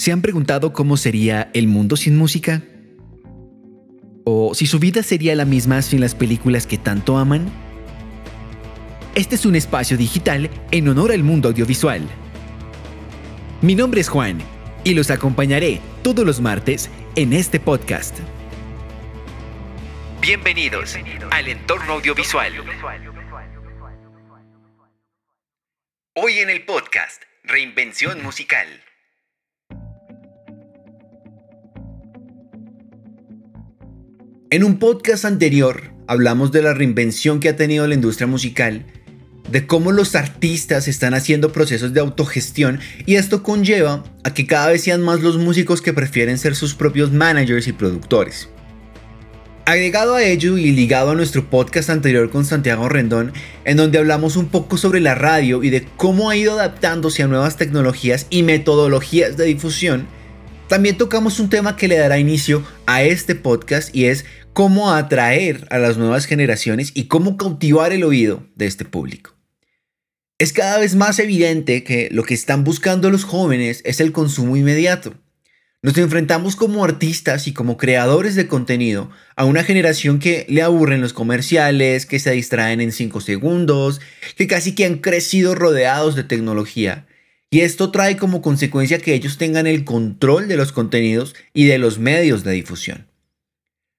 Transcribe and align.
¿Se 0.00 0.12
han 0.12 0.22
preguntado 0.22 0.72
cómo 0.72 0.96
sería 0.96 1.50
el 1.52 1.68
mundo 1.68 1.94
sin 1.94 2.16
música? 2.16 2.62
¿O 4.24 4.54
si 4.54 4.66
su 4.66 4.78
vida 4.78 5.02
sería 5.02 5.34
la 5.34 5.44
misma 5.44 5.82
sin 5.82 6.00
las 6.00 6.14
películas 6.14 6.66
que 6.66 6.78
tanto 6.78 7.18
aman? 7.18 7.52
Este 9.14 9.34
es 9.34 9.44
un 9.44 9.56
espacio 9.56 9.98
digital 9.98 10.48
en 10.70 10.88
honor 10.88 11.12
al 11.12 11.22
mundo 11.22 11.50
audiovisual. 11.50 12.00
Mi 13.60 13.74
nombre 13.74 14.00
es 14.00 14.08
Juan 14.08 14.38
y 14.84 14.94
los 14.94 15.10
acompañaré 15.10 15.82
todos 16.02 16.24
los 16.24 16.40
martes 16.40 16.88
en 17.14 17.34
este 17.34 17.60
podcast. 17.60 18.20
Bienvenidos 20.22 20.96
al 21.30 21.46
entorno 21.46 21.92
audiovisual. 21.92 22.54
Hoy 26.14 26.38
en 26.38 26.48
el 26.48 26.64
podcast 26.64 27.22
Reinvención 27.44 28.22
Musical. 28.22 28.66
En 34.52 34.64
un 34.64 34.80
podcast 34.80 35.24
anterior 35.24 35.92
hablamos 36.08 36.50
de 36.50 36.60
la 36.60 36.74
reinvención 36.74 37.38
que 37.38 37.48
ha 37.48 37.54
tenido 37.54 37.86
la 37.86 37.94
industria 37.94 38.26
musical, 38.26 38.84
de 39.48 39.64
cómo 39.64 39.92
los 39.92 40.16
artistas 40.16 40.88
están 40.88 41.14
haciendo 41.14 41.52
procesos 41.52 41.92
de 41.92 42.00
autogestión 42.00 42.80
y 43.06 43.14
esto 43.14 43.44
conlleva 43.44 44.02
a 44.24 44.34
que 44.34 44.48
cada 44.48 44.66
vez 44.66 44.82
sean 44.82 45.02
más 45.02 45.20
los 45.20 45.38
músicos 45.38 45.82
que 45.82 45.92
prefieren 45.92 46.36
ser 46.36 46.56
sus 46.56 46.74
propios 46.74 47.12
managers 47.12 47.68
y 47.68 47.72
productores. 47.72 48.48
Agregado 49.66 50.16
a 50.16 50.24
ello 50.24 50.58
y 50.58 50.72
ligado 50.72 51.10
a 51.12 51.14
nuestro 51.14 51.48
podcast 51.48 51.88
anterior 51.88 52.28
con 52.28 52.44
Santiago 52.44 52.88
Rendón, 52.88 53.32
en 53.64 53.76
donde 53.76 53.98
hablamos 53.98 54.34
un 54.34 54.48
poco 54.48 54.78
sobre 54.78 54.98
la 54.98 55.14
radio 55.14 55.62
y 55.62 55.70
de 55.70 55.86
cómo 55.96 56.28
ha 56.28 56.34
ido 56.34 56.54
adaptándose 56.54 57.22
a 57.22 57.28
nuevas 57.28 57.56
tecnologías 57.56 58.26
y 58.30 58.42
metodologías 58.42 59.36
de 59.36 59.44
difusión, 59.44 60.08
también 60.70 60.96
tocamos 60.96 61.40
un 61.40 61.50
tema 61.50 61.74
que 61.74 61.88
le 61.88 61.98
dará 61.98 62.20
inicio 62.20 62.64
a 62.86 63.02
este 63.02 63.34
podcast 63.34 63.92
y 63.92 64.04
es 64.04 64.24
cómo 64.52 64.92
atraer 64.92 65.66
a 65.68 65.78
las 65.78 65.98
nuevas 65.98 66.26
generaciones 66.26 66.92
y 66.94 67.08
cómo 67.08 67.36
cautivar 67.36 67.92
el 67.92 68.04
oído 68.04 68.46
de 68.54 68.66
este 68.66 68.84
público. 68.84 69.34
Es 70.38 70.52
cada 70.52 70.78
vez 70.78 70.94
más 70.94 71.18
evidente 71.18 71.82
que 71.82 72.08
lo 72.12 72.22
que 72.22 72.34
están 72.34 72.62
buscando 72.62 73.10
los 73.10 73.24
jóvenes 73.24 73.82
es 73.84 73.98
el 73.98 74.12
consumo 74.12 74.56
inmediato. 74.56 75.14
Nos 75.82 75.98
enfrentamos 75.98 76.54
como 76.54 76.84
artistas 76.84 77.48
y 77.48 77.52
como 77.52 77.76
creadores 77.76 78.36
de 78.36 78.46
contenido 78.46 79.10
a 79.34 79.46
una 79.46 79.64
generación 79.64 80.20
que 80.20 80.46
le 80.48 80.62
aburren 80.62 81.00
los 81.00 81.12
comerciales, 81.12 82.06
que 82.06 82.20
se 82.20 82.30
distraen 82.30 82.80
en 82.80 82.92
5 82.92 83.20
segundos, 83.20 84.00
que 84.36 84.46
casi 84.46 84.76
que 84.76 84.84
han 84.84 84.98
crecido 84.98 85.56
rodeados 85.56 86.14
de 86.14 86.22
tecnología 86.22 87.08
y 87.50 87.60
esto 87.60 87.90
trae 87.90 88.16
como 88.16 88.42
consecuencia 88.42 89.00
que 89.00 89.14
ellos 89.14 89.36
tengan 89.36 89.66
el 89.66 89.84
control 89.84 90.46
de 90.46 90.56
los 90.56 90.72
contenidos 90.72 91.34
y 91.52 91.66
de 91.66 91.78
los 91.78 91.98
medios 91.98 92.44
de 92.44 92.52
difusión. 92.52 93.10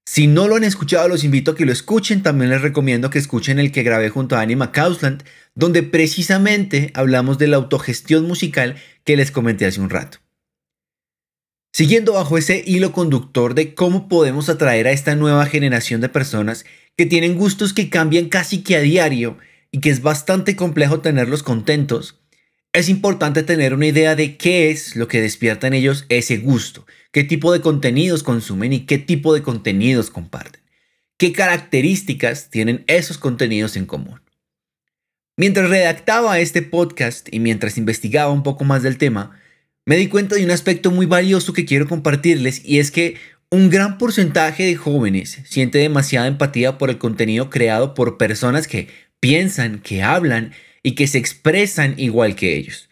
Si 0.06 0.28
no 0.28 0.48
lo 0.48 0.56
han 0.56 0.64
escuchado, 0.64 1.08
los 1.08 1.24
invito 1.24 1.52
a 1.52 1.56
que 1.56 1.66
lo 1.66 1.72
escuchen. 1.72 2.24
También 2.24 2.50
les 2.50 2.62
recomiendo 2.62 3.10
que 3.10 3.20
escuchen 3.20 3.60
el 3.60 3.72
que 3.72 3.84
grabé 3.84 4.10
junto 4.10 4.36
a 4.36 4.42
Anima 4.42 4.72
Kausland, 4.72 5.24
donde 5.54 5.84
precisamente 5.84 6.92
hablamos 6.96 7.38
de 7.38 7.48
la 7.48 7.58
autogestión 7.58 8.26
musical 8.26 8.76
que 9.04 9.16
les 9.16 9.32
comenté 9.32 9.66
hace 9.66 9.80
un 9.80 9.90
rato. 9.90 10.18
Siguiendo 11.74 12.14
bajo 12.14 12.38
ese 12.38 12.64
hilo 12.66 12.92
conductor 12.92 13.54
de 13.54 13.74
cómo 13.74 14.10
podemos 14.10 14.50
atraer 14.50 14.88
a 14.88 14.92
esta 14.92 15.16
nueva 15.16 15.46
generación 15.46 16.02
de 16.02 16.10
personas 16.10 16.66
que 16.98 17.06
tienen 17.06 17.38
gustos 17.38 17.74
que 17.74 17.90
cambian 17.90 18.28
casi 18.28 18.64
que 18.64 18.76
a 18.76 18.82
diario 18.82 19.38
y 19.72 19.80
que 19.80 19.90
es 19.90 20.02
bastante 20.02 20.58
complejo 20.58 21.00
tenerlos 21.00 21.44
contentos, 21.44 22.21
es 22.74 22.90
importante 22.90 23.44
tener 23.44 23.74
una 23.74 23.88
idea 23.88 24.16
de 24.16 24.38
qué 24.38 24.72
es 24.72 24.96
lo 24.96 25.08
que 25.08 25.22
despierta 25.22 25.68
en 25.68 25.74
ellos 25.74 26.06
ese 26.10 26.38
gusto, 26.38 26.86
qué 27.12 27.24
tipo 27.24 27.52
de 27.52 27.62
contenidos 27.62 28.24
consumen 28.24 28.72
y 28.72 28.86
qué 28.86 28.98
tipo 28.98 29.34
de 29.34 29.42
contenidos 29.42 30.10
comparten, 30.10 30.62
qué 31.18 31.34
características 31.34 32.50
tienen 32.50 32.84
esos 32.88 33.18
contenidos 33.18 33.76
en 33.76 33.86
común. 33.86 34.22
Mientras 35.38 35.70
redactaba 35.70 36.40
este 36.40 36.62
podcast 36.62 37.28
y 37.32 37.40
mientras 37.40 37.78
investigaba 37.78 38.32
un 38.32 38.44
poco 38.44 38.64
más 38.64 38.84
del 38.84 38.98
tema, 38.98 39.38
me 39.86 39.98
di 39.98 40.08
cuenta 40.08 40.36
de 40.36 40.46
un 40.46 40.52
aspecto 40.52 40.92
muy 40.92 41.06
valioso 41.06 41.54
que 41.54 41.66
quiero 41.66 41.88
compartirles 41.88 42.62
y 42.64 42.80
es 42.80 42.92
que 42.92 43.16
un 43.50 43.70
gran 43.70 43.98
porcentaje 43.98 44.64
de 44.64 44.76
jóvenes 44.76 45.40
siente 45.44 45.80
demasiada 45.80 46.28
empatía 46.28 46.78
por 46.78 46.90
el 46.90 46.98
contenido 46.98 47.50
creado 47.50 47.94
por 47.94 48.18
personas 48.18 48.68
que 48.68 48.88
piensan, 49.20 49.80
que 49.80 50.04
hablan 50.04 50.54
y 50.84 50.96
que 50.96 51.08
se 51.08 51.18
expresan 51.18 51.96
igual 51.98 52.36
que 52.36 52.58
ellos. 52.58 52.90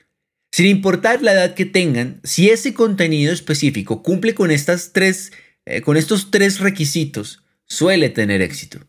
Sin 0.51 0.65
importar 0.65 1.21
la 1.21 1.33
edad 1.33 1.53
que 1.53 1.65
tengan, 1.65 2.19
si 2.23 2.49
ese 2.49 2.73
contenido 2.73 3.31
específico 3.31 4.01
cumple 4.01 4.33
con, 4.33 4.51
estas 4.51 4.93
tres, 4.93 5.31
eh, 5.65 5.81
con 5.81 5.95
estos 5.95 6.31
tres 6.31 6.59
requisitos, 6.59 7.43
suele 7.65 8.09
tener 8.09 8.41
éxito. 8.41 8.79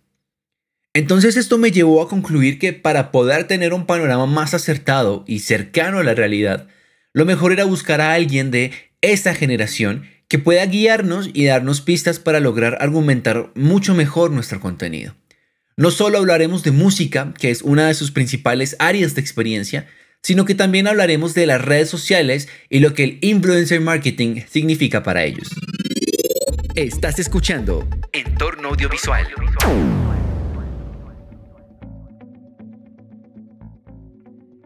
Entonces 0.95 1.37
esto 1.37 1.59
me 1.59 1.71
llevó 1.71 2.03
a 2.03 2.09
concluir 2.09 2.59
que 2.59 2.73
para 2.73 3.13
poder 3.13 3.47
tener 3.47 3.73
un 3.75 3.87
panorama 3.87 4.27
más 4.27 4.55
acertado 4.55 5.25
y 5.27 5.41
cercano 5.41 5.99
a 5.99 6.05
la 6.05 6.15
realidad, 6.15 6.67
lo 7.13 7.25
mejor 7.27 7.53
era 7.53 7.65
buscar 7.65 8.01
a 8.01 8.15
alguien 8.15 8.51
de 8.51 8.73
esta 9.01 9.35
generación 9.35 10.07
que 10.29 10.39
pueda 10.39 10.65
guiarnos 10.67 11.31
y 11.33 11.45
darnos 11.45 11.81
pistas 11.81 12.19
para 12.19 12.41
lograr 12.41 12.79
argumentar 12.81 13.51
mucho 13.55 13.95
mejor 13.95 14.31
nuestro 14.31 14.61
contenido. 14.61 15.15
No 15.81 15.91
solo 15.91 16.19
hablaremos 16.19 16.63
de 16.63 16.73
música, 16.73 17.33
que 17.41 17.51
es 17.51 17.63
una 17.63 17.89
de 17.89 17.95
sus 17.95 18.11
principales 18.11 18.77
áreas 18.81 19.15
de 19.15 19.23
experiencia, 19.23 19.89
sino 20.23 20.45
que 20.45 20.55
también 20.55 20.87
hablaremos 20.87 21.33
de 21.33 21.47
las 21.47 21.59
redes 21.65 21.89
sociales 21.89 22.51
y 22.69 22.81
lo 22.81 22.93
que 22.93 23.05
el 23.05 23.19
influencer 23.23 23.81
marketing 23.81 24.43
significa 24.47 25.03
para 25.03 25.25
ellos. 25.25 25.49
Estás 26.75 27.19
escuchando 27.19 27.89
Entorno 28.13 28.69
Audiovisual. 28.69 29.27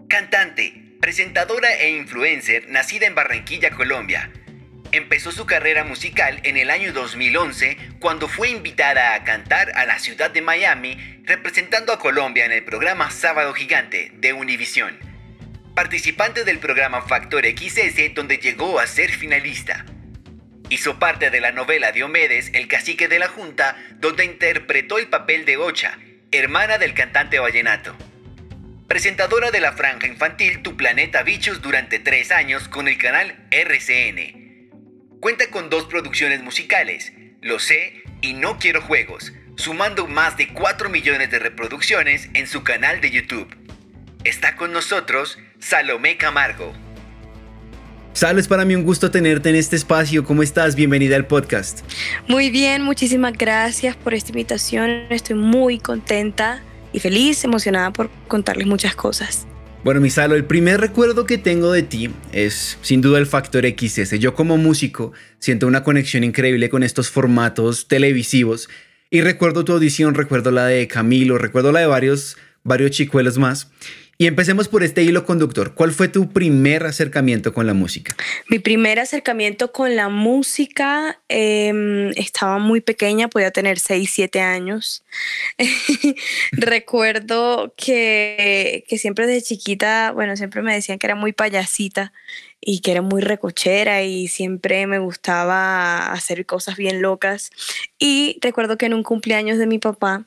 Cantante, 0.08 0.96
presentadora 1.00 1.76
e 1.76 1.96
influencer 1.96 2.69
nacida 2.70 3.06
en 3.06 3.14
Barranquilla, 3.14 3.70
Colombia 3.70 4.32
Empezó 4.94 5.32
su 5.32 5.44
carrera 5.44 5.82
musical 5.82 6.38
en 6.44 6.56
el 6.56 6.71
año 6.71 6.93
2011 6.93 7.77
cuando 7.99 8.28
fue 8.28 8.50
invitada 8.50 9.16
a 9.16 9.25
cantar 9.25 9.72
a 9.75 9.87
la 9.87 9.99
ciudad 9.99 10.31
de 10.31 10.41
Miami 10.41 10.97
representando 11.25 11.93
a 11.93 11.99
Colombia 11.99 12.44
en 12.44 12.53
el 12.53 12.62
programa 12.62 13.10
Sábado 13.10 13.53
Gigante 13.55 14.12
de 14.15 14.32
Univision. 14.32 14.97
Participante 15.75 16.44
del 16.44 16.60
programa 16.60 17.03
Factor 17.03 17.44
XS 17.44 18.15
donde 18.15 18.38
llegó 18.38 18.78
a 18.78 18.87
ser 18.87 19.10
finalista. 19.10 19.84
Hizo 20.69 21.00
parte 21.00 21.31
de 21.31 21.41
la 21.41 21.50
novela 21.50 21.91
Diomedes, 21.91 22.53
El 22.55 22.69
cacique 22.69 23.09
de 23.09 23.19
la 23.19 23.26
Junta, 23.26 23.76
donde 23.97 24.25
interpretó 24.25 24.99
el 24.99 25.09
papel 25.09 25.44
de 25.44 25.56
Ocha, 25.56 25.99
hermana 26.31 26.78
del 26.78 26.94
cantante 26.94 27.41
vallenato. 27.41 27.97
Presentadora 28.87 29.50
de 29.50 29.59
la 29.59 29.72
franja 29.72 30.06
infantil 30.06 30.62
Tu 30.62 30.76
Planeta 30.76 31.25
Bichos 31.25 31.62
durante 31.62 31.99
tres 31.99 32.31
años 32.31 32.69
con 32.69 32.87
el 32.87 32.97
canal 32.97 33.44
RCN 33.50 34.44
Cuenta 35.24 35.48
con 35.48 35.70
dos 35.70 35.84
producciones 35.84 36.42
musicales, 36.42 37.14
Lo 37.40 37.58
sé 37.58 38.02
y 38.20 38.34
No 38.34 38.58
quiero 38.58 38.82
juegos, 38.82 39.32
sumando 39.56 40.06
más 40.06 40.36
de 40.36 40.52
4 40.52 40.90
millones 40.90 41.30
de 41.30 41.38
reproducciones 41.38 42.28
en 42.34 42.46
su 42.46 42.62
canal 42.62 43.00
de 43.00 43.10
YouTube. 43.10 43.48
Está 44.24 44.54
con 44.54 44.74
nosotros 44.74 45.38
Salomé 45.58 46.18
Camargo. 46.18 46.74
Salo, 48.12 48.38
es 48.38 48.48
para 48.48 48.66
mí 48.66 48.74
un 48.74 48.84
gusto 48.84 49.10
tenerte 49.10 49.48
en 49.48 49.56
este 49.56 49.76
espacio. 49.76 50.24
¿Cómo 50.24 50.42
estás? 50.42 50.76
Bienvenida 50.76 51.16
al 51.16 51.26
podcast. 51.26 51.80
Muy 52.28 52.50
bien, 52.50 52.82
muchísimas 52.82 53.32
gracias 53.32 53.96
por 53.96 54.12
esta 54.12 54.28
invitación. 54.28 55.06
Estoy 55.08 55.36
muy 55.36 55.78
contenta 55.78 56.62
y 56.92 57.00
feliz, 57.00 57.44
emocionada 57.44 57.94
por 57.94 58.10
contarles 58.28 58.66
muchas 58.66 58.94
cosas. 58.94 59.46
Bueno, 59.84 60.00
Misalo, 60.00 60.34
el 60.34 60.46
primer 60.46 60.80
recuerdo 60.80 61.26
que 61.26 61.36
tengo 61.36 61.70
de 61.70 61.82
ti 61.82 62.08
es 62.32 62.78
sin 62.81 63.02
duda 63.02 63.19
el 63.19 63.26
factor 63.26 63.66
XS. 63.66 64.19
Yo 64.19 64.34
como 64.34 64.56
músico 64.56 65.12
siento 65.38 65.66
una 65.66 65.84
conexión 65.84 66.25
increíble 66.25 66.70
con 66.70 66.82
estos 66.82 67.10
formatos 67.10 67.86
televisivos 67.86 68.70
y 69.10 69.20
recuerdo 69.20 69.66
tu 69.66 69.72
audición, 69.72 70.14
recuerdo 70.14 70.52
la 70.52 70.64
de 70.64 70.88
Camilo, 70.88 71.36
recuerdo 71.36 71.70
la 71.70 71.81
de 71.81 71.86
varios, 71.86 72.38
varios 72.62 72.92
chicuelos 72.92 73.36
más. 73.36 73.70
Y 74.25 74.26
empecemos 74.26 74.69
por 74.69 74.82
este 74.82 75.03
hilo 75.03 75.26
conductor. 75.26 75.75
¿Cuál 75.75 75.93
fue 75.93 76.09
tu 76.09 76.31
primer 76.31 76.87
acercamiento 76.87 77.53
con 77.53 77.67
la 77.67 77.75
música? 77.75 78.17
Mi 78.49 78.59
primer 78.59 78.99
acercamiento 78.99 79.71
con 79.71 79.97
la 79.97 80.09
música 80.09 81.21
em, 81.29 82.09
estaba 82.12 82.59
muy 82.59 82.81
pequeña, 82.81 83.29
podía 83.29 83.50
tener 83.50 83.79
6, 83.79 84.11
7 84.11 84.41
años. 84.41 85.05
Recuerdo 86.53 87.75
que, 87.76 88.87
que 88.88 88.97
siempre 88.97 89.26
desde 89.26 89.43
chiquita, 89.43 90.12
bueno, 90.12 90.38
siempre 90.38 90.62
me 90.62 90.73
decían 90.73 90.99
que 90.99 91.06
era 91.06 91.17
muy 91.17 91.35
payasita 91.35 92.15
y 92.62 92.81
que 92.81 92.93
era 92.93 93.03
muy 93.03 93.21
recochera 93.21 94.05
y 94.05 94.29
siempre 94.29 94.87
me 94.87 95.00
gustaba 95.00 96.12
hacer 96.12 96.47
cosas 96.47 96.76
bien 96.76 97.03
locas. 97.03 97.50
Y 97.99 98.38
recuerdo 98.41 98.79
que 98.79 98.87
en 98.87 98.94
un 98.94 99.03
cumpleaños 99.03 99.59
de 99.59 99.67
mi 99.67 99.79
papá, 99.79 100.25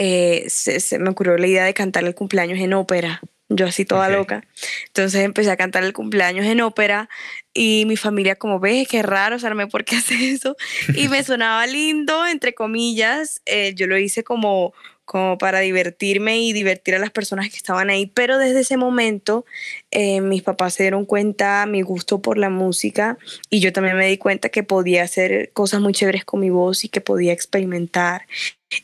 eh, 0.00 0.44
se, 0.48 0.98
me 1.00 1.10
ocurrió 1.10 1.36
la 1.36 1.46
idea 1.48 1.64
de 1.64 1.74
cantar 1.74 2.04
el 2.04 2.14
cumpleaños 2.14 2.60
en 2.60 2.72
ópera. 2.72 3.20
yo 3.48 3.66
así 3.66 3.84
toda 3.84 4.08
loca. 4.08 4.44
Entonces 4.86 5.22
empecé 5.22 5.50
a 5.50 5.56
cantar 5.56 5.82
el 5.82 5.92
cumpleaños 5.92 6.46
en 6.46 6.60
ópera 6.60 7.08
y 7.52 7.84
mi 7.86 7.96
familia 7.96 8.36
como, 8.36 8.60
ve, 8.60 8.86
qué 8.88 9.02
raro, 9.02 9.36
o 9.36 9.68
¿por 9.68 9.84
qué 9.84 9.96
hace 9.96 10.30
eso? 10.30 10.56
Y 10.94 11.08
me 11.08 11.24
sonaba 11.24 11.66
lindo, 11.66 12.26
entre 12.26 12.54
comillas, 12.54 13.42
eh, 13.44 13.74
yo 13.74 13.88
lo 13.88 13.98
hice 13.98 14.22
como 14.22 14.72
como 15.08 15.38
para 15.38 15.60
divertirme 15.60 16.38
y 16.38 16.52
divertir 16.52 16.94
a 16.94 16.98
las 16.98 17.10
personas 17.10 17.48
que 17.48 17.56
estaban 17.56 17.88
ahí. 17.88 18.04
Pero 18.12 18.36
desde 18.36 18.60
ese 18.60 18.76
momento 18.76 19.46
eh, 19.90 20.20
mis 20.20 20.42
papás 20.42 20.74
se 20.74 20.82
dieron 20.82 21.06
cuenta 21.06 21.64
mi 21.64 21.80
gusto 21.80 22.20
por 22.20 22.36
la 22.36 22.50
música 22.50 23.16
y 23.48 23.60
yo 23.60 23.72
también 23.72 23.96
me 23.96 24.06
di 24.06 24.18
cuenta 24.18 24.50
que 24.50 24.62
podía 24.62 25.04
hacer 25.04 25.50
cosas 25.54 25.80
muy 25.80 25.94
chéveres 25.94 26.26
con 26.26 26.40
mi 26.40 26.50
voz 26.50 26.84
y 26.84 26.90
que 26.90 27.00
podía 27.00 27.32
experimentar 27.32 28.26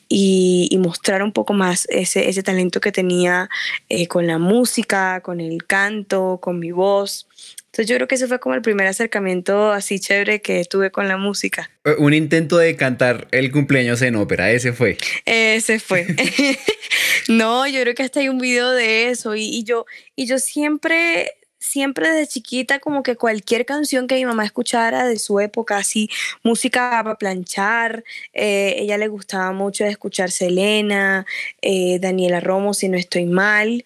y, 0.09 0.75
mostrar 0.81 1.21
un 1.21 1.31
poco 1.31 1.53
más 1.53 1.85
ese, 1.89 2.41
talento 2.41 2.79
que 2.81 2.91
tenía 2.91 3.47
eh, 3.89 4.07
con 4.07 4.25
la 4.25 4.39
música, 4.39 5.21
con 5.21 5.39
el 5.39 5.63
canto, 5.67 6.39
con 6.41 6.57
mi 6.57 6.71
voz. 6.71 7.27
Entonces 7.75 7.89
yo 7.89 7.97
creo 7.97 8.07
que 8.07 8.15
ese 8.15 8.27
fue 8.27 8.39
como 8.39 8.55
el 8.55 8.61
primer 8.61 8.87
acercamiento 8.87 9.73
así 9.73 9.99
chévere 9.99 10.41
que 10.41 10.63
tuve 10.63 10.91
con 10.91 11.09
la 11.09 11.17
música. 11.17 11.69
Eh, 11.83 11.95
un 11.97 12.13
intento 12.13 12.57
de 12.57 12.77
cantar 12.77 13.27
el 13.31 13.51
cumpleaños 13.51 14.01
en 14.01 14.15
ópera, 14.15 14.49
ese 14.49 14.71
fue. 14.71 14.97
Ese 15.25 15.81
fue. 15.81 16.07
no, 17.27 17.67
yo 17.67 17.81
creo 17.81 17.93
que 17.93 18.03
hasta 18.03 18.21
hay 18.21 18.29
un 18.29 18.37
video 18.37 18.71
de 18.71 19.09
eso 19.09 19.35
y, 19.35 19.65
yo, 19.65 19.85
y 20.15 20.25
yo 20.25 20.39
siempre 20.39 21.31
siempre 21.59 22.09
desde 22.09 22.27
chiquita 22.27 22.79
como 22.79 23.03
que 23.03 23.17
cualquier 23.17 23.65
canción 23.65 24.07
que 24.07 24.15
mi 24.15 24.25
mamá 24.25 24.45
escuchara 24.45 25.05
de 25.05 25.19
su 25.19 25.41
época, 25.41 25.77
así 25.77 26.09
música 26.43 27.01
para 27.03 27.17
planchar, 27.17 28.05
eh, 28.31 28.75
ella 28.77 28.97
le 28.97 29.09
gustaba 29.09 29.51
mucho 29.51 29.83
escuchar 29.83 30.31
Selena, 30.31 31.25
eh, 31.61 31.99
Daniela 31.99 32.39
Romo, 32.39 32.73
si 32.73 32.87
no 32.87 32.97
estoy 32.97 33.25
mal, 33.25 33.83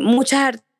muchas 0.00 0.40
artistas 0.40 0.73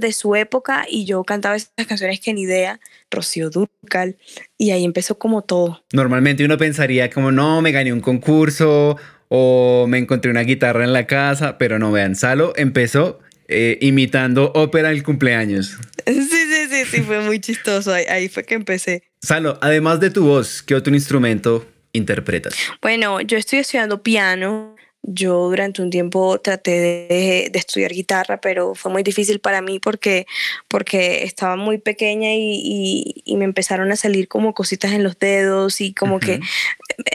de 0.00 0.12
su 0.12 0.36
época 0.36 0.86
y 0.88 1.04
yo 1.04 1.24
cantaba 1.24 1.56
esas 1.56 1.72
canciones 1.88 2.20
que 2.20 2.32
ni 2.32 2.42
idea, 2.42 2.80
Rocío 3.10 3.50
Durcal, 3.50 4.16
y 4.56 4.70
ahí 4.70 4.84
empezó 4.84 5.18
como 5.18 5.42
todo. 5.42 5.82
Normalmente 5.92 6.44
uno 6.44 6.56
pensaría 6.56 7.10
como, 7.10 7.32
no, 7.32 7.60
me 7.60 7.72
gané 7.72 7.92
un 7.92 8.00
concurso 8.00 8.96
o 9.28 9.86
me 9.88 9.98
encontré 9.98 10.30
una 10.30 10.42
guitarra 10.42 10.84
en 10.84 10.92
la 10.92 11.06
casa, 11.06 11.58
pero 11.58 11.80
no 11.80 11.90
vean, 11.90 12.14
Salo 12.14 12.52
empezó 12.56 13.18
eh, 13.48 13.78
imitando 13.80 14.52
ópera 14.54 14.90
el 14.90 15.02
cumpleaños. 15.02 15.76
Sí, 16.08 16.22
sí, 16.22 16.66
sí, 16.70 16.84
sí, 16.90 17.00
fue 17.02 17.20
muy 17.20 17.38
chistoso, 17.38 17.92
ahí, 17.92 18.06
ahí 18.08 18.28
fue 18.30 18.42
que 18.42 18.54
empecé. 18.54 19.02
Salo, 19.20 19.58
además 19.60 20.00
de 20.00 20.08
tu 20.08 20.24
voz, 20.24 20.62
¿qué 20.62 20.74
otro 20.74 20.94
instrumento 20.94 21.66
interpretas? 21.92 22.54
Bueno, 22.80 23.20
yo 23.20 23.36
estoy 23.36 23.58
estudiando 23.58 24.02
piano 24.02 24.74
yo 25.02 25.48
durante 25.48 25.82
un 25.82 25.90
tiempo 25.90 26.38
traté 26.40 26.70
de, 26.70 27.50
estudiar 27.54 27.92
guitarra, 27.92 28.40
pero 28.40 28.74
fue 28.74 28.92
muy 28.92 29.02
difícil 29.02 29.40
para 29.40 29.62
mí 29.62 29.78
porque, 29.78 30.26
porque 30.68 31.24
estaba 31.24 31.56
muy 31.56 31.78
pequeña 31.78 32.30
y, 32.34 33.22
me 33.38 33.44
empezaron 33.44 33.92
a 33.92 33.96
salir 33.96 34.26
como 34.26 34.52
cositas 34.52 34.92
en 34.92 35.04
los 35.04 35.16
dedos 35.18 35.80
y 35.80 35.94
como 35.94 36.18
que 36.18 36.40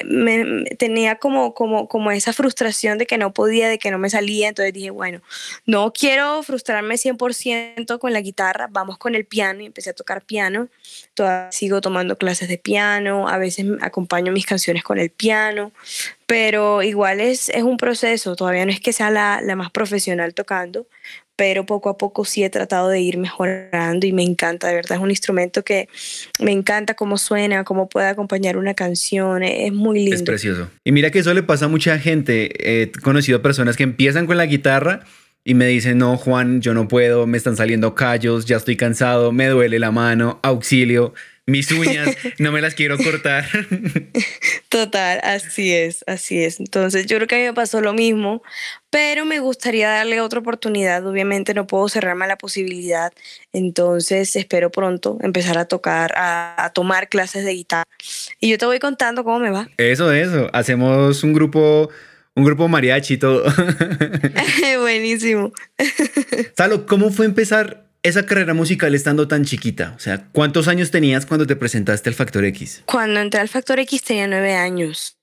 me, 0.05 0.63
tenía 0.77 1.15
como, 1.15 1.53
como, 1.53 1.87
como 1.87 2.11
esa 2.11 2.33
frustración 2.33 2.97
de 2.97 3.05
que 3.05 3.17
no 3.17 3.33
podía, 3.33 3.67
de 3.67 3.79
que 3.79 3.91
no 3.91 3.97
me 3.97 4.09
salía. 4.09 4.47
Entonces 4.49 4.73
dije, 4.73 4.89
bueno, 4.89 5.21
no 5.65 5.91
quiero 5.91 6.41
frustrarme 6.43 6.95
100% 6.95 7.99
con 7.99 8.13
la 8.13 8.21
guitarra, 8.21 8.67
vamos 8.71 8.97
con 8.97 9.15
el 9.15 9.25
piano 9.25 9.61
y 9.61 9.65
empecé 9.65 9.89
a 9.89 9.93
tocar 9.93 10.21
piano. 10.21 10.69
Todavía 11.13 11.51
sigo 11.51 11.81
tomando 11.81 12.17
clases 12.17 12.47
de 12.47 12.57
piano, 12.57 13.27
a 13.27 13.37
veces 13.37 13.65
acompaño 13.81 14.31
mis 14.31 14.45
canciones 14.45 14.83
con 14.83 14.99
el 14.99 15.09
piano, 15.09 15.71
pero 16.25 16.81
igual 16.81 17.19
es, 17.19 17.49
es 17.49 17.63
un 17.63 17.77
proceso, 17.77 18.35
todavía 18.35 18.65
no 18.65 18.71
es 18.71 18.79
que 18.79 18.93
sea 18.93 19.11
la, 19.11 19.41
la, 19.41 19.55
más 19.55 19.71
profesional 19.71 20.33
tocando, 20.33 20.87
pero 21.35 21.65
poco 21.65 21.89
a 21.89 21.97
poco 21.97 22.25
sí 22.25 22.43
he 22.43 22.49
tratado 22.49 22.89
de 22.89 23.01
ir 23.01 23.17
mejorando 23.17 24.05
y 24.05 24.13
me 24.13 24.23
encanta, 24.23 24.67
de 24.67 24.75
verdad 24.75 24.97
es 24.97 25.03
un 25.03 25.09
instrumento 25.09 25.63
que 25.63 25.89
me 26.39 26.51
encanta 26.51 26.93
cómo 26.93 27.17
suena, 27.17 27.63
cómo 27.63 27.89
puede 27.89 28.07
acompañar 28.07 28.57
una 28.57 28.73
canción, 28.73 29.43
es 29.43 29.73
muy 29.73 29.99
lindo. 29.99 30.15
Es 30.15 30.23
precioso. 30.23 30.69
Y 30.83 30.91
mira 30.91 31.11
que 31.11 31.19
eso 31.19 31.33
le 31.33 31.43
pasa 31.43 31.65
a 31.65 31.69
mucha 31.69 31.97
gente, 31.99 32.81
he 32.81 32.91
conocido 32.91 33.41
personas 33.41 33.77
que 33.77 33.83
empiezan 33.83 34.27
con 34.27 34.37
la 34.37 34.45
guitarra 34.45 35.01
y 35.43 35.55
me 35.55 35.67
dicen, 35.67 35.97
no, 35.97 36.15
Juan, 36.17 36.61
yo 36.61 36.73
no 36.73 36.87
puedo, 36.87 37.27
me 37.27 37.37
están 37.37 37.57
saliendo 37.57 37.95
callos, 37.95 38.45
ya 38.45 38.57
estoy 38.57 38.77
cansado, 38.77 39.31
me 39.31 39.47
duele 39.47 39.79
la 39.79 39.91
mano, 39.91 40.39
auxilio 40.43 41.13
mis 41.45 41.71
uñas, 41.71 42.15
no 42.39 42.51
me 42.51 42.61
las 42.61 42.73
quiero 42.73 42.97
cortar. 42.97 43.45
Total, 44.69 45.19
así 45.23 45.73
es, 45.73 46.03
así 46.07 46.41
es. 46.41 46.59
Entonces 46.59 47.05
yo 47.05 47.17
creo 47.17 47.27
que 47.27 47.35
a 47.35 47.37
mí 47.39 47.43
me 47.43 47.53
pasó 47.53 47.81
lo 47.81 47.93
mismo, 47.93 48.41
pero 48.89 49.25
me 49.25 49.39
gustaría 49.39 49.89
darle 49.89 50.21
otra 50.21 50.39
oportunidad. 50.39 51.05
Obviamente 51.05 51.53
no 51.53 51.67
puedo 51.67 51.89
cerrarme 51.89 52.25
a 52.25 52.29
la 52.29 52.37
posibilidad, 52.37 53.11
entonces 53.51 54.35
espero 54.35 54.71
pronto 54.71 55.17
empezar 55.21 55.57
a 55.57 55.65
tocar, 55.65 56.13
a, 56.15 56.71
tomar 56.73 57.09
clases 57.09 57.43
de 57.43 57.51
guitarra. 57.51 57.89
Y 58.39 58.49
yo 58.49 58.57
te 58.57 58.65
voy 58.65 58.79
contando 58.79 59.23
cómo 59.23 59.39
me 59.39 59.49
va. 59.49 59.69
Eso, 59.77 60.13
eso. 60.13 60.49
Hacemos 60.53 61.23
un 61.23 61.33
grupo 61.33 61.89
un 62.35 62.45
grupo 62.45 62.67
mariachi 62.67 63.15
y 63.15 63.17
todo. 63.17 63.43
Buenísimo. 64.79 65.51
Salo, 66.57 66.85
¿cómo 66.85 67.11
fue 67.11 67.25
empezar 67.25 67.92
esa 68.03 68.25
carrera 68.25 68.53
musical 68.53 68.93
estando 68.93 69.27
tan 69.27 69.45
chiquita? 69.45 69.93
O 69.95 69.99
sea, 69.99 70.27
¿cuántos 70.31 70.67
años 70.67 70.91
tenías 70.91 71.25
cuando 71.25 71.47
te 71.47 71.55
presentaste 71.55 72.09
al 72.09 72.15
Factor 72.15 72.45
X? 72.45 72.83
Cuando 72.85 73.19
entré 73.19 73.39
al 73.39 73.49
Factor 73.49 73.79
X 73.79 74.03
tenía 74.03 74.27
nueve 74.27 74.55
años, 74.55 75.17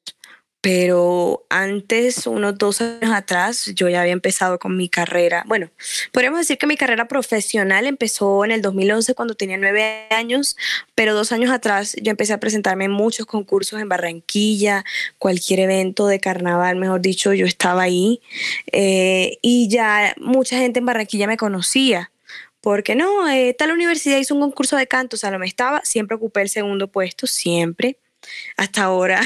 pero 0.63 1.47
antes, 1.49 2.27
unos 2.27 2.59
dos 2.59 2.83
años 2.83 3.13
atrás, 3.15 3.73
yo 3.75 3.89
ya 3.89 4.03
había 4.03 4.13
empezado 4.13 4.59
con 4.59 4.77
mi 4.77 4.91
carrera. 4.91 5.43
Bueno, 5.47 5.71
podríamos 6.13 6.41
decir 6.41 6.59
que 6.59 6.67
mi 6.67 6.77
carrera 6.77 7.09
profesional 7.09 7.87
empezó 7.87 8.45
en 8.45 8.51
el 8.51 8.61
2011 8.61 9.15
cuando 9.15 9.35
tenía 9.35 9.57
nueve 9.57 10.07
años, 10.11 10.57
pero 10.95 11.15
dos 11.15 11.33
años 11.33 11.51
atrás 11.51 11.97
yo 12.03 12.11
empecé 12.11 12.35
a 12.35 12.41
presentarme 12.41 12.85
en 12.85 12.91
muchos 12.91 13.25
concursos 13.25 13.81
en 13.81 13.89
Barranquilla, 13.89 14.85
cualquier 15.17 15.61
evento 15.61 16.07
de 16.07 16.21
carnaval, 16.21 16.77
mejor 16.77 17.01
dicho, 17.01 17.33
yo 17.33 17.47
estaba 17.47 17.83
ahí. 17.83 18.21
Eh, 18.71 19.39
y 19.41 19.69
ya 19.69 20.15
mucha 20.19 20.59
gente 20.59 20.81
en 20.81 20.87
Barranquilla 20.87 21.27
me 21.27 21.39
conocía 21.39 22.11
porque 22.61 22.95
no, 22.95 23.29
eh, 23.29 23.55
tal 23.59 23.73
universidad 23.73 24.19
hizo 24.19 24.35
un 24.35 24.41
concurso 24.41 24.77
de 24.77 24.87
canto, 24.87 25.17
o 25.17 25.19
sea, 25.19 25.31
no 25.31 25.39
me 25.39 25.47
estaba, 25.47 25.81
siempre 25.85 26.17
ocupé 26.17 26.43
el 26.43 26.49
segundo 26.49 26.89
puesto, 26.89 27.27
siempre, 27.27 27.99
hasta 28.57 28.85
ahora, 28.85 29.23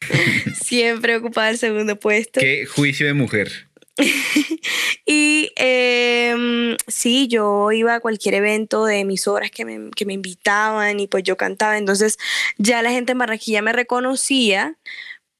siempre 0.62 1.16
ocupaba 1.16 1.50
el 1.50 1.58
segundo 1.58 1.98
puesto. 1.98 2.40
Qué 2.40 2.66
juicio 2.66 3.06
de 3.06 3.14
mujer. 3.14 3.68
y 5.06 5.52
em, 5.54 6.76
sí, 6.88 7.28
yo 7.28 7.70
iba 7.70 7.94
a 7.94 8.00
cualquier 8.00 8.34
evento 8.34 8.86
de 8.86 8.98
emisoras 8.98 9.52
que 9.52 9.64
me, 9.64 9.90
que 9.94 10.04
me 10.04 10.14
invitaban 10.14 10.98
y 10.98 11.06
pues 11.06 11.22
yo 11.22 11.36
cantaba, 11.36 11.78
entonces 11.78 12.18
ya 12.58 12.82
la 12.82 12.90
gente 12.90 13.12
en 13.12 13.18
Barranquilla 13.18 13.62
me 13.62 13.72
reconocía 13.72 14.76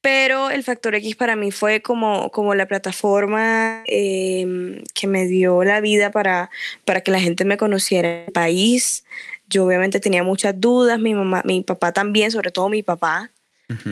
pero 0.05 0.51
el 0.51 0.63
Factor 0.63 0.93
X 0.93 1.15
para 1.15 1.35
mí 1.35 1.49
fue 1.49 1.81
como, 1.81 2.29
como 2.29 2.53
la 2.53 2.67
plataforma 2.67 3.81
em, 3.87 4.83
que 4.93 5.07
me 5.07 5.25
dio 5.25 5.63
la 5.63 5.81
vida 5.81 6.11
para, 6.11 6.51
para 6.85 7.01
que 7.01 7.09
la 7.09 7.19
gente 7.19 7.43
me 7.43 7.57
conociera 7.57 8.07
en 8.07 8.25
el 8.27 8.31
país. 8.31 9.03
Yo 9.49 9.65
obviamente 9.65 9.99
tenía 9.99 10.21
muchas 10.21 10.61
dudas, 10.61 10.99
mi 10.99 11.15
mamá, 11.15 11.41
mi 11.43 11.63
papá 11.63 11.91
también, 11.91 12.29
sobre 12.29 12.51
todo 12.51 12.69
mi 12.69 12.83
papá, 12.83 13.31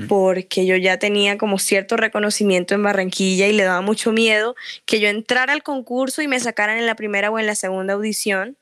porque 0.08 0.68
yo 0.68 0.76
ya 0.76 1.00
tenía 1.00 1.40
como 1.40 1.58
cierto 1.58 1.98
reconocimiento 1.98 2.76
en 2.76 2.84
Barranquilla 2.84 3.48
y 3.48 3.54
le 3.54 3.64
daba 3.64 3.82
mucho 3.82 4.12
miedo 4.12 4.56
que 4.86 5.00
yo 5.00 5.08
entrara 5.08 5.52
al 5.52 5.64
concurso 5.64 6.22
y 6.22 6.28
me 6.28 6.40
sacaran 6.40 6.78
en 6.78 6.86
la 6.86 6.94
primera 6.94 7.32
o 7.32 7.40
en 7.40 7.48
la 7.48 7.56
segunda 7.56 7.94
audición. 7.96 8.56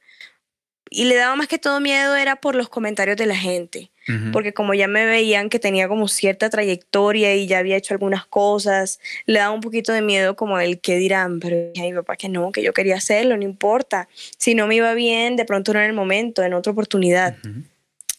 Y 0.92 1.06
le 1.06 1.16
daba 1.16 1.36
más 1.36 1.48
que 1.48 1.58
todo 1.58 1.80
miedo 1.80 2.16
era 2.16 2.36
por 2.36 2.54
los 2.54 2.70
comentarios 2.70 3.18
de 3.18 3.26
la 3.26 3.36
gente 3.36 3.92
porque 4.32 4.54
como 4.54 4.74
ya 4.74 4.88
me 4.88 5.06
veían 5.06 5.50
que 5.50 5.60
tenía 5.60 5.88
como 5.88 6.08
cierta 6.08 6.50
trayectoria 6.50 7.36
y 7.36 7.48
ya 7.48 7.60
había 7.60 7.78
hecho 7.78 7.94
algunas 7.94 8.26
cosas, 8.26 9.00
le 9.26 9.40
daba 9.40 9.54
un 9.54 9.62
poquito 9.62 9.94
de 9.94 10.02
miedo 10.02 10.36
como 10.36 10.60
el 10.60 10.80
que 10.80 10.98
dirán, 10.98 11.40
pero 11.40 11.72
dije 11.74 11.88
a 11.88 11.90
mi 11.90 11.96
papá 11.96 12.16
que 12.16 12.28
no, 12.28 12.52
que 12.52 12.64
yo 12.64 12.74
quería 12.74 12.96
hacerlo, 12.96 13.38
no 13.38 13.44
importa. 13.44 14.10
Si 14.38 14.56
no 14.56 14.68
me 14.68 14.76
iba 14.76 14.94
bien, 14.94 15.36
de 15.36 15.46
pronto 15.46 15.74
no 15.74 15.80
en 15.80 15.86
el 15.86 15.94
momento, 15.94 16.44
en 16.44 16.54
otra 16.54 16.72
oportunidad. 16.72 17.38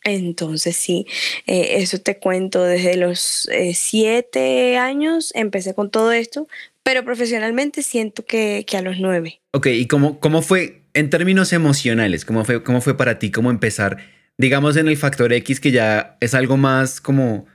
Entonces 0.04 0.76
sí, 0.76 1.06
eh, 1.46 1.76
eso 1.78 1.98
te 1.98 2.18
cuento, 2.18 2.62
desde 2.64 2.96
los 2.96 3.48
eh, 3.52 3.74
siete 3.74 4.76
años 4.76 5.32
empecé 5.34 5.74
con 5.74 5.90
todo 5.90 6.12
esto, 6.12 6.48
pero 6.82 7.04
profesionalmente 7.04 7.82
siento 7.82 8.24
que, 8.24 8.64
que 8.66 8.76
a 8.76 8.82
los 8.82 8.98
nueve. 8.98 9.40
Ok, 9.52 9.66
¿y 9.66 9.86
cómo, 9.86 10.18
cómo 10.18 10.42
fue 10.42 10.81
en 10.94 11.10
términos 11.10 11.52
emocionales? 11.52 12.24
¿Cómo 12.24 12.44
fue, 12.44 12.62
cómo 12.62 12.80
fue 12.80 12.96
para 12.96 13.18
ti 13.18 13.30
cómo 13.30 13.50
empezar? 13.50 13.98
digamos 14.38 14.76
en 14.76 14.88
el 14.88 14.96
factor 14.96 15.32
X 15.32 15.60
que 15.60 15.70
ya 15.70 16.16
es 16.20 16.34
algo 16.34 16.56
más 16.56 17.00
como 17.00 17.46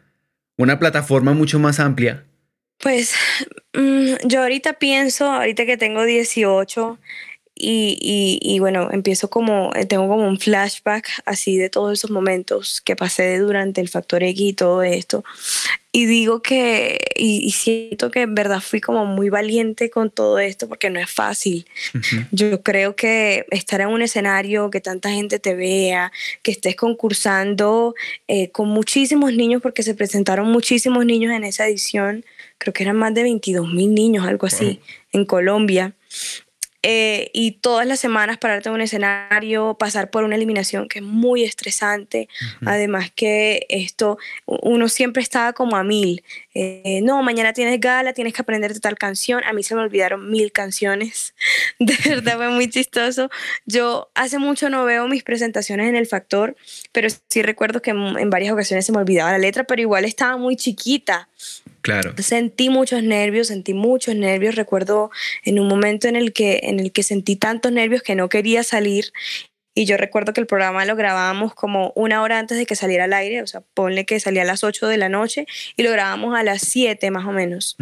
una 0.58 0.80
plataforma 0.80 1.34
mucho 1.34 1.60
más 1.60 1.80
amplia? 1.80 2.26
Pues 2.80 3.14
mm, 3.74 4.28
yo 4.28 4.42
ahorita 4.42 4.74
pienso, 4.74 5.26
ahorita 5.26 5.66
que 5.66 5.78
tengo 5.78 6.06
18 6.06 7.00
y, 7.60 8.40
y, 8.42 8.60
bueno, 8.60 8.90
empiezo 8.92 9.30
como, 9.30 9.72
eh, 9.76 9.86
tengo 9.86 10.08
como 10.08 10.28
un 10.28 10.40
flashback 10.40 11.10
así 11.26 11.58
de 11.58 11.70
todos 11.70 11.94
esos 11.94 12.12
momentos 12.12 12.82
que 12.82 12.96
pasé 12.96 13.38
durante 13.40 13.82
el 13.82 13.90
Factor 13.90 14.24
X 14.24 14.42
y 14.42 14.54
todo 14.54 14.84
esto. 14.84 15.24
Y 15.92 16.06
digo 16.06 16.42
que, 16.42 17.00
y, 17.16 17.50
siento 17.52 18.12
que 18.12 18.22
en 18.22 18.36
verdad 18.36 18.62
fui 18.62 18.82
como 18.82 19.06
muy 19.06 19.30
valiente 19.30 19.90
con 19.90 20.12
todo 20.12 20.38
esto 20.38 20.68
porque 20.68 20.90
no 20.92 21.00
es 21.00 21.10
fácil. 21.10 21.66
Yo 22.32 22.62
creo 22.62 22.96
que 22.96 23.46
estar 23.50 23.82
en 23.82 23.88
un 23.88 24.02
escenario, 24.02 24.70
que 24.70 24.80
tanta 24.80 25.10
gente 25.10 25.40
te 25.40 25.56
vea, 25.56 26.12
que 26.44 26.52
estés 26.52 26.76
concursando 26.76 27.96
eh, 28.28 28.52
con 28.52 28.70
muchísimos 28.70 29.34
niños, 29.34 29.62
porque 29.62 29.82
se 29.82 29.96
presentaron 29.96 30.52
muchísimos 30.52 31.06
niños 31.06 31.34
en 31.34 31.44
esa 31.46 31.66
edición, 31.66 32.24
creo 32.58 32.74
que 32.74 32.84
eran 32.84 32.98
más 32.98 33.14
de 33.14 33.24
22 33.24 33.74
mil 33.74 33.94
niños, 33.94 34.28
algo 34.28 34.46
así, 34.46 34.80
en 35.14 35.26
Colombia. 35.26 35.96
Eh, 36.84 37.32
y 37.34 37.54
todas 37.54 37.88
las 37.88 38.00
semanas 38.00 38.38
pararte 38.38 38.70
en 38.70 38.76
un 38.76 38.82
escenario, 38.82 39.76
pasar 39.78 40.10
por 40.10 40.24
una 40.24 40.36
eliminación 40.36 40.88
que 40.88 41.00
es 41.00 41.06
muy 41.06 41.44
estresante. 41.44 42.30
Además 42.66 43.12
que 43.14 43.66
esto, 43.70 44.18
uno 44.46 44.88
siempre 44.88 45.24
estaba 45.24 45.54
como 45.54 45.76
a 45.76 45.84
mil. 45.84 46.24
Eh, 46.54 47.02
no, 47.04 47.22
mañana 47.24 47.54
tienes 47.54 47.80
gala, 47.80 48.14
tienes 48.14 48.34
que 48.34 48.42
aprenderte 48.42 48.80
tal 48.80 48.98
canción. 48.98 49.44
A 49.44 49.54
mí 49.54 49.64
se 49.64 49.76
me 49.76 49.82
olvidaron 49.82 50.30
mil 50.30 50.52
canciones. 50.52 51.34
De 51.80 51.96
verdad 52.06 52.38
fue 52.38 52.50
muy 52.50 52.70
chistoso. 52.70 53.30
Yo 53.66 54.10
hace 54.14 54.38
mucho 54.38 54.70
no 54.70 54.86
veo 54.86 55.08
mis 55.08 55.24
presentaciones 55.24 55.90
en 55.90 55.96
El 55.96 56.08
Factor, 56.08 56.56
pero 56.92 57.08
sí 57.28 57.42
recuerdo 57.42 57.82
que 57.82 57.92
en 57.92 58.30
varias 58.30 58.54
ocasiones 58.54 58.86
se 58.86 58.92
me 58.92 59.00
olvidaba 59.00 59.32
la 59.32 59.40
letra, 59.40 59.64
pero 59.64 59.82
igual 59.82 60.06
estaba 60.06 60.38
muy 60.38 60.56
chiquita. 60.56 61.28
Claro. 61.82 62.14
Sentí 62.18 62.70
muchos 62.70 63.04
nervios, 63.04 63.48
sentí 63.48 63.74
muchos 63.74 64.16
nervios. 64.16 64.56
Recuerdo 64.56 65.10
en 65.44 65.60
un 65.60 65.68
momento 65.68 66.08
en 66.08 66.16
el 66.16 66.34
que, 66.34 66.62
en 66.64 66.80
el 66.80 66.92
que 66.92 67.04
sentí 67.04 67.36
tantos 67.36 67.72
nervios 67.72 68.02
que 68.02 68.16
no 68.16 68.30
quería 68.30 68.64
salir. 68.64 69.14
Y 69.74 69.86
yo 69.86 69.96
recuerdo 69.96 70.34
que 70.34 70.42
el 70.42 70.48
programa 70.48 70.86
lo 70.86 70.96
grabábamos 70.96 71.54
como 71.54 71.94
una 71.96 72.24
hora 72.24 72.40
antes 72.40 72.58
de 72.58 72.66
que 72.66 72.76
saliera 72.76 73.04
al 73.04 73.14
aire. 73.14 73.44
O 73.44 73.48
sea, 73.48 73.62
ponle 73.74 74.06
que 74.06 74.20
salía 74.20 74.42
a 74.42 74.46
las 74.46 74.64
8 74.64 74.88
de 74.88 74.98
la 74.98 75.08
noche 75.08 75.46
y 75.76 75.84
lo 75.84 75.92
grabábamos 75.92 76.36
a 76.36 76.44
las 76.44 76.62
7 76.64 77.12
más 77.12 77.26
o 77.26 77.32
menos. 77.32 77.78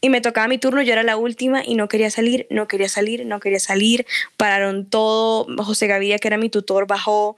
Y 0.00 0.08
me 0.08 0.20
tocaba 0.20 0.48
mi 0.48 0.58
turno, 0.58 0.82
yo 0.82 0.92
era 0.92 1.02
la 1.02 1.16
última 1.16 1.62
y 1.64 1.74
no 1.74 1.86
quería 1.86 2.10
salir, 2.10 2.46
no 2.50 2.66
quería 2.66 2.88
salir, 2.88 3.26
no 3.26 3.40
quería 3.40 3.60
salir. 3.60 4.06
Pararon 4.36 4.88
todo. 4.88 5.46
José 5.62 5.86
Gaviria, 5.86 6.18
que 6.18 6.28
era 6.28 6.38
mi 6.38 6.48
tutor, 6.48 6.86
bajó. 6.86 7.36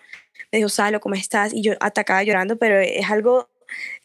Me 0.52 0.58
dijo, 0.58 0.68
Salo, 0.68 1.00
¿cómo 1.00 1.16
estás? 1.16 1.52
Y 1.52 1.62
yo 1.62 1.74
atacaba 1.80 2.22
llorando, 2.22 2.56
pero 2.56 2.78
es 2.78 3.10
algo 3.10 3.50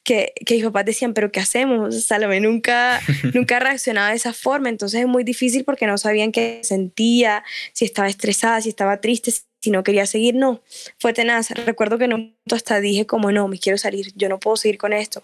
que, 0.03 0.33
que 0.45 0.55
mis 0.55 0.63
papás 0.63 0.85
decían, 0.85 1.13
pero 1.13 1.31
¿qué 1.31 1.39
hacemos? 1.39 2.03
Salomé 2.03 2.39
nunca, 2.39 3.01
nunca 3.33 3.59
reaccionaba 3.59 4.09
de 4.09 4.15
esa 4.15 4.33
forma, 4.33 4.69
entonces 4.69 5.01
es 5.01 5.07
muy 5.07 5.23
difícil 5.23 5.63
porque 5.63 5.87
no 5.87 5.97
sabían 5.97 6.31
qué 6.31 6.61
sentía, 6.63 7.43
si 7.73 7.85
estaba 7.85 8.07
estresada, 8.07 8.61
si 8.61 8.69
estaba 8.69 9.01
triste, 9.01 9.31
si 9.61 9.69
no 9.69 9.83
quería 9.83 10.05
seguir, 10.05 10.35
no, 10.35 10.61
fue 10.97 11.13
tenaz. 11.13 11.51
Recuerdo 11.51 11.97
que 11.97 12.07
no 12.07 12.31
hasta 12.51 12.81
dije 12.81 13.05
como, 13.05 13.31
no, 13.31 13.47
me 13.47 13.59
quiero 13.59 13.77
salir, 13.77 14.11
yo 14.15 14.27
no 14.27 14.39
puedo 14.39 14.57
seguir 14.57 14.77
con 14.77 14.93
esto, 14.93 15.23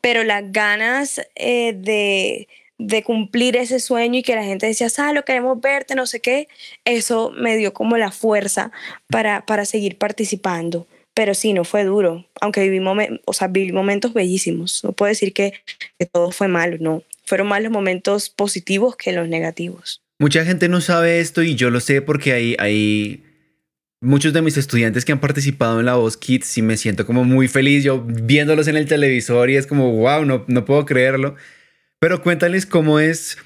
pero 0.00 0.24
las 0.24 0.52
ganas 0.52 1.22
eh, 1.34 1.72
de, 1.74 2.48
de 2.76 3.02
cumplir 3.02 3.56
ese 3.56 3.80
sueño 3.80 4.18
y 4.18 4.22
que 4.22 4.34
la 4.34 4.44
gente 4.44 4.66
decía, 4.66 4.90
Salo, 4.90 5.24
queremos 5.24 5.58
verte, 5.60 5.94
no 5.94 6.06
sé 6.06 6.20
qué, 6.20 6.48
eso 6.84 7.32
me 7.34 7.56
dio 7.56 7.72
como 7.72 7.96
la 7.96 8.10
fuerza 8.10 8.72
para, 9.08 9.46
para 9.46 9.64
seguir 9.64 9.96
participando 9.96 10.86
pero 11.18 11.34
sí, 11.34 11.52
no 11.52 11.64
fue 11.64 11.82
duro, 11.82 12.24
aunque 12.40 12.60
viví, 12.70 12.80
o 13.24 13.32
sea, 13.32 13.48
viví 13.48 13.72
momentos 13.72 14.14
bellísimos. 14.14 14.84
No 14.84 14.92
puedo 14.92 15.08
decir 15.08 15.32
que, 15.32 15.52
todo 16.12 16.30
fue 16.30 16.46
malo, 16.46 16.76
no. 16.78 17.02
Fueron 17.24 17.48
más 17.48 17.60
los 17.60 17.72
momentos 17.72 18.30
positivos 18.30 18.94
que 18.94 19.10
los 19.10 19.26
negativos. 19.26 20.00
Mucha 20.20 20.44
gente 20.44 20.68
no 20.68 20.80
sabe 20.80 21.18
esto 21.18 21.42
y 21.42 21.56
yo 21.56 21.70
lo 21.70 21.80
sé 21.80 22.02
porque 22.02 22.34
hay, 22.34 22.54
hay 22.60 23.24
muchos 24.00 24.32
de 24.32 24.42
mis 24.42 24.56
estudiantes 24.58 25.04
que 25.04 25.10
han 25.10 25.18
participado 25.18 25.80
en 25.80 25.86
la 25.86 25.96
Voz 25.96 26.16
Kids 26.16 26.56
y 26.56 26.62
me 26.62 26.76
siento 26.76 27.04
como 27.04 27.24
muy 27.24 27.48
feliz 27.48 27.82
yo 27.82 28.00
viéndolos 28.00 28.68
en 28.68 28.76
el 28.76 28.86
televisor 28.86 29.50
y 29.50 29.56
es 29.56 29.66
como, 29.66 29.90
wow, 29.90 30.24
no, 30.24 30.44
no 30.46 30.64
puedo 30.64 30.86
creerlo. 30.86 31.34
Pero 31.98 32.22
cuéntales 32.22 32.64
cómo 32.64 33.00
es 33.00 33.38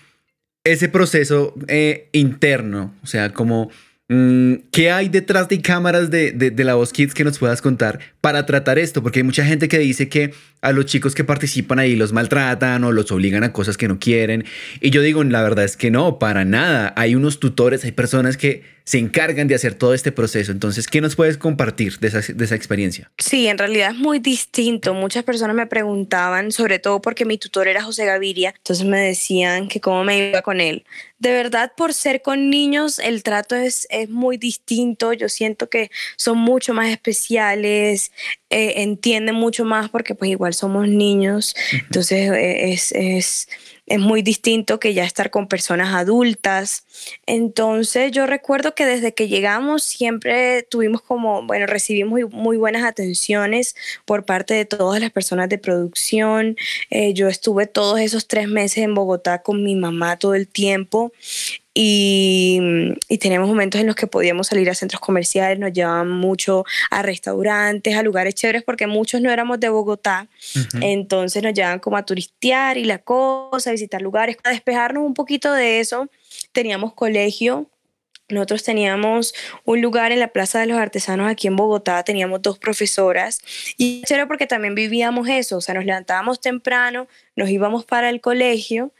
ese 0.64 0.90
proceso 0.90 1.54
eh, 1.68 2.10
interno, 2.12 2.94
o 3.02 3.06
sea, 3.06 3.32
como 3.32 3.70
¿Qué 4.70 4.90
hay 4.90 5.08
detrás 5.08 5.48
de 5.48 5.62
cámaras 5.62 6.10
de, 6.10 6.32
de, 6.32 6.64
la 6.64 6.74
voz 6.74 6.92
Kids 6.92 7.14
que 7.14 7.24
nos 7.24 7.38
puedas 7.38 7.62
contar 7.62 8.00
para 8.20 8.44
tratar 8.44 8.78
esto? 8.78 9.02
Porque 9.02 9.20
hay 9.20 9.22
mucha 9.22 9.44
gente 9.44 9.68
que 9.68 9.78
dice 9.78 10.08
que 10.10 10.34
a 10.60 10.72
los 10.72 10.84
chicos 10.84 11.14
que 11.14 11.24
participan 11.24 11.78
ahí 11.78 11.96
los 11.96 12.12
maltratan 12.12 12.84
o 12.84 12.92
los 12.92 13.10
obligan 13.10 13.42
a 13.42 13.52
cosas 13.52 13.78
que 13.78 13.88
no 13.88 13.98
quieren. 13.98 14.44
Y 14.80 14.90
yo 14.90 15.00
digo, 15.00 15.24
la 15.24 15.42
verdad 15.42 15.64
es 15.64 15.78
que 15.78 15.90
no, 15.90 16.18
para 16.18 16.44
nada. 16.44 16.92
Hay 16.96 17.14
unos 17.14 17.40
tutores, 17.40 17.84
hay 17.84 17.92
personas 17.92 18.36
que 18.36 18.62
se 18.84 18.98
encargan 18.98 19.48
de 19.48 19.54
hacer 19.54 19.74
todo 19.74 19.94
este 19.94 20.12
proceso. 20.12 20.52
Entonces, 20.52 20.86
¿qué 20.86 21.00
nos 21.00 21.16
puedes 21.16 21.36
compartir 21.36 21.98
de 21.98 22.08
esa, 22.08 22.20
de 22.20 22.44
esa, 22.44 22.54
experiencia? 22.54 23.10
Sí, 23.18 23.46
en 23.46 23.58
realidad 23.58 23.90
es 23.90 23.96
muy 23.96 24.18
distinto. 24.18 24.94
Muchas 24.94 25.24
personas 25.24 25.56
me 25.56 25.66
preguntaban, 25.66 26.52
sobre 26.52 26.78
todo 26.78 27.00
porque 27.00 27.24
mi 27.24 27.38
tutor 27.38 27.68
era 27.68 27.82
José 27.82 28.04
Gaviria, 28.06 28.54
entonces 28.56 28.86
me 28.86 29.00
decían 29.00 29.68
que 29.68 29.80
cómo 29.80 30.04
me 30.04 30.30
iba 30.30 30.42
con 30.42 30.60
él. 30.60 30.84
De 31.18 31.30
verdad, 31.32 31.72
por 31.76 31.94
ser 31.94 32.20
con 32.20 32.50
niños, 32.50 32.98
el 32.98 33.22
trato 33.22 33.54
es, 33.54 33.86
es 33.90 34.10
muy 34.10 34.38
distinto. 34.38 35.12
Yo 35.12 35.28
siento 35.28 35.68
que 35.68 35.88
son 36.16 36.38
mucho 36.38 36.74
más 36.74 36.88
especiales, 36.88 38.10
eh, 38.50 38.82
entienden 38.82 39.36
mucho 39.36 39.64
más 39.64 39.88
porque 39.88 40.16
pues 40.16 40.32
igual 40.32 40.52
somos 40.52 40.88
niños. 40.88 41.54
Entonces, 41.72 42.32
eh, 42.32 42.72
es, 42.72 42.90
es 42.90 43.48
es 43.92 44.00
muy 44.00 44.22
distinto 44.22 44.80
que 44.80 44.94
ya 44.94 45.04
estar 45.04 45.30
con 45.30 45.48
personas 45.48 45.94
adultas. 45.94 46.86
Entonces 47.26 48.10
yo 48.10 48.24
recuerdo 48.24 48.74
que 48.74 48.86
desde 48.86 49.12
que 49.12 49.28
llegamos 49.28 49.82
siempre 49.82 50.62
tuvimos 50.62 51.02
como, 51.02 51.42
bueno, 51.42 51.66
recibimos 51.66 52.32
muy, 52.32 52.56
buenas 52.56 52.84
atenciones 52.84 53.76
por 54.06 54.24
parte 54.24 54.54
de 54.54 54.64
todas 54.64 54.98
las 54.98 55.10
personas 55.10 55.50
de 55.50 55.58
producción. 55.58 56.56
Eh, 56.88 57.12
yo 57.12 57.28
estuve 57.28 57.66
todos 57.66 58.00
esos 58.00 58.26
tres 58.26 58.48
meses 58.48 58.78
en 58.78 58.94
Bogotá 58.94 59.42
con 59.42 59.62
mi 59.62 59.76
mamá 59.76 60.16
todo 60.16 60.34
el 60.34 60.48
tiempo 60.48 61.12
y, 61.74 62.60
y, 63.08 63.18
teníamos 63.18 63.48
momentos 63.48 63.80
en 63.80 63.86
los 63.86 63.96
que 63.96 64.06
podíamos 64.06 64.48
salir 64.48 64.68
a 64.68 64.74
centros 64.74 65.00
comerciales, 65.00 65.58
nos 65.58 65.72
llevaban 65.72 66.10
mucho 66.10 66.64
a 66.90 67.02
restaurantes, 67.02 67.96
a 67.96 68.02
lugares 68.02 68.34
chéveres, 68.34 68.62
porque 68.62 68.86
muchos 68.86 69.22
no 69.22 69.30
éramos 69.30 69.58
de 69.58 69.70
Bogotá, 69.70 70.28
entonces 70.80 71.42
nos 71.42 71.54
llevaban 71.54 71.78
como 71.78 71.96
a 71.96 72.04
turistear 72.04 72.76
y 72.76 72.84
la 72.84 72.98
cosa, 72.98 73.70
a 73.70 73.72
visitar 73.72 74.02
lugares, 74.02 74.36
a 74.44 74.50
despejarnos 74.50 75.02
un 75.02 75.14
poquito 75.14 75.52
de 75.52 75.80
eso. 75.80 76.10
Teníamos 76.52 76.92
colegio, 76.92 77.70
nosotros 78.28 78.62
teníamos 78.62 79.34
un 79.64 79.80
lugar 79.80 80.12
en 80.12 80.20
la 80.20 80.28
Plaza 80.28 80.60
de 80.60 80.66
los 80.66 80.78
Artesanos 80.78 81.30
aquí 81.30 81.46
en 81.46 81.56
Bogotá, 81.56 82.02
teníamos 82.02 82.42
dos 82.42 82.58
profesoras 82.58 83.40
y 83.76 84.02
era 84.08 84.26
porque 84.26 84.46
también 84.46 84.74
vivíamos 84.74 85.28
eso, 85.28 85.58
o 85.58 85.60
sea, 85.60 85.74
nos 85.74 85.84
levantábamos 85.84 86.40
temprano, 86.40 87.08
nos 87.36 87.48
íbamos 87.50 87.84
para 87.84 88.10
el 88.10 88.20
colegio 88.20 88.92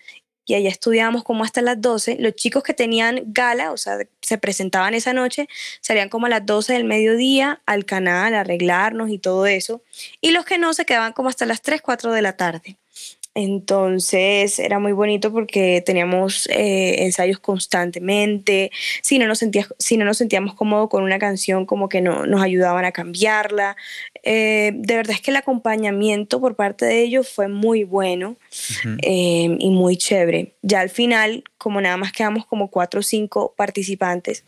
y 0.45 0.55
allá 0.55 0.69
estudiábamos 0.71 1.25
como 1.25 1.45
hasta 1.45 1.63
las 1.63 1.81
12. 1.81 2.17
Los 2.19 2.35
chicos 2.35 2.63
que 2.63 2.75
tenían 2.75 3.23
gala, 3.27 3.73
o 3.73 3.77
sea, 3.77 3.99
se 4.21 4.39
presentaban 4.39 4.95
esa 4.95 5.13
noche, 5.13 5.49
salían 5.81 6.09
como 6.09 6.27
a 6.27 6.29
las 6.29 6.45
12 6.47 6.73
del 6.73 6.85
mediodía 6.85 7.63
al 7.67 7.85
canal 7.85 8.35
arreglarnos 8.35 9.11
y 9.11 9.19
todo 9.19 9.47
eso. 9.47 9.83
Y 10.21 10.31
los 10.33 10.45
que 10.45 10.59
no 10.59 10.75
se 10.75 10.85
quedaban 10.85 11.13
como 11.13 11.29
hasta 11.29 11.47
las 11.47 11.63
3, 11.63 11.83
4 11.83 12.13
de 12.13 12.23
la 12.23 12.37
tarde. 12.37 12.77
Entonces 13.35 14.59
era 14.59 14.79
muy 14.79 14.93
bonito 14.93 15.33
porque 15.33 15.83
teníamos 15.85 16.47
eh, 16.49 17.05
ensayos 17.05 17.39
constantemente. 17.39 18.71
Si 19.03 19.19
no, 19.19 19.27
nos 19.27 19.45
si 19.79 19.97
no 19.97 20.05
nos 20.05 20.19
sentíamos 20.19 20.55
cómodos 20.55 20.91
con 20.91 21.03
una 21.03 21.19
canción, 21.19 21.65
como 21.65 21.89
que 21.89 22.03
no, 22.03 22.27
nos 22.27 22.43
ayudaban 22.43 22.85
a 22.85 22.93
cambiarla. 22.93 23.77
Eh, 24.23 24.73
de 24.75 24.97
verdad 24.97 25.15
es 25.15 25.23
que 25.23 25.31
el 25.31 25.37
acompañamiento 25.39 26.41
por 26.41 26.57
parte 26.57 26.85
de 26.85 27.03
ellos 27.03 27.29
fue 27.29 27.49
muy 27.49 27.85
bueno 27.85 28.37
eh, 29.03 29.57
y 29.59 29.71
muy 29.71 29.97
chévere. 29.97 30.55
Ya 30.61 30.81
al 30.81 30.91
final, 30.91 31.45
como 31.57 31.81
nada 31.81 31.97
más 31.97 32.13
quedamos 32.13 32.45
como 32.45 32.69
cuatro 32.69 33.01
o 33.01 33.03
cinco 33.03 33.55
participantes, 33.57 34.45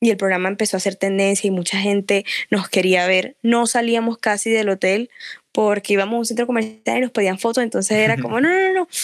y 0.00 0.10
el 0.10 0.16
programa 0.16 0.48
empezó 0.48 0.76
a 0.76 0.78
hacer 0.78 0.96
tendencia 0.96 1.46
y 1.46 1.50
mucha 1.50 1.78
gente 1.78 2.24
nos 2.50 2.68
quería 2.68 3.06
ver. 3.06 3.36
No 3.42 3.66
salíamos 3.66 4.16
casi 4.16 4.50
del 4.50 4.70
hotel 4.70 5.10
porque 5.52 5.94
íbamos 5.94 6.14
a 6.14 6.18
un 6.18 6.26
centro 6.26 6.46
comercial 6.46 6.98
y 6.98 7.00
nos 7.00 7.10
pedían 7.10 7.38
fotos, 7.38 7.62
entonces 7.62 7.96
era 7.96 8.16
como, 8.16 8.40
no, 8.40 8.48
no, 8.48 8.72
no. 8.72 8.88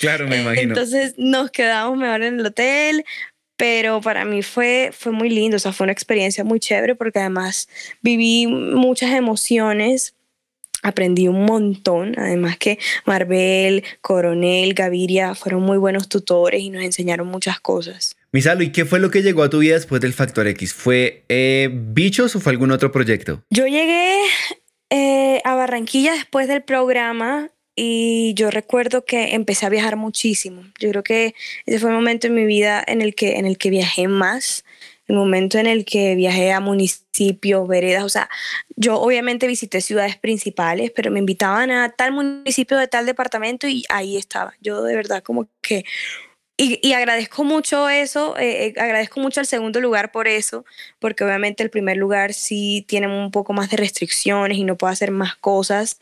Claro, 0.00 0.28
me 0.28 0.40
imagino. 0.40 0.74
entonces 0.74 1.14
nos 1.16 1.50
quedábamos 1.50 1.98
mejor 1.98 2.22
en 2.22 2.38
el 2.38 2.46
hotel, 2.46 3.04
pero 3.56 4.00
para 4.00 4.24
mí 4.24 4.42
fue, 4.42 4.90
fue 4.96 5.10
muy 5.10 5.28
lindo, 5.28 5.56
o 5.56 5.60
sea, 5.60 5.72
fue 5.72 5.84
una 5.84 5.92
experiencia 5.92 6.44
muy 6.44 6.60
chévere 6.60 6.94
porque 6.94 7.18
además 7.18 7.68
viví 8.00 8.46
muchas 8.46 9.10
emociones, 9.10 10.14
aprendí 10.84 11.26
un 11.26 11.44
montón, 11.44 12.14
además 12.16 12.56
que 12.56 12.78
Marbel, 13.04 13.82
Coronel, 14.00 14.74
Gaviria 14.74 15.34
fueron 15.34 15.62
muy 15.62 15.78
buenos 15.78 16.08
tutores 16.08 16.60
y 16.60 16.70
nos 16.70 16.84
enseñaron 16.84 17.26
muchas 17.26 17.58
cosas. 17.58 18.14
Misalo, 18.30 18.62
¿y 18.62 18.70
qué 18.70 18.84
fue 18.84 19.00
lo 19.00 19.10
que 19.10 19.22
llegó 19.22 19.42
a 19.42 19.50
tu 19.50 19.58
vida 19.58 19.74
después 19.74 20.00
del 20.00 20.12
Factor 20.12 20.46
X? 20.46 20.74
¿Fue 20.74 21.24
eh, 21.28 21.70
Bichos 21.72 22.36
o 22.36 22.40
fue 22.40 22.52
algún 22.52 22.70
otro 22.70 22.92
proyecto? 22.92 23.42
Yo 23.50 23.66
llegué 23.66 24.20
eh, 24.90 25.40
a 25.44 25.54
Barranquilla 25.54 26.12
después 26.12 26.48
del 26.48 26.62
programa 26.62 27.50
y 27.74 28.34
yo 28.34 28.50
recuerdo 28.50 29.04
que 29.04 29.34
empecé 29.34 29.64
a 29.66 29.68
viajar 29.68 29.96
muchísimo. 29.96 30.62
Yo 30.80 30.90
creo 30.90 31.02
que 31.04 31.34
ese 31.64 31.78
fue 31.78 31.90
el 31.90 31.96
momento 31.96 32.26
en 32.26 32.34
mi 32.34 32.44
vida 32.44 32.82
en 32.86 33.02
el 33.02 33.14
que, 33.14 33.36
en 33.36 33.46
el 33.46 33.56
que 33.56 33.70
viajé 33.70 34.08
más, 34.08 34.64
el 35.06 35.16
momento 35.16 35.58
en 35.58 35.66
el 35.66 35.84
que 35.84 36.14
viajé 36.14 36.52
a 36.52 36.60
municipios, 36.60 37.66
veredas, 37.68 38.04
o 38.04 38.08
sea, 38.08 38.28
yo 38.76 39.00
obviamente 39.00 39.46
visité 39.46 39.80
ciudades 39.80 40.16
principales, 40.16 40.90
pero 40.90 41.10
me 41.10 41.18
invitaban 41.18 41.70
a 41.70 41.90
tal 41.90 42.12
municipio 42.12 42.76
de 42.76 42.88
tal 42.88 43.06
departamento 43.06 43.68
y 43.68 43.84
ahí 43.88 44.16
estaba. 44.16 44.54
Yo 44.60 44.82
de 44.82 44.96
verdad 44.96 45.22
como 45.22 45.48
que 45.62 45.84
y, 46.60 46.92
agradezco 46.92 47.44
mucho 47.44 47.88
eso, 47.88 48.36
eh, 48.36 48.66
eh, 48.66 48.74
agradezco 48.80 49.20
mucho 49.20 49.38
al 49.38 49.46
segundo 49.46 49.80
lugar 49.80 50.10
por 50.10 50.26
eso, 50.26 50.64
porque 50.98 51.22
obviamente 51.22 51.62
el 51.62 51.70
primer 51.70 51.96
lugar 51.96 52.34
sí 52.34 52.84
tiene 52.88 53.06
un 53.06 53.30
poco 53.30 53.52
más 53.52 53.70
de 53.70 53.76
restricciones 53.76 54.58
y 54.58 54.64
no 54.64 54.76
puedo 54.76 54.92
hacer 54.92 55.12
más 55.12 55.36
cosas, 55.36 55.98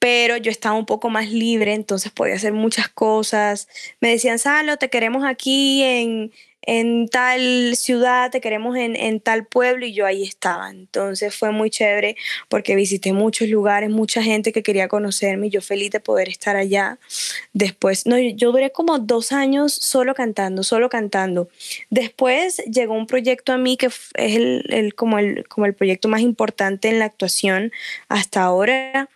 pero 0.00 0.36
yo 0.36 0.50
estaba 0.50 0.74
un 0.76 0.84
poco 0.84 1.10
más 1.10 1.30
libre, 1.30 1.74
entonces 1.74 2.10
podía 2.10 2.34
hacer 2.34 2.52
muchas 2.52 2.88
cosas. 2.88 3.68
Me 4.00 4.10
decían, 4.10 4.40
Salo, 4.40 4.78
te 4.78 4.90
queremos 4.90 5.24
aquí 5.24 5.84
en, 5.84 6.32
en 6.66 7.08
tal 7.08 7.76
ciudad, 7.76 8.30
te 8.30 8.40
queremos 8.40 8.76
en, 8.76 8.96
en, 8.96 9.20
tal 9.20 9.46
pueblo 9.46 9.86
y 9.86 9.92
yo 9.92 10.06
ahí 10.06 10.22
estaba. 10.22 10.70
Entonces 10.70 11.34
fue 11.34 11.50
muy 11.50 11.70
chévere 11.70 12.16
porque 12.48 12.76
visité 12.76 13.12
muchos 13.12 13.48
lugares, 13.48 13.90
mucha 13.90 14.22
gente 14.22 14.52
que 14.52 14.62
quería 14.62 14.88
conocerme 14.88 15.48
y 15.48 15.50
yo 15.50 15.60
feliz 15.60 15.90
de 15.90 16.00
poder 16.00 16.28
estar 16.28 16.56
allá. 16.56 16.98
Después, 17.52 18.06
no, 18.06 18.18
yo 18.18 18.52
duré 18.52 18.70
como 18.72 18.98
dos 18.98 19.32
años 19.32 19.72
solo 19.72 20.14
cantando, 20.14 20.62
solo 20.62 20.88
cantando. 20.88 21.48
Después 21.90 22.58
llegó 22.70 22.94
un 22.94 23.06
proyecto 23.06 23.52
a 23.52 23.58
mí 23.58 23.76
que 23.76 23.86
es 23.86 24.10
el, 24.14 24.64
el, 24.70 24.94
como, 24.94 25.18
el, 25.18 25.46
como 25.48 25.66
el 25.66 25.74
proyecto 25.74 26.08
más 26.08 26.20
importante 26.20 26.88
en 26.88 26.98
la 26.98 27.06
actuación 27.06 27.72
hasta 28.08 28.42
ahora 28.42 29.08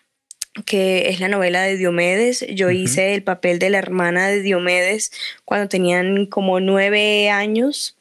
que 0.67 1.09
es 1.09 1.21
la 1.21 1.29
novela 1.29 1.63
de 1.63 1.77
Diomedes. 1.77 2.45
Yo 2.55 2.71
hice 2.71 3.15
el 3.15 3.23
papel 3.23 3.59
de 3.59 3.71
la 3.71 3.79
hermana 3.79 4.29
de 4.29 4.43
Diomedes 4.43 5.13
cuando 5.45 5.69
tenían 5.69 6.27
como 6.27 6.61
nueve 6.61 7.31
años. 7.31 7.97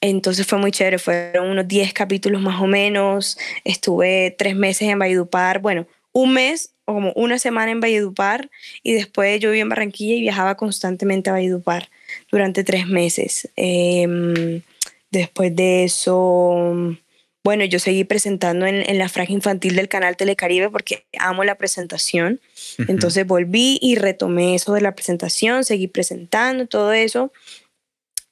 Entonces 0.00 0.46
fue 0.46 0.58
muy 0.58 0.72
chévere, 0.72 0.98
fueron 0.98 1.50
unos 1.50 1.68
diez 1.68 1.92
capítulos 1.92 2.40
más 2.40 2.60
o 2.60 2.66
menos. 2.66 3.38
Estuve 3.64 4.34
tres 4.38 4.56
meses 4.56 4.88
en 4.88 4.98
Valledupar, 4.98 5.60
bueno, 5.60 5.86
un 6.12 6.32
mes 6.32 6.72
o 6.86 6.94
como 6.94 7.12
una 7.12 7.38
semana 7.38 7.70
en 7.70 7.80
Valledupar 7.80 8.50
y 8.82 8.94
después 8.94 9.40
yo 9.40 9.50
viví 9.50 9.60
en 9.60 9.68
Barranquilla 9.68 10.14
y 10.14 10.20
viajaba 10.22 10.56
constantemente 10.56 11.30
a 11.30 11.34
Valledupar 11.34 11.90
durante 12.30 12.64
tres 12.64 12.86
meses. 12.86 13.48
Em, 13.56 14.62
después 15.10 15.54
de 15.54 15.84
eso 15.84 16.96
bueno, 17.42 17.64
yo 17.64 17.78
seguí 17.78 18.04
presentando 18.04 18.66
en, 18.66 18.98
la 18.98 19.08
franja 19.08 19.32
infantil 19.32 19.74
del 19.74 19.88
canal 19.88 20.16
Telecaribe 20.16 20.68
porque 20.68 21.06
amo 21.18 21.42
la 21.42 21.54
presentación. 21.54 22.40
Entonces 22.86 23.26
volví 23.26 23.78
y 23.80 23.94
retomé 23.94 24.54
eso 24.54 24.74
de 24.74 24.82
la 24.82 24.94
presentación, 24.94 25.64
seguí 25.64 25.88
presentando 25.88 26.66
todo 26.66 26.92
eso. 26.92 27.32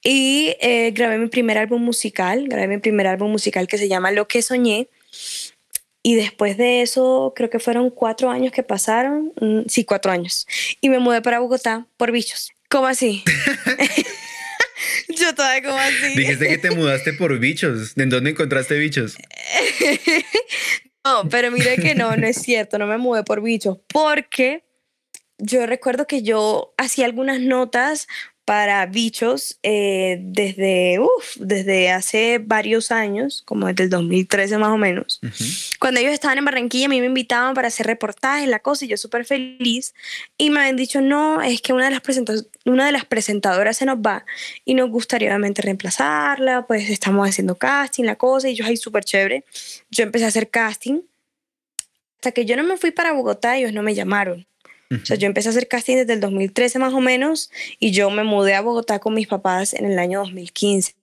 Y 0.05 0.55
eh, 0.61 0.91
grabé 0.93 1.19
mi 1.19 1.29
primer 1.29 1.59
álbum 1.59 1.83
musical, 1.83 2.49
grabé 2.49 2.69
mi 2.69 2.79
primer 2.79 3.07
álbum 3.07 3.31
musical 3.31 3.67
que 3.67 3.79
se 3.79 3.89
llama 3.89 4.13
Lo 4.13 4.29
que 4.29 4.43
soñé. 4.43 4.89
Y 6.03 6.15
después 6.15 6.57
de 6.57 6.83
eso, 6.83 7.33
creo 7.35 7.51
que 7.51 7.59
fueron 7.59 7.91
cuatro 7.91 8.31
años 8.31 8.53
que 8.53 8.63
pasaron. 8.63 9.33
Mm, 9.41 9.63
sí, 9.69 9.85
cuatro 9.85 10.13
años. 10.13 10.47
Y 10.81 10.91
me 10.91 10.99
mudé 10.99 11.23
para 11.23 11.41
Bogotá 11.41 11.87
por 11.97 12.13
bichos. 12.13 12.53
¿Cómo 12.69 12.87
así? 12.87 13.25
Yo 15.09 15.35
todavía 15.35 15.69
como 15.69 15.79
así. 15.79 16.17
Dijiste 16.17 16.49
que 16.49 16.59
te 16.59 16.71
mudaste 16.71 17.13
por 17.13 17.39
bichos. 17.39 17.97
¿En 17.97 18.11
dónde 18.11 18.31
encontraste 18.31 18.79
bichos? 18.79 19.17
no, 21.05 21.29
pero 21.29 21.51
mire 21.51 21.77
que 21.77 21.95
no, 21.95 22.17
no 22.17 22.27
es 22.27 22.43
cierto. 22.43 22.79
No 22.79 22.87
me 22.87 22.99
mudé 22.99 23.25
por 23.25 23.43
bichos. 23.43 23.79
Porque 23.89 24.65
yo 25.39 25.67
recuerdo 25.67 26.07
que 26.07 26.23
yo 26.23 26.75
hacía 26.77 27.07
algunas 27.07 27.41
notas 27.41 28.09
para 28.49 28.87
bichos 28.87 29.59
eh, 29.63 30.17
desde, 30.23 30.99
desde 31.37 31.91
hace 31.91 32.39
varios 32.39 32.91
años, 32.91 33.43
como 33.45 33.67
desde 33.67 33.85
el 33.85 33.91
2013 33.91 34.57
más 34.57 34.71
o 34.71 34.79
menos. 34.79 35.21
Cuando 35.79 36.01
ellos 36.01 36.15
estaban 36.15 36.39
en 36.39 36.47
Barranquilla, 36.47 36.87
a 36.87 36.89
mí 36.89 36.99
me 36.99 37.09
invitaban 37.09 37.53
para 37.53 37.69
hacer 37.69 37.87
reportajes, 37.87 38.49
la 38.49 38.61
cosa, 38.61 38.87
y 38.87 38.89
yo 38.89 38.97
súper 38.97 39.27
feliz. 39.27 39.93
Y 40.39 40.49
me 40.49 40.61
habían 40.61 40.77
dicho, 40.77 41.03
no, 41.03 41.43
es 41.43 41.61
que 41.61 41.75
una 41.75 41.91
de, 41.91 41.91
las 41.91 42.03
una 42.65 42.87
de 42.87 42.93
las 42.93 43.05
presentadoras 43.05 43.77
se 43.77 43.85
nos 43.85 43.99
va 43.99 44.25
y 44.65 44.73
nos 44.73 44.89
gustaría 44.89 45.29
obviamente 45.29 45.61
reemplazarla, 45.61 46.67
pues 46.67 46.89
estamos 46.89 47.29
haciendo 47.29 47.55
casting, 47.57 48.05
la 48.05 48.17
cosa, 48.17 48.49
y 48.49 48.55
yo 48.55 48.65
ahí 48.65 48.79
súper 48.79 49.05
chévere. 49.05 49.45
Yo 49.91 50.05
empecé 50.05 50.25
a 50.25 50.29
hacer 50.29 50.49
casting. 50.49 51.03
Hasta 52.17 52.33
que 52.33 52.47
yo 52.47 52.57
no 52.57 52.63
me 52.63 52.79
fui 52.79 52.93
para 52.93 53.13
Bogotá, 53.13 53.59
ellos 53.59 53.75
no 53.75 53.83
me 53.83 53.95
llamaron. 53.95 54.47
O 54.91 55.05
sea, 55.05 55.17
yo 55.17 55.27
empecé 55.27 55.49
a 55.49 55.51
hacer 55.51 55.69
casting 55.69 55.97
desde 55.97 56.15
el 56.15 56.21
2013 56.21 56.79
más 56.79 56.95
o 56.95 57.01
menos 57.01 57.51
y 57.79 57.91
yo 57.91 58.09
me 58.09 58.25
mudé 58.25 58.55
a 58.55 58.63
Bogotá 58.63 58.99
con 58.99 59.13
mis 59.13 59.27
papás 59.27 59.75
en 59.75 59.85
el 59.85 59.99
año 59.99 60.21
2015 60.21 60.95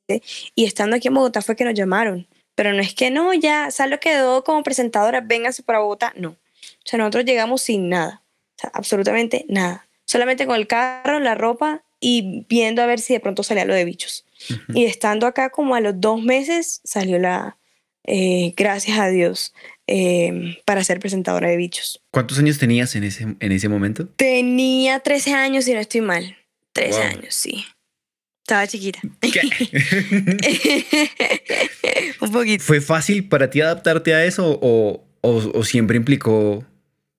y 0.56 0.65
estando 0.65 0.95
aquí 0.95 1.08
en 1.08 1.13
Bogotá 1.13 1.41
fue 1.41 1.56
que 1.56 1.65
nos 1.65 1.76
llamaron. 1.76 2.28
Pero 2.56 2.74
no 2.74 2.82
es 2.82 2.95
que 2.95 3.12
no, 3.12 3.34
ya 3.34 3.69
Salo 3.69 4.00
quedó 4.00 4.43
como 4.43 4.63
presentadora, 4.63 5.21
véngase 5.21 5.62
para 5.62 5.80
Bogotá. 5.80 6.13
No. 6.15 6.30
O 6.30 6.38
sea, 6.86 6.98
nosotros 6.98 7.26
llegamos 7.26 7.62
sin 7.62 7.89
nada. 7.89 8.24
O 8.58 8.62
sea, 8.62 8.71
absolutamente 8.74 9.45
nada. 9.50 9.88
Solamente 10.06 10.48
con 10.48 10.56
el 10.56 10.65
carro, 10.65 11.19
la 11.19 11.36
ropa 11.36 11.84
y 12.00 12.45
viendo 12.50 12.82
a 12.82 12.86
ver 12.86 13.00
si 13.00 13.13
de 13.13 13.19
pronto 13.19 13.43
salía 13.43 13.65
lo 13.65 13.74
de 13.74 13.86
bichos. 13.86 14.26
Y 14.74 14.86
estando 14.86 15.28
acá 15.28 15.50
como 15.50 15.76
a 15.76 15.82
los 15.82 16.00
dos 16.00 16.21
meses 16.21 16.82
salió 16.84 17.19
la, 17.19 17.58
eh, 18.04 18.54
gracias 18.56 19.00
a 19.00 19.08
Dios, 19.08 19.54
Em, 19.88 20.56
para 20.65 20.84
ser 20.84 21.00
presentadora 21.00 21.48
de 21.48 21.58
bichos. 21.58 22.02
¿Cuántos 22.10 22.39
años 22.39 22.58
tenías 22.58 22.95
en 22.95 23.04
ese, 23.04 23.36
en 23.39 23.52
ese 23.52 23.69
momento? 23.69 24.08
Tenía 24.08 25.00
13 25.00 25.34
años 25.34 25.67
y 25.67 25.74
no 25.74 25.80
estoy 25.80 26.02
mal. 26.02 26.36
13 26.74 27.04
años, 27.04 27.36
sí. 27.36 27.63
Estaba 28.41 28.65
chiquita. 28.67 29.00
Un 32.21 32.32
poquito. 32.32 32.63
¿Fue 32.63 32.82
fácil 32.82 33.28
para 33.28 33.50
ti 33.50 33.62
adaptarte 33.62 34.15
a 34.15 34.26
eso 34.26 34.60
o, 34.62 35.04
o, 35.21 35.63
siempre 35.63 35.98
implicó 35.98 36.65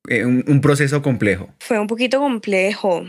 eh, 0.08 0.24
un, 0.24 0.44
un, 0.46 0.60
proceso 0.60 1.02
complejo? 1.02 1.52
Fue 1.60 1.78
un 1.78 1.86
poquito 1.86 2.18
complejo 2.18 3.04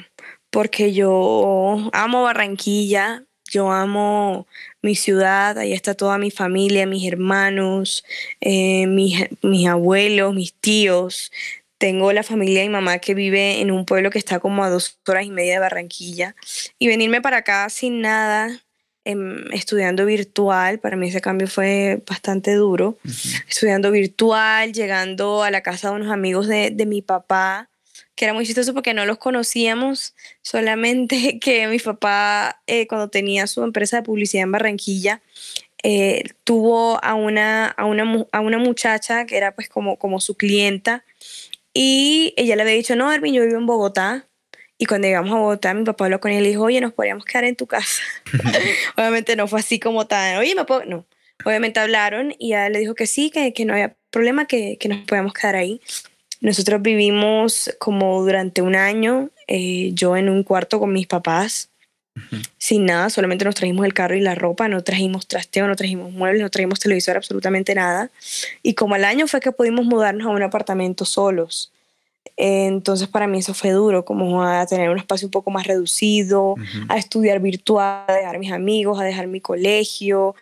porque 0.50 0.93
yo 0.93 1.89
amo 1.93 2.24
Barranquilla, 2.24 3.26
yo 3.49 3.71
amo 3.71 4.47
mi 4.81 4.95
ciudad, 4.95 5.57
ahí 5.57 5.73
está 5.73 5.93
toda 5.95 6.17
mi 6.17 6.31
familia, 6.31 6.86
mis 6.86 7.07
hermanos, 7.07 8.03
eh, 8.41 8.88
mis, 8.88 9.25
mis 9.41 9.67
abuelos, 9.67 10.33
mis 10.33 10.53
tíos. 10.53 11.31
Tengo 11.77 12.12
la 12.12 12.23
familia 12.23 12.62
de 12.62 12.67
mi 12.67 12.73
mamá 12.73 12.99
que 12.99 13.13
vive 13.13 13.62
en 13.62 13.71
un 13.71 13.86
pueblo 13.86 14.10
que 14.10 14.17
está 14.17 14.39
como 14.39 14.63
a 14.63 14.69
dos 14.69 14.99
horas 15.07 15.25
y 15.25 15.31
media 15.31 15.53
de 15.53 15.60
Barranquilla. 15.60 16.36
Y 16.79 16.88
venirme 16.88 17.21
para 17.21 17.38
acá 17.38 17.69
sin 17.69 18.01
nada, 18.01 18.62
em, 19.05 19.51
estudiando 19.53 20.05
virtual, 20.05 20.79
para 20.79 20.97
mí 20.97 21.07
ese 21.10 21.21
cambio 21.21 21.47
fue 21.47 22.01
bastante 22.07 22.53
duro. 22.55 22.97
Estudiando 23.47 23.91
virtual, 23.91 24.73
llegando 24.73 25.43
a 25.43 25.51
la 25.51 25.62
casa 25.62 25.89
de 25.89 25.95
unos 25.95 26.12
amigos 26.12 26.47
de, 26.47 26.71
de 26.71 26.86
mi 26.86 27.01
papá 27.01 27.69
que 28.17 28.25
era 28.25 28.34
muy 28.34 28.45
chistoso 28.45 28.73
porque 28.73 28.93
no 28.93 29.06
los 29.06 29.19
conocíamos, 29.19 30.15
solamente 30.41 31.39
que 31.41 31.67
mi 31.67 31.80
papá 31.80 32.62
eh, 32.67 32.88
cuando 32.88 33.10
tenía 33.10 33.47
su 33.47 33.63
empresa 33.63 33.97
de 33.97 34.03
publicidad 34.03 34.43
en 34.43 34.51
Barranquilla, 34.51 35.21
eh, 35.84 36.23
tuvo 36.43 37.01
a 37.03 37.13
una, 37.13 37.67
a, 37.67 37.86
una, 37.86 38.25
a 38.32 38.39
una 38.41 38.58
muchacha 38.58 39.25
que 39.25 39.38
era 39.38 39.53
pues 39.53 39.69
como, 39.69 39.97
como 39.97 40.19
su 40.19 40.36
clienta 40.36 41.06
y 41.73 42.34
ella 42.38 42.56
le 42.56 42.63
había 42.63 42.73
dicho, 42.73 42.95
no, 42.95 43.13
Erwin, 43.13 43.36
yo 43.36 43.45
vivo 43.45 43.60
en 43.60 43.67
Bogotá. 43.67 44.27
Y 44.80 44.86
cuando 44.86 45.08
llegamos 45.08 45.32
a 45.32 45.38
Bogotá, 45.38 45.73
mi 45.75 45.84
papá 45.84 46.06
habló 46.06 46.19
con 46.19 46.32
él 46.32 46.43
y 46.45 46.49
dijo, 46.49 46.63
oye, 46.63 46.82
nos 46.82 46.93
podríamos 46.93 47.23
quedar 47.23 47.43
en 47.43 47.56
tu 47.56 47.67
casa. 47.67 48.01
Obviamente 48.97 49.36
no 49.36 49.47
fue 49.47 49.60
así 49.60 49.80
como 49.80 50.08
tan, 50.08 50.38
oye, 50.38 50.56
me 50.56 50.65
puedo... 50.65 50.84
No, 50.86 51.06
obviamente 51.45 51.80
hablaron 51.80 52.34
y 52.39 52.47
ella 52.53 52.69
le 52.69 52.80
dijo 52.80 52.95
que 52.95 53.06
sí, 53.06 53.30
que, 53.30 53.53
que 53.53 53.63
no 53.63 53.73
había 53.73 53.95
problema, 54.10 54.47
que, 54.47 54.77
que 54.80 54.89
nos 54.89 55.06
podíamos 55.06 55.34
quedar 55.34 55.56
ahí. 55.56 55.80
Nosotros 56.41 56.82
vivimos 56.82 57.71
como 57.80 58.21
durante 58.21 58.62
un 58.62 58.76
año, 58.76 59.30
eh, 59.47 59.91
yo 59.93 60.15
en 60.17 60.30
un 60.30 60.43
cuarto 60.43 60.80
con 60.80 60.93
mis 60.93 61.08
papás, 61.08 61.69
sin 62.58 62.86
nada, 62.86 63.10
solamente 63.10 63.45
nos 63.45 63.56
trajimos 63.56 63.86
el 63.86 63.93
carro 63.93 64.15
y 64.15 64.21
la 64.21 64.36
ropa, 64.36 64.67
no 64.67 64.84
trajimos 64.84 65.28
trasteo, 65.28 65.67
no 65.67 65.76
trajimos 65.76 66.12
muebles, 66.12 66.41
no 66.41 66.50
trajimos 66.50 66.80
televisor, 66.80 67.17
absolutamente 67.17 67.76
nada. 67.76 68.10
Y 68.63 68.73
como 68.73 68.95
al 68.95 69.06
año 69.06 69.28
fue 69.28 69.39
que 69.39 69.52
pudimos 69.52 69.86
mudarnos 69.86 70.28
a 70.28 70.32
un 70.32 70.41
apartamento 70.41 71.06
solos. 71.06 71.71
Entonces 72.36 73.08
para 73.08 73.28
mí 73.28 73.39
eso 73.39 73.54
fue 73.54 73.71
duro, 73.71 74.06
como 74.06 74.43
a 74.43 74.65
tener 74.67 74.89
un 74.89 74.97
espacio 74.97 75.28
un 75.28 75.32
poco 75.32 75.50
más 75.50 75.65
reducido, 75.65 76.56
a 76.88 76.97
estudiar 76.97 77.39
virtual, 77.39 78.06
a 78.08 78.13
dejar 78.13 78.38
mis 78.38 78.52
amigos, 78.52 79.00
a 79.00 79.04
dejar 79.04 79.28
mi 79.28 79.41
colegio, 79.41 80.36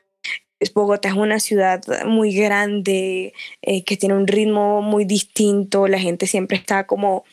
Bogotá 0.74 1.10
es 1.10 1.16
una 1.16 1.40
ciudad 1.40 1.84
muy 2.06 2.34
grande, 2.34 3.34
eh, 3.62 3.84
que 3.84 3.98
tiene 3.98 4.16
un 4.16 4.28
ritmo 4.28 4.82
muy 4.82 5.06
distinto, 5.06 5.88
la 5.88 6.00
gente 6.00 6.28
siempre 6.28 6.58
está 6.58 6.88
como, 6.88 7.26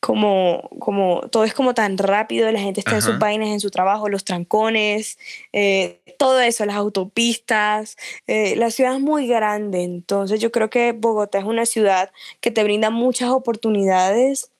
como, 0.00 0.68
como, 0.78 1.22
todo 1.30 1.44
es 1.44 1.54
como 1.54 1.74
tan 1.74 1.98
rápido, 1.98 2.50
la 2.52 2.60
gente 2.60 2.80
está 2.80 2.94
en 2.96 3.02
sus 3.02 3.18
vainas, 3.18 3.48
en 3.48 3.60
su 3.60 3.70
trabajo, 3.70 4.08
los 4.08 4.24
trancones, 4.24 5.18
eh, 5.52 6.00
todo 6.18 6.40
eso, 6.40 6.64
las 6.64 6.76
autopistas, 6.76 7.96
eh, 8.26 8.56
la 8.56 8.70
ciudad 8.70 8.94
es 8.94 9.00
muy 9.00 9.26
grande, 9.26 9.82
entonces 9.82 10.40
yo 10.40 10.52
creo 10.52 10.70
que 10.70 10.92
Bogotá 10.92 11.38
es 11.38 11.44
una 11.44 11.66
ciudad 11.66 12.12
que 12.40 12.50
te 12.50 12.62
brinda 12.62 12.90
muchas 12.90 13.30
oportunidades 13.30 14.50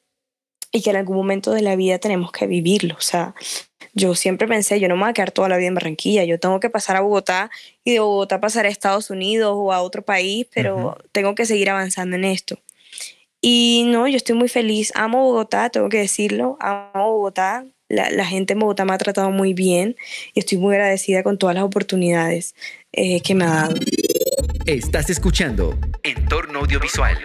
y 0.73 0.83
que 0.83 0.91
en 0.91 0.97
algún 0.97 1.17
momento 1.17 1.53
de 1.53 1.63
la 1.63 1.77
vida 1.77 1.99
tenemos 1.99 2.33
que 2.33 2.47
vivirlo. 2.47 2.97
O 2.99 3.01
sea, 3.01 3.35
yo 3.97 4.15
siempre 4.15 4.47
pensé, 4.47 4.79
yo 4.79 4.89
no 4.89 4.95
me 4.95 5.03
voy 5.03 5.11
a 5.11 5.15
quedar 5.15 5.33
toda 5.33 5.49
la 5.49 5.57
vida 5.57 5.69
en 5.69 5.75
Barranquilla, 5.75 6.23
yo 6.25 6.39
tengo 6.39 6.61
que 6.61 6.69
pasar 6.69 6.97
a 6.97 7.01
Bogotá 7.01 7.51
y 7.83 7.95
de 7.95 8.01
Bogotá 8.01 8.41
pasar 8.41 8.67
a 8.67 8.69
Estados 8.69 9.09
Unidos 9.09 9.55
o 9.57 9.73
a 9.73 9.81
otro 9.81 10.03
país, 10.03 10.47
pero 10.55 10.99
tengo 11.13 11.35
que 11.35 11.47
seguir 11.47 11.71
avanzando 11.71 12.15
en 12.15 12.25
esto. 12.25 12.59
Y 13.41 13.85
no, 13.87 14.07
yo 14.07 14.17
estoy 14.17 14.37
muy 14.37 14.49
feliz, 14.49 14.93
amo 14.95 15.23
Bogotá, 15.25 15.71
tengo 15.71 15.89
que 15.89 15.99
decirlo, 15.99 16.59
amo 16.61 17.13
Bogotá, 17.13 17.65
la, 17.89 18.27
gente 18.27 18.53
en 18.53 18.59
Bogotá 18.59 18.85
me 18.85 18.93
ha 18.93 18.99
tratado 18.99 19.31
muy 19.31 19.55
bien 19.55 19.97
y 20.35 20.41
estoy 20.41 20.59
muy 20.59 20.75
agradecida 20.75 21.23
con 21.23 21.39
todas 21.39 21.55
las 21.55 21.65
oportunidades 21.65 22.55
eh, 22.93 23.23
que 23.23 23.35
me 23.35 23.45
ha 23.45 23.49
dado. 23.49 23.77
Estás 24.67 25.09
escuchando 25.09 25.79
Entorno 26.03 26.59
Audiovisual. 26.59 27.17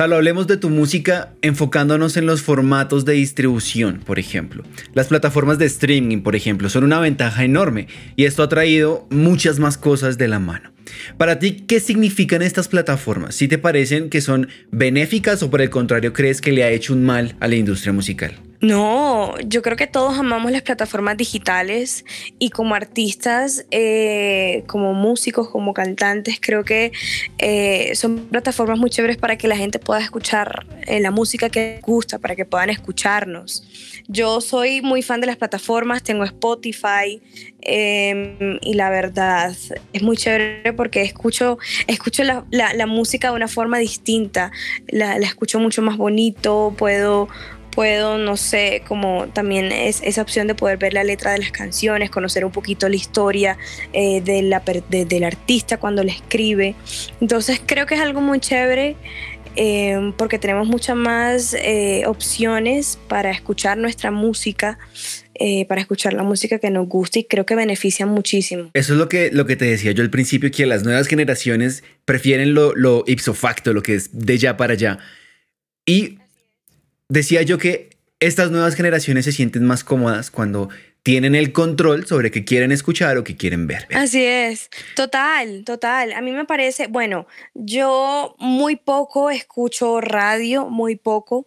Salo, 0.00 0.16
hablemos 0.16 0.46
de 0.46 0.56
tu 0.56 0.70
música 0.70 1.34
enfocándonos 1.42 2.16
en 2.16 2.24
los 2.24 2.40
formatos 2.40 3.04
de 3.04 3.12
distribución, 3.12 4.00
por 4.02 4.18
ejemplo. 4.18 4.64
Las 4.94 5.08
plataformas 5.08 5.58
de 5.58 5.66
streaming, 5.66 6.22
por 6.22 6.34
ejemplo, 6.34 6.70
son 6.70 6.84
una 6.84 7.00
ventaja 7.00 7.44
enorme 7.44 7.86
y 8.16 8.24
esto 8.24 8.42
ha 8.42 8.48
traído 8.48 9.06
muchas 9.10 9.58
más 9.58 9.76
cosas 9.76 10.16
de 10.16 10.26
la 10.26 10.38
mano. 10.38 10.72
Para 11.18 11.38
ti, 11.38 11.66
¿qué 11.68 11.80
significan 11.80 12.40
estas 12.40 12.66
plataformas? 12.66 13.34
¿Si 13.34 13.46
te 13.46 13.58
parecen 13.58 14.08
que 14.08 14.22
son 14.22 14.48
benéficas 14.70 15.42
o 15.42 15.50
por 15.50 15.60
el 15.60 15.68
contrario 15.68 16.14
crees 16.14 16.40
que 16.40 16.52
le 16.52 16.64
ha 16.64 16.70
hecho 16.70 16.94
un 16.94 17.04
mal 17.04 17.36
a 17.38 17.46
la 17.46 17.56
industria 17.56 17.92
musical? 17.92 18.32
No, 18.60 19.38
yo 19.40 19.62
creo 19.62 19.74
que 19.74 19.86
todos 19.86 20.18
amamos 20.18 20.52
las 20.52 20.60
plataformas 20.60 21.16
digitales 21.16 22.04
y 22.38 22.50
como 22.50 22.74
artistas, 22.74 23.64
eh, 23.70 24.64
como 24.66 24.92
músicos, 24.92 25.48
como 25.48 25.72
cantantes, 25.72 26.38
creo 26.40 26.62
que 26.62 26.92
eh, 27.38 27.92
son 27.94 28.26
plataformas 28.26 28.78
muy 28.78 28.90
chéveres 28.90 29.16
para 29.16 29.38
que 29.38 29.48
la 29.48 29.56
gente 29.56 29.78
pueda 29.78 30.00
escuchar 30.00 30.66
eh, 30.86 31.00
la 31.00 31.10
música 31.10 31.48
que 31.48 31.80
gusta, 31.82 32.18
para 32.18 32.36
que 32.36 32.44
puedan 32.44 32.68
escucharnos. 32.68 33.66
Yo 34.08 34.42
soy 34.42 34.82
muy 34.82 35.00
fan 35.00 35.22
de 35.22 35.28
las 35.28 35.38
plataformas, 35.38 36.02
tengo 36.02 36.24
Spotify 36.24 37.22
em, 37.62 38.58
y 38.60 38.74
la 38.74 38.90
verdad 38.90 39.56
es 39.92 40.02
muy 40.02 40.18
chévere 40.18 40.74
porque 40.74 41.00
escucho, 41.00 41.58
escucho 41.86 42.24
la, 42.24 42.44
música 42.86 43.30
de 43.30 43.36
una 43.36 43.48
forma 43.48 43.78
distinta, 43.78 44.52
la, 44.88 45.18
la 45.18 45.26
escucho 45.26 45.58
mucho 45.60 45.80
más 45.80 45.96
bonito, 45.96 46.74
puedo 46.76 47.28
puedo, 47.70 48.18
no 48.18 48.36
sé, 48.36 48.82
como 48.86 49.28
también 49.28 49.72
es 49.72 50.00
esa 50.02 50.22
opción 50.22 50.46
de 50.46 50.54
poder 50.54 50.78
ver 50.78 50.94
la 50.94 51.04
letra 51.04 51.32
de 51.32 51.38
las 51.38 51.50
canciones, 51.50 52.10
conocer 52.10 52.44
un 52.44 52.52
poquito 52.52 52.88
la 52.88 52.96
historia 52.96 53.58
eh, 53.92 54.20
de 54.20 54.42
la, 54.42 54.62
del 54.88 55.24
artista 55.24 55.78
cuando 55.78 56.02
le 56.02 56.12
escribe. 56.12 56.74
Entonces 57.20 57.60
creo 57.64 57.86
que 57.86 57.94
es 57.94 58.00
algo 58.00 58.20
muy 58.20 58.40
chévere. 58.40 58.96
Eh, 59.56 60.12
porque 60.16 60.38
tenemos 60.38 60.68
muchas 60.68 60.94
más 60.94 61.54
eh, 61.54 62.04
opciones 62.06 63.00
para 63.08 63.32
escuchar 63.32 63.78
nuestra 63.78 64.12
música, 64.12 64.78
para 65.68 65.80
escuchar 65.80 66.12
la 66.12 66.22
música 66.22 66.60
que 66.60 66.70
nos 66.70 66.86
gusta 66.86 67.18
y 67.18 67.24
creo 67.24 67.44
que 67.44 67.56
beneficia 67.56 68.06
muchísimo. 68.06 68.70
Eso 68.74 68.92
es 68.92 68.98
lo 68.98 69.08
que, 69.08 69.30
lo 69.32 69.46
que 69.46 69.56
te 69.56 69.64
decía 69.64 69.90
yo 69.90 70.04
al 70.04 70.10
principio, 70.10 70.52
que 70.52 70.66
las 70.66 70.84
nuevas 70.84 71.08
generaciones 71.08 71.82
prefieren 72.04 72.54
lo, 72.54 72.76
lo 72.76 73.02
ipso 73.08 73.34
facto, 73.34 73.72
lo 73.72 73.82
que 73.82 73.94
es 73.96 74.10
de 74.12 74.38
ya 74.38 74.56
para 74.56 74.74
allá. 74.74 74.98
Y 75.84 76.19
decía 77.10 77.42
yo 77.42 77.58
que 77.58 77.90
estas 78.20 78.50
nuevas 78.50 78.74
generaciones 78.74 79.26
se 79.26 79.32
sienten 79.32 79.66
más 79.66 79.84
cómodas 79.84 80.30
cuando 80.30 80.70
tienen 81.02 81.34
el 81.34 81.52
control 81.52 82.06
sobre 82.06 82.30
qué 82.30 82.44
quieren 82.44 82.72
escuchar 82.72 83.16
o 83.16 83.24
qué 83.24 83.36
quieren 83.36 83.66
ver. 83.66 83.86
Así 83.94 84.22
es, 84.24 84.68
total, 84.94 85.64
total. 85.64 86.12
A 86.12 86.20
mí 86.20 86.30
me 86.32 86.44
parece, 86.44 86.86
bueno, 86.86 87.26
yo 87.54 88.36
muy 88.38 88.76
poco 88.76 89.30
escucho 89.30 90.00
radio, 90.00 90.68
muy 90.68 90.96
poco 90.96 91.46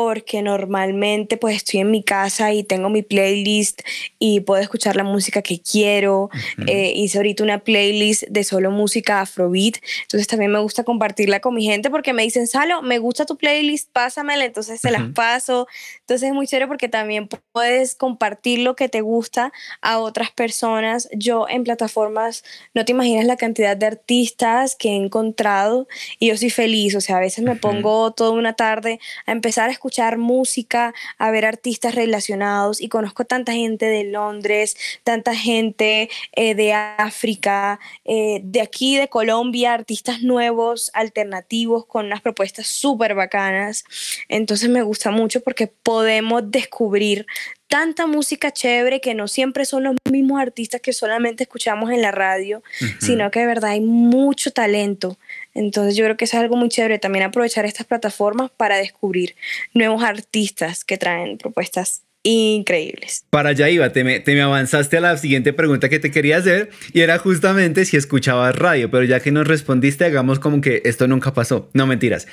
porque 0.00 0.42
normalmente 0.42 1.36
pues 1.36 1.56
estoy 1.56 1.80
en 1.80 1.90
mi 1.90 2.04
casa 2.04 2.52
y 2.52 2.62
tengo 2.62 2.88
mi 2.88 3.02
playlist 3.02 3.82
y 4.20 4.38
puedo 4.40 4.62
escuchar 4.62 4.94
la 4.94 5.02
música 5.02 5.42
que 5.42 5.60
quiero. 5.60 6.30
Eh, 6.68 6.92
hice 6.94 7.18
ahorita 7.18 7.42
una 7.42 7.58
playlist 7.58 8.22
de 8.28 8.44
solo 8.44 8.70
música 8.70 9.20
afrobeat, 9.20 9.78
entonces 10.02 10.28
también 10.28 10.52
me 10.52 10.60
gusta 10.60 10.84
compartirla 10.84 11.40
con 11.40 11.52
mi 11.52 11.64
gente 11.64 11.90
porque 11.90 12.12
me 12.12 12.22
dicen, 12.22 12.46
Salo, 12.46 12.80
me 12.80 12.98
gusta 13.00 13.26
tu 13.26 13.36
playlist, 13.36 13.90
pásamela, 13.90 14.44
entonces 14.44 14.80
se 14.80 14.92
las 14.92 15.02
paso. 15.14 15.66
Entonces 16.02 16.28
es 16.28 16.34
muy 16.34 16.46
chévere 16.46 16.68
porque 16.68 16.88
también 16.88 17.28
puedes 17.50 17.96
compartir 17.96 18.60
lo 18.60 18.76
que 18.76 18.88
te 18.88 19.00
gusta 19.00 19.52
a 19.82 19.98
otras 19.98 20.30
personas. 20.30 21.08
Yo 21.12 21.46
en 21.48 21.64
plataformas, 21.64 22.44
no 22.72 22.84
te 22.84 22.92
imaginas 22.92 23.26
la 23.26 23.36
cantidad 23.36 23.76
de 23.76 23.86
artistas 23.86 24.76
que 24.76 24.90
he 24.90 24.96
encontrado 24.96 25.88
y 26.20 26.28
yo 26.28 26.36
soy 26.36 26.50
feliz, 26.50 26.94
o 26.94 27.00
sea, 27.00 27.16
a 27.16 27.20
veces 27.20 27.42
me 27.42 27.56
pongo 27.56 28.12
toda 28.12 28.30
una 28.30 28.52
tarde 28.52 29.00
a 29.26 29.32
empezar 29.32 29.68
a 29.68 29.72
escuchar 29.72 29.87
escuchar 29.88 30.18
música, 30.18 30.92
a 31.16 31.30
ver 31.30 31.46
artistas 31.46 31.94
relacionados 31.94 32.82
y 32.82 32.88
conozco 32.88 33.24
tanta 33.24 33.52
gente 33.52 33.86
de 33.86 34.04
Londres, 34.04 34.76
tanta 35.02 35.34
gente 35.34 36.10
eh, 36.32 36.54
de 36.54 36.74
África, 36.74 37.80
eh, 38.04 38.40
de 38.44 38.60
aquí 38.60 38.98
de 38.98 39.08
Colombia, 39.08 39.72
artistas 39.72 40.20
nuevos, 40.20 40.90
alternativos, 40.92 41.86
con 41.86 42.04
unas 42.04 42.20
propuestas 42.20 42.66
súper 42.66 43.14
bacanas. 43.14 43.84
Entonces 44.28 44.68
me 44.68 44.82
gusta 44.82 45.10
mucho 45.10 45.40
porque 45.40 45.68
podemos 45.68 46.42
descubrir 46.50 47.24
tanta 47.66 48.06
música 48.06 48.50
chévere 48.50 49.00
que 49.00 49.14
no 49.14 49.26
siempre 49.28 49.64
son 49.64 49.84
los 49.84 49.96
mismos 50.10 50.40
artistas 50.40 50.80
que 50.80 50.92
solamente 50.92 51.44
escuchamos 51.44 51.90
en 51.90 52.02
la 52.02 52.10
radio, 52.10 52.62
sino 52.98 53.30
que 53.30 53.40
de 53.40 53.46
verdad 53.46 53.70
hay 53.70 53.80
mucho 53.80 54.50
talento 54.52 55.18
entonces 55.58 55.96
yo 55.96 56.04
creo 56.04 56.16
que 56.16 56.24
es 56.24 56.34
algo 56.34 56.56
muy 56.56 56.68
chévere 56.68 56.98
también 56.98 57.24
aprovechar 57.24 57.64
estas 57.64 57.86
plataformas 57.86 58.50
para 58.56 58.76
descubrir 58.76 59.34
nuevos 59.74 60.02
artistas 60.02 60.84
que 60.84 60.96
traen 60.96 61.38
propuestas 61.38 62.02
increíbles. 62.22 63.24
Para 63.30 63.50
allá 63.50 63.68
iba, 63.68 63.90
te 63.90 64.04
me, 64.04 64.20
te 64.20 64.34
me, 64.34 64.42
avanzaste 64.42 64.98
a 64.98 65.00
la 65.00 65.16
siguiente 65.16 65.52
pregunta 65.52 65.88
que 65.88 65.98
te 65.98 66.10
quería 66.10 66.36
hacer 66.38 66.70
y 66.92 67.00
era 67.00 67.18
justamente 67.18 67.84
si 67.84 67.96
escuchabas 67.96 68.54
radio, 68.54 68.90
pero 68.90 69.04
ya 69.04 69.20
que 69.20 69.32
nos 69.32 69.46
respondiste, 69.46 70.04
hagamos 70.04 70.38
como 70.38 70.60
que 70.60 70.82
esto 70.84 71.06
nunca 71.08 71.32
pasó. 71.32 71.70
No 71.72 71.86
mentiras. 71.86 72.26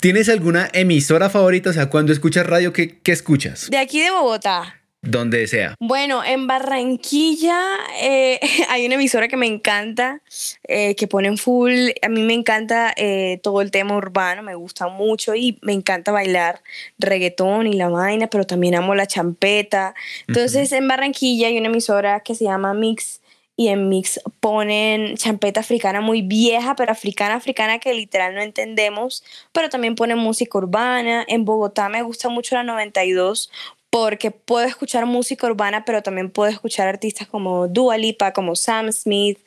¿Tienes 0.00 0.28
alguna 0.28 0.68
emisora 0.72 1.30
favorita? 1.30 1.70
O 1.70 1.72
sea, 1.72 1.86
cuando 1.86 2.12
escuchas 2.12 2.46
radio, 2.46 2.72
¿qué, 2.72 3.00
qué 3.00 3.12
escuchas? 3.12 3.70
De 3.70 3.78
aquí 3.78 4.00
de 4.00 4.10
Bogotá 4.10 4.82
donde 5.06 5.46
sea. 5.46 5.74
Bueno, 5.80 6.24
en 6.24 6.46
Barranquilla 6.46 7.60
eh, 8.00 8.40
hay 8.68 8.86
una 8.86 8.96
emisora 8.96 9.28
que 9.28 9.36
me 9.36 9.46
encanta, 9.46 10.20
eh, 10.64 10.94
que 10.96 11.06
ponen 11.06 11.38
full, 11.38 11.72
a 12.02 12.08
mí 12.08 12.22
me 12.22 12.34
encanta 12.34 12.92
eh, 12.96 13.40
todo 13.42 13.60
el 13.60 13.70
tema 13.70 13.96
urbano, 13.96 14.42
me 14.42 14.54
gusta 14.54 14.88
mucho 14.88 15.34
y 15.34 15.58
me 15.62 15.72
encanta 15.72 16.12
bailar 16.12 16.62
reggaetón 16.98 17.66
y 17.66 17.74
la 17.74 17.88
vaina, 17.88 18.28
pero 18.28 18.44
también 18.44 18.74
amo 18.74 18.94
la 18.94 19.06
champeta. 19.06 19.94
Entonces 20.26 20.72
en 20.72 20.88
Barranquilla 20.88 21.48
hay 21.48 21.58
una 21.58 21.68
emisora 21.68 22.20
que 22.20 22.34
se 22.34 22.44
llama 22.44 22.74
Mix 22.74 23.20
y 23.56 23.68
en 23.68 23.88
Mix 23.88 24.20
ponen 24.40 25.16
champeta 25.16 25.60
africana 25.60 26.02
muy 26.02 26.20
vieja, 26.20 26.76
pero 26.76 26.92
africana, 26.92 27.36
africana 27.36 27.78
que 27.78 27.94
literal 27.94 28.34
no 28.34 28.42
entendemos, 28.42 29.24
pero 29.52 29.70
también 29.70 29.94
ponen 29.94 30.18
música 30.18 30.58
urbana. 30.58 31.24
En 31.26 31.46
Bogotá 31.46 31.88
me 31.88 32.02
gusta 32.02 32.28
mucho 32.28 32.54
la 32.54 32.64
92 32.64 33.50
porque 33.98 34.30
puedo 34.30 34.66
escuchar 34.66 35.06
música 35.06 35.46
urbana, 35.46 35.86
pero 35.86 36.02
también 36.02 36.30
puedo 36.30 36.50
escuchar 36.50 36.86
artistas 36.86 37.26
como 37.28 37.66
Dua 37.66 37.96
Lipa, 37.96 38.34
como 38.34 38.54
Sam 38.54 38.92
Smith, 38.92 39.38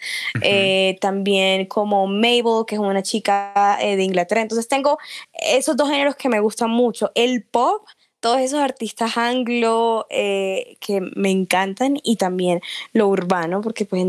eh, 0.41 0.97
también 1.01 1.67
como 1.67 2.07
Mabel, 2.07 2.65
que 2.65 2.73
es 2.73 2.81
una 2.81 3.03
chica 3.03 3.77
eh, 3.79 3.95
de 3.95 4.03
Inglaterra. 4.03 4.41
Entonces 4.41 4.67
tengo 4.67 4.97
esos 5.33 5.77
dos 5.77 5.87
géneros 5.87 6.15
que 6.15 6.29
me 6.29 6.39
gustan 6.39 6.71
mucho, 6.71 7.11
el 7.13 7.43
pop, 7.43 7.85
todos 8.21 8.39
esos 8.39 8.59
artistas 8.59 9.17
anglo 9.17 10.07
eh, 10.09 10.77
que 10.79 10.99
me 10.99 11.29
encantan 11.29 11.99
y 12.01 12.15
también 12.15 12.59
lo 12.91 13.07
urbano, 13.07 13.61
porque 13.61 13.85
pues 13.85 14.03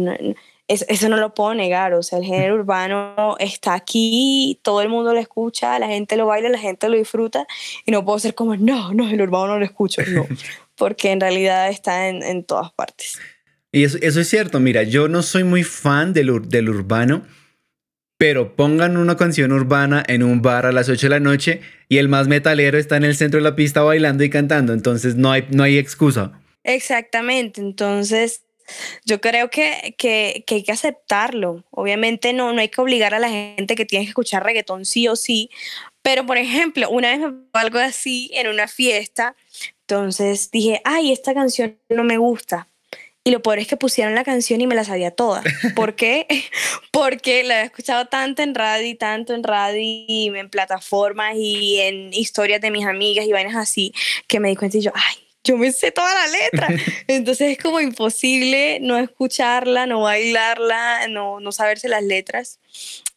eso, 0.71 1.09
no 1.09 1.17
lo 1.17 1.35
puedo 1.35 1.53
negar, 1.55 1.95
o 1.95 2.03
sea, 2.03 2.19
el 2.19 2.25
género 2.25 2.55
urbano 2.55 3.37
está 3.41 3.75
aquí, 3.75 4.61
todo 4.63 4.83
el 4.83 4.89
mundo 4.89 5.13
lo 5.13 5.19
escucha, 5.19 5.79
la 5.81 5.89
gente 5.89 6.17
lo 6.17 6.27
baila, 6.27 6.49
la 6.49 6.59
gente 6.59 6.89
lo 6.89 6.97
disfruta, 6.97 7.47
y 7.85 7.91
no 7.91 8.05
puedo 8.05 8.21
ser 8.21 8.35
como, 8.35 8.57
no, 8.57 8.95
no, 8.95 9.09
el 9.09 9.21
urbano 9.21 9.49
no 9.49 9.59
lo 9.59 9.65
escucho, 9.65 10.03
no, 10.09 10.27
porque 10.77 11.11
en 11.11 11.21
realidad 11.21 11.69
está 11.69 12.09
en, 12.09 12.23
en 12.23 12.45
todas 12.45 12.73
partes. 12.73 13.19
Y 13.73 13.83
eso, 13.83 13.99
eso, 14.01 14.21
es 14.21 14.29
cierto, 14.29 14.61
mira, 14.61 14.85
yo 14.85 15.09
no 15.09 15.23
soy 15.23 15.43
muy 15.43 15.65
fan 15.65 16.13
del, 16.13 16.49
del 16.49 16.69
urbano, 16.69 17.25
pero 18.17 18.55
pongan 18.55 18.97
una 18.97 19.17
canción 19.17 19.51
urbana 19.51 20.05
en 20.07 20.23
un 20.23 20.41
bar 20.41 20.67
a 20.67 20.73
las 20.73 20.89
8 20.89 21.07
de 21.07 21.11
la 21.11 21.21
noche 21.21 21.63
y 21.89 21.99
el 21.99 22.09
más 22.09 22.29
metalero 22.29 22.79
está 22.79 22.97
en 22.97 23.05
el 23.05 23.17
centro 23.17 23.39
de 23.39 23.45
la 23.45 23.57
pista 23.57 23.83
bailando 23.83 24.23
y 24.23 24.31
cantando, 24.31 24.73
entonces 24.73 25.17
no 25.17 25.33
hay, 25.33 25.47
no 25.51 25.65
hay 25.65 25.79
excusa. 25.79 26.33
Exactamente, 26.63 27.61
entonces 27.61 28.45
yo 29.05 29.21
creo 29.21 29.51
que, 29.51 29.95
que, 29.99 30.45
que, 30.47 30.57
hay 30.57 30.63
que 30.63 30.73
aceptarlo. 30.73 31.65
Obviamente 31.71 32.33
no, 32.33 32.53
no 32.53 32.61
hay 32.61 32.69
que 32.69 32.81
obligar 32.81 33.15
a 33.15 33.19
la 33.19 33.29
gente 33.29 33.75
que 33.75 33.85
tiene 33.85 34.05
que 34.05 34.11
escuchar 34.11 34.45
reggaetón 34.45 34.85
sí 34.85 35.09
o 35.09 35.17
sí. 35.17 35.51
Pero, 36.03 36.27
por 36.27 36.39
ejemplo, 36.39 36.89
una 36.91 37.11
vez 37.11 37.21
me 37.21 37.33
pasó 37.33 37.67
algo 37.67 37.79
así 37.79 38.31
en 38.35 38.49
una 38.49 38.69
fiesta. 38.69 39.37
Entonces 39.83 40.51
dije, 40.51 40.81
ay, 40.85 41.13
esta 41.13 41.35
canción 41.35 41.79
no 41.89 42.05
me 42.05 42.19
gusta. 42.19 42.69
Y 43.23 43.33
lo 43.33 43.43
peor 43.43 43.59
es 43.59 43.67
que 43.67 43.77
pusieron 43.77 44.15
la 44.15 44.25
canción 44.25 44.61
y 44.61 44.67
me 44.67 44.75
la 44.75 44.85
sabía 44.85 45.11
toda. 45.11 45.43
¿Por 45.77 45.95
qué? 45.95 46.27
Porque 46.91 47.43
la 47.45 47.63
he 47.63 47.65
escuchado 47.67 48.07
tanto 48.07 48.43
en 48.43 48.55
radio 48.55 48.87
y 48.89 48.95
tanto 48.95 49.35
en 49.35 49.43
radio 49.43 49.79
y 49.79 50.33
en 50.35 50.49
plataformas 50.49 51.35
y 51.37 51.81
en 51.81 52.15
historias 52.15 52.63
de 52.63 52.71
mis 52.71 52.87
amigas 52.87 53.27
y 53.27 53.33
vainas 53.33 53.57
así, 53.57 53.93
que 54.27 54.41
me 54.41 54.49
di 54.49 54.57
cuenta 54.57 54.79
y 54.79 54.81
yo, 54.81 54.93
ay, 54.95 55.30
yo 55.45 55.57
me 55.57 55.73
sé 55.73 55.91
toda 55.91 56.13
la 56.15 56.27
letra. 56.27 56.69
Entonces 57.09 57.53
es 57.53 57.59
como 57.59 57.81
imposible 57.81 58.79
no 58.81 58.99
escucharla, 58.99 59.87
no 59.87 60.03
bailarla, 60.03 61.09
no, 61.09 61.41
no 61.41 61.53
saberse 61.53 61.89
las 61.89 62.05
letras. 62.05 62.59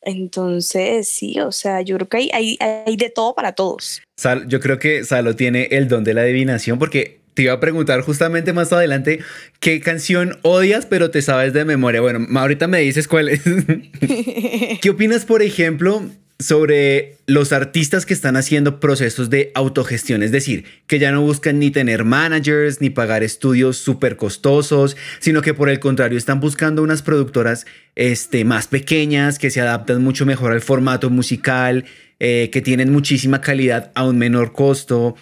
Entonces, 0.02 1.08
sí, 1.08 1.40
o 1.40 1.52
sea, 1.52 1.82
yo 1.82 1.96
creo 1.96 2.10
que 2.10 2.18
hay, 2.18 2.30
hay, 2.34 2.58
hay 2.60 2.98
de 2.98 3.10
todo 3.10 3.36
para 3.36 3.54
todos. 3.54 4.02
Sal, 4.18 4.48
yo 4.48 4.60
creo 4.60 4.80
que 4.80 5.04
Salo 5.04 5.36
tiene 5.36 5.68
el 5.72 5.88
don 5.88 6.04
de 6.04 6.14
la 6.14 6.22
adivinación 6.22 6.80
porque 6.80 7.22
te 7.34 7.44
iba 7.44 7.54
a 7.54 7.60
preguntar 7.60 8.02
justamente 8.02 8.54
más 8.54 8.72
adelante 8.72 9.20
qué 9.60 9.80
canción 9.80 10.38
odias 10.44 10.86
pero 10.86 11.10
te 11.10 11.22
sabes 11.22 11.54
de 11.54 11.66
memoria. 11.66 12.02
Bueno, 12.02 12.28
ahorita 12.38 12.68
me 12.68 12.80
dices 12.80 13.08
cuál 13.08 13.30
es. 13.30 13.42
¿Qué 14.82 14.90
opinas, 14.90 15.26
por 15.26 15.42
ejemplo, 15.42 16.04
sobre 16.44 17.18
los 17.26 17.54
artistas 17.54 18.06
que 18.06 18.14
están 18.14 18.36
haciendo 18.36 18.80
procesos 18.80 19.30
de 19.30 19.52
autogestión, 19.56 20.24
es 20.24 20.32
decir, 20.32 20.66
que 20.88 21.00
ya 21.00 21.12
no 21.12 21.22
buscan 21.22 21.58
ni 21.60 21.72
tener 21.72 22.04
managers 22.04 22.82
ni 22.82 22.90
pagar 22.90 23.24
estudios 23.24 23.78
súper 23.78 24.18
costosos, 24.18 24.98
sino 25.20 25.42
que 25.42 25.54
por 25.54 25.70
el 25.70 25.80
contrario 25.80 26.18
están 26.18 26.40
buscando 26.40 26.84
unas 26.84 27.02
productoras 27.02 27.66
este, 27.96 28.46
más 28.46 28.68
pequeñas, 28.68 29.40
que 29.40 29.50
se 29.50 29.62
adaptan 29.62 30.04
mucho 30.04 30.26
mejor 30.26 30.52
al 30.52 30.62
formato 30.62 31.10
musical, 31.10 31.86
eh, 32.20 32.50
que 32.52 32.62
tienen 32.62 32.92
muchísima 32.92 33.42
calidad 33.42 33.92
a 33.96 34.06
un 34.06 34.18
menor 34.18 34.54
costo, 34.54 35.16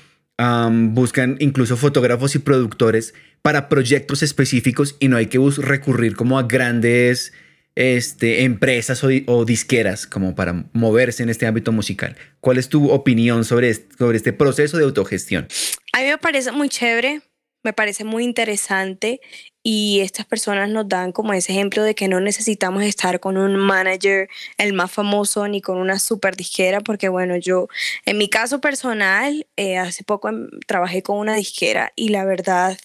buscan 0.74 1.38
incluso 1.40 1.78
fotógrafos 1.78 2.34
y 2.36 2.40
productores 2.40 3.14
para 3.42 3.70
proyectos 3.70 4.24
específicos 4.24 4.96
y 5.00 5.08
no 5.08 5.18
hay 5.18 5.28
que 5.28 5.40
recurrir 5.58 6.16
como 6.16 6.40
a 6.40 6.44
grandes 6.44 7.32
este, 7.76 8.44
empresas 8.44 9.04
o, 9.04 9.46
disqueras 9.46 10.06
como 10.08 10.36
para 10.36 10.66
moverse 10.74 11.24
en 11.24 11.30
este 11.30 11.46
ámbito 11.46 11.72
musical. 11.72 12.16
¿Cuál 12.40 12.58
es 12.58 12.70
tu 12.70 12.92
opinión 12.92 13.46
sobre 13.46 13.70
este, 13.70 13.96
sobre 13.98 14.18
este 14.18 14.34
proceso 14.34 14.78
de 14.78 14.84
autogestión? 14.84 15.48
A 15.94 16.02
mí 16.02 16.08
me 16.08 16.18
parece 16.18 16.52
muy 16.52 16.70
chévere, 16.70 17.22
me 17.64 17.74
parece 17.74 18.04
muy 18.04 18.24
interesante 18.24 19.22
y 19.64 20.00
estas 20.02 20.26
personas 20.26 20.70
nos 20.70 20.90
dan 20.90 21.12
como 21.12 21.34
ese 21.34 21.52
ejemplo 21.52 21.84
de 21.84 21.94
que 21.94 22.08
no 22.08 22.20
necesitamos 22.20 22.84
estar 22.84 23.20
con 23.20 23.38
un 23.38 23.56
manager 23.56 24.28
el 24.58 24.74
más 24.74 24.92
famoso 24.92 25.48
ni 25.48 25.62
con 25.62 25.78
una 25.78 26.00
super 26.00 26.36
disquera 26.36 26.82
porque 26.82 27.10
bueno 27.10 27.38
yo 27.38 27.68
en 28.06 28.18
mi 28.18 28.28
caso 28.28 28.60
personal 28.60 29.46
eh, 29.58 29.78
hace 29.78 30.04
poco 30.04 30.30
em, 30.30 30.50
trabajé 30.66 31.04
con 31.04 31.18
una 31.18 31.36
disquera 31.36 31.94
y 31.96 32.10
la 32.10 32.26
verdad 32.26 32.78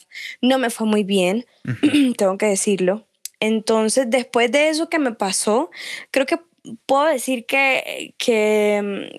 no 0.43 0.59
me 0.59 0.69
fue 0.69 0.87
muy 0.87 1.05
bien 1.05 1.47
tengo 2.19 2.37
que 2.37 2.47
decirlo 2.47 3.06
entonces, 3.41 4.07
después 4.09 4.51
de 4.53 4.69
eso 4.71 4.89
que 4.89 4.99
me 4.99 5.13
pasó, 5.13 5.71
creo 6.11 6.27
que 6.27 6.39
puedo 6.87 7.07
decir 7.07 7.47
que, 7.47 8.15
que, 8.19 9.11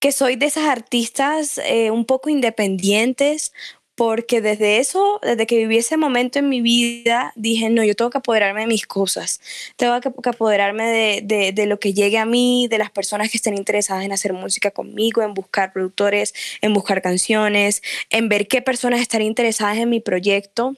mm, 0.00 0.10
soy 0.12 0.36
de 0.36 0.46
esas 0.46 0.64
artistas 0.64 1.58
eh, 1.58 1.90
un 1.90 2.04
poco 2.04 2.30
independientes, 2.30 3.52
porque 3.94 4.40
desde 4.40 4.78
eso, 4.78 5.20
desde 5.22 5.46
que 5.46 5.58
viví 5.58 5.76
ese 5.76 5.98
momento 5.98 6.38
en 6.38 6.48
mi 6.48 6.62
vida, 6.62 7.32
dije, 7.36 7.68
no, 7.68 7.84
yo 7.84 7.94
tengo 7.94 8.10
que 8.10 8.18
apoderarme 8.18 8.62
de 8.62 8.66
mis 8.66 8.86
cosas, 8.86 9.40
tengo 9.76 10.00
que, 10.00 10.08
apoderarme 10.30 10.86
de, 10.86 11.20
de, 11.22 11.52
de, 11.52 11.66
lo 11.66 11.78
que 11.78 11.92
llegue 11.92 12.16
a 12.16 12.24
mí, 12.24 12.66
de 12.70 12.78
las 12.78 12.90
personas 12.90 13.30
que 13.30 13.36
estén 13.36 13.54
interesadas 13.54 14.04
en 14.04 14.12
hacer 14.12 14.32
música 14.32 14.70
conmigo, 14.70 15.22
en 15.22 15.34
buscar 15.34 15.72
productores, 15.74 16.32
en 16.62 16.72
buscar 16.72 17.02
canciones, 17.02 17.82
en 18.08 18.30
ver 18.30 18.48
qué 18.48 18.62
personas 18.62 19.00
están 19.02 19.22
interesadas 19.22 19.76
en 19.76 19.90
mi 19.90 20.00
proyecto 20.00 20.76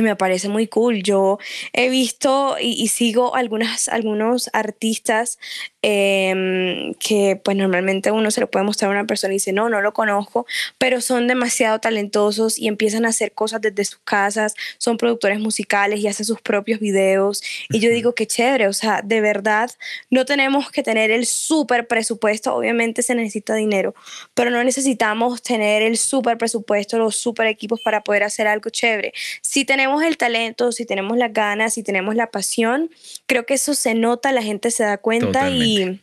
y 0.00 0.02
me 0.02 0.16
parece 0.16 0.48
muy 0.48 0.66
cool. 0.66 1.02
Yo 1.02 1.38
he 1.72 1.88
visto 1.88 2.56
y, 2.60 2.88
sigo 2.88 3.34
algunas, 3.34 3.88
algunos 3.88 4.50
artistas 4.52 5.38
Em, 5.82 6.92
que 6.94 7.40
pues 7.42 7.56
normalmente 7.56 8.10
uno 8.10 8.30
se 8.30 8.42
lo 8.42 8.50
puede 8.50 8.66
mostrar 8.66 8.90
a 8.90 8.92
una 8.92 9.06
persona 9.06 9.32
y 9.32 9.36
dice, 9.36 9.54
no, 9.54 9.70
no 9.70 9.80
lo 9.80 9.94
conozco, 9.94 10.44
pero 10.76 11.00
son 11.00 11.26
demasiado 11.26 11.78
talentosos 11.78 12.58
y 12.58 12.68
empiezan 12.68 13.06
a 13.06 13.08
hacer 13.08 13.32
cosas 13.32 13.62
desde 13.62 13.86
sus 13.86 14.00
casas, 14.04 14.54
son 14.76 14.98
productores 14.98 15.40
musicales 15.40 16.00
y 16.00 16.06
hacen 16.06 16.26
sus 16.26 16.42
propios 16.42 16.80
videos. 16.80 17.42
Y 17.70 17.80
yo 17.80 17.88
digo, 17.88 18.14
qué 18.14 18.26
chévere, 18.26 18.68
o 18.68 18.74
sea, 18.74 19.00
de 19.02 19.22
verdad, 19.22 19.70
no 20.10 20.26
tenemos 20.26 20.70
que 20.70 20.82
tener 20.82 21.10
el 21.10 21.24
súper 21.24 21.86
presupuesto, 21.86 22.54
obviamente 22.54 23.02
se 23.02 23.14
necesita 23.14 23.54
dinero, 23.54 23.94
pero 24.34 24.50
no 24.50 24.62
necesitamos 24.62 25.40
tener 25.42 25.80
el 25.80 25.96
súper 25.96 26.36
presupuesto, 26.36 26.98
los 26.98 27.16
súper 27.16 27.46
equipos 27.46 27.80
para 27.82 28.02
poder 28.02 28.24
hacer 28.24 28.46
algo 28.46 28.68
chévere. 28.68 29.14
Si 29.40 29.64
tenemos 29.64 29.89
el 30.02 30.16
talento, 30.16 30.72
si 30.72 30.86
tenemos 30.86 31.16
las 31.18 31.32
ganas, 31.32 31.74
si 31.74 31.82
tenemos 31.82 32.14
la 32.14 32.30
pasión, 32.30 32.90
creo 33.26 33.46
que 33.46 33.54
eso 33.54 33.74
se 33.74 33.94
nota, 33.94 34.32
la 34.32 34.42
gente 34.42 34.70
se 34.70 34.84
da 34.84 34.98
cuenta 34.98 35.50
y 35.50 36.00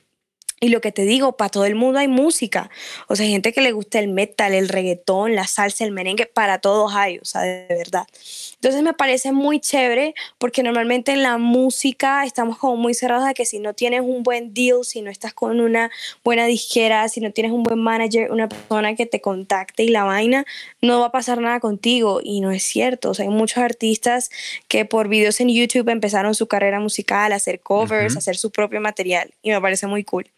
y, 0.59 0.69
lo 0.69 0.81
que 0.81 0.91
te 0.91 1.03
digo, 1.03 1.37
para 1.37 1.49
todo 1.49 1.65
el 1.65 1.75
mundo 1.75 1.99
hay 1.99 2.07
música. 2.07 2.69
O 3.07 3.15
sea, 3.15 3.25
hay 3.25 3.31
gente 3.31 3.53
que 3.53 3.61
le 3.61 3.71
gusta 3.71 3.99
el 3.99 4.07
metal, 4.07 4.53
el 4.53 4.69
reggaetón, 4.69 5.35
la 5.35 5.47
salsa, 5.47 5.83
el 5.83 5.91
merengue, 5.91 6.25
para 6.25 6.59
todos 6.59 6.93
hay, 6.95 7.19
o 7.19 7.25
sea, 7.25 7.41
de 7.41 7.67
verdad. 7.69 8.07
Entonces 8.55 8.81
me 8.81 8.93
parece 8.93 9.31
muy 9.31 9.59
chévere 9.59 10.15
porque 10.37 10.63
normalmente 10.63 11.11
en 11.11 11.23
la 11.23 11.37
música 11.37 12.25
estamos 12.25 12.57
como 12.57 12.75
muy 12.75 12.93
cerrados 12.93 13.27
de 13.27 13.33
que 13.33 13.45
si 13.45 13.59
no 13.59 13.73
tienes 13.73 14.01
un 14.01 14.23
buen 14.23 14.53
deal, 14.53 14.83
si 14.83 15.01
no 15.01 15.11
estás 15.11 15.33
con 15.33 15.59
una 15.59 15.91
buena 16.23 16.45
disquera, 16.45 17.07
si 17.07 17.21
no 17.21 17.31
tienes 17.31 17.51
un 17.51 17.63
buen 17.63 17.79
manager, 17.79 18.31
una 18.31 18.49
persona 18.49 18.95
que 18.95 19.05
te 19.05 19.21
contacte 19.21 19.83
y 19.83 19.89
la 19.89 20.03
vaina, 20.03 20.45
no 20.81 20.99
va 20.99 21.07
a 21.07 21.11
pasar 21.11 21.39
nada 21.39 21.59
contigo. 21.59 22.19
Y 22.23 22.41
no 22.41 22.51
es 22.51 22.63
cierto. 22.63 23.11
O 23.11 23.13
sea, 23.13 23.25
hay 23.25 23.31
muchos 23.31 23.59
artistas 23.59 24.29
que 24.67 24.85
por 24.85 25.07
videos 25.07 25.39
en 25.39 25.49
YouTube 25.49 25.89
empezaron 25.89 26.35
su 26.35 26.47
carrera 26.47 26.79
musical, 26.79 27.31
a 27.31 27.35
hacer 27.35 27.59
covers, 27.59 28.15
a 28.15 28.19
hacer 28.19 28.37
su 28.37 28.51
propio 28.51 28.81
material. 28.81 29.33
Y 29.41 29.51
me 29.51 29.61
parece 29.61 29.87
muy 29.87 30.03
cool. 30.03 30.29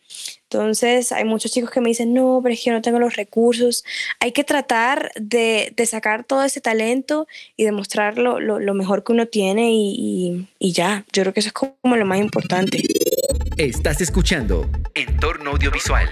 Entonces, 0.44 1.12
hay 1.12 1.26
muchos 1.26 1.52
chicos 1.52 1.70
que 1.70 1.80
me 1.80 1.90
dicen, 1.90 2.14
no, 2.14 2.40
pero 2.42 2.56
yo 2.56 2.72
no 2.72 2.82
tengo 2.82 3.00
los 3.00 3.16
recursos. 3.16 3.84
Hay 4.20 4.32
que 4.32 4.44
tratar 4.44 5.12
de, 5.16 5.74
sacar 5.86 6.24
todo 6.24 6.44
ese 6.44 6.62
talento 6.62 7.28
y 7.56 7.66
demostrar 7.66 8.18
lo, 8.18 8.40
lo, 8.40 8.60
lo 8.60 8.74
mejor 8.74 9.04
que 9.04 9.12
uno 9.12 9.28
tiene 9.28 9.72
y, 9.72 9.96
y, 9.98 10.48
y, 10.60 10.72
ya. 10.74 11.06
Yo 11.14 11.24
creo 11.24 11.34
que 11.34 11.40
eso 11.40 11.50
es 11.50 11.54
como 11.54 11.96
lo 11.96 12.06
más 12.06 12.20
importante. 12.20 12.84
Estás 13.58 14.02
escuchando 14.02 14.70
Entorno 14.96 15.52
Audiovisual. 15.52 16.10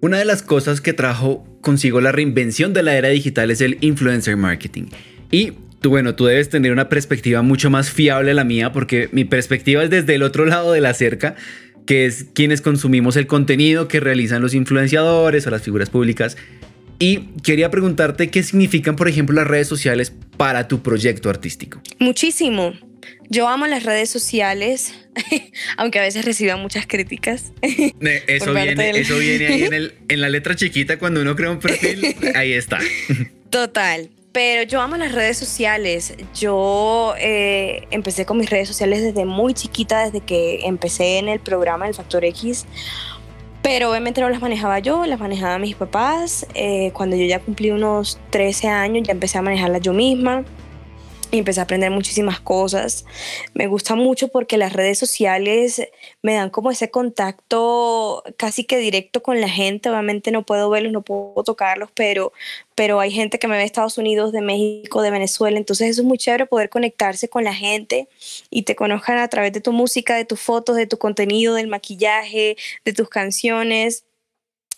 Una 0.00 0.18
de 0.18 0.24
las 0.24 0.42
cosas 0.42 0.80
que 0.80 0.92
trajo 0.92 1.44
consigo 1.60 2.00
la 2.00 2.12
reinvención 2.12 2.72
de 2.72 2.82
la 2.82 2.96
era 2.96 3.08
digital 3.08 3.50
es 3.50 3.60
el 3.60 3.78
influencer 3.80 4.36
marketing. 4.36 4.86
Y 5.30 5.52
tú, 5.82 5.90
bueno, 5.90 6.14
tú 6.14 6.24
debes 6.24 6.48
tener 6.48 6.72
una 6.72 6.88
perspectiva 6.88 7.42
mucho 7.42 7.68
más 7.68 7.90
fiable 7.90 8.30
a 8.30 8.34
la 8.34 8.44
mía 8.44 8.72
porque 8.72 9.08
mi 9.12 9.24
perspectiva 9.24 9.84
es 9.84 9.90
desde 9.90 10.14
el 10.14 10.22
otro 10.22 10.46
lado 10.46 10.72
de 10.72 10.80
la 10.80 10.94
cerca, 10.94 11.34
que 11.84 12.06
es 12.06 12.26
quienes 12.32 12.62
consumimos 12.62 13.16
el 13.16 13.26
contenido 13.26 13.88
que 13.88 14.00
realizan 14.00 14.40
los 14.40 14.54
influenciadores 14.54 15.46
o 15.46 15.50
las 15.50 15.62
figuras 15.62 15.90
públicas. 15.90 16.36
Y 16.98 17.30
quería 17.42 17.70
preguntarte 17.70 18.30
qué 18.30 18.42
significan, 18.44 18.94
por 18.94 19.08
ejemplo, 19.08 19.34
las 19.34 19.46
redes 19.46 19.66
sociales 19.66 20.12
para 20.36 20.68
tu 20.68 20.82
proyecto 20.82 21.28
artístico. 21.28 21.82
Muchísimo. 21.98 22.74
Yo 23.28 23.48
amo 23.48 23.66
las 23.66 23.82
redes 23.82 24.08
sociales, 24.08 24.94
aunque 25.76 25.98
a 25.98 26.02
veces 26.02 26.24
reciban 26.24 26.60
muchas 26.60 26.86
críticas. 26.86 27.52
Eso 28.28 28.54
viene, 28.54 28.90
eso 28.90 29.18
viene 29.18 29.46
ahí 29.48 29.62
en, 29.64 29.72
el, 29.72 29.94
en 30.08 30.20
la 30.20 30.28
letra 30.28 30.54
chiquita 30.54 30.98
cuando 30.98 31.20
uno 31.22 31.34
crea 31.34 31.50
un 31.50 31.58
perfil. 31.58 32.14
ahí 32.36 32.52
está. 32.52 32.78
Total. 33.50 34.10
Pero 34.32 34.62
yo 34.62 34.80
amo 34.80 34.96
las 34.96 35.12
redes 35.12 35.36
sociales. 35.36 36.14
Yo 36.34 37.14
eh, 37.18 37.86
empecé 37.90 38.24
con 38.24 38.38
mis 38.38 38.48
redes 38.48 38.66
sociales 38.66 39.02
desde 39.02 39.26
muy 39.26 39.52
chiquita, 39.52 40.04
desde 40.04 40.20
que 40.20 40.66
empecé 40.66 41.18
en 41.18 41.28
el 41.28 41.38
programa 41.38 41.84
del 41.84 41.94
Factor 41.94 42.24
X. 42.24 42.64
Pero 43.62 43.90
obviamente 43.90 44.20
no 44.20 44.30
las 44.30 44.40
manejaba 44.40 44.78
yo, 44.78 45.04
las 45.06 45.20
manejaba 45.20 45.58
mis 45.58 45.76
papás. 45.76 46.46
Eh, 46.54 46.90
cuando 46.94 47.14
yo 47.14 47.26
ya 47.26 47.40
cumplí 47.40 47.70
unos 47.70 48.18
13 48.30 48.68
años, 48.68 49.06
ya 49.06 49.12
empecé 49.12 49.38
a 49.38 49.42
manejarlas 49.42 49.82
yo 49.82 49.92
misma 49.92 50.44
y 51.32 51.38
empecé 51.38 51.60
a 51.60 51.62
aprender 51.64 51.90
muchísimas 51.90 52.40
cosas. 52.40 53.06
Me 53.54 53.66
gusta 53.66 53.94
mucho 53.94 54.28
porque 54.28 54.58
las 54.58 54.74
redes 54.74 54.98
sociales 54.98 55.82
me 56.20 56.34
dan 56.34 56.50
como 56.50 56.70
ese 56.70 56.90
contacto 56.90 58.22
casi 58.36 58.64
que 58.64 58.76
directo 58.76 59.22
con 59.22 59.40
la 59.40 59.48
gente. 59.48 59.88
Obviamente 59.88 60.30
no 60.30 60.44
puedo 60.44 60.68
verlos, 60.68 60.92
no 60.92 61.00
puedo 61.00 61.42
tocarlos, 61.42 61.88
pero, 61.94 62.34
pero 62.74 63.00
hay 63.00 63.10
gente 63.10 63.38
que 63.38 63.48
me 63.48 63.54
ve 63.54 63.60
de 63.60 63.64
Estados 63.64 63.96
Unidos, 63.96 64.30
de 64.30 64.42
México, 64.42 65.00
de 65.00 65.10
Venezuela. 65.10 65.56
Entonces 65.56 65.88
eso 65.88 66.02
es 66.02 66.06
muy 66.06 66.18
chévere 66.18 66.44
poder 66.44 66.68
conectarse 66.68 67.28
con 67.28 67.44
la 67.44 67.54
gente 67.54 68.08
y 68.50 68.64
te 68.64 68.76
conozcan 68.76 69.16
a 69.16 69.28
través 69.28 69.54
de 69.54 69.62
tu 69.62 69.72
música, 69.72 70.14
de 70.14 70.26
tus 70.26 70.38
fotos, 70.38 70.76
de 70.76 70.86
tu 70.86 70.98
contenido, 70.98 71.54
del 71.54 71.66
maquillaje, 71.66 72.56
de 72.84 72.92
tus 72.92 73.08
canciones. 73.08 74.04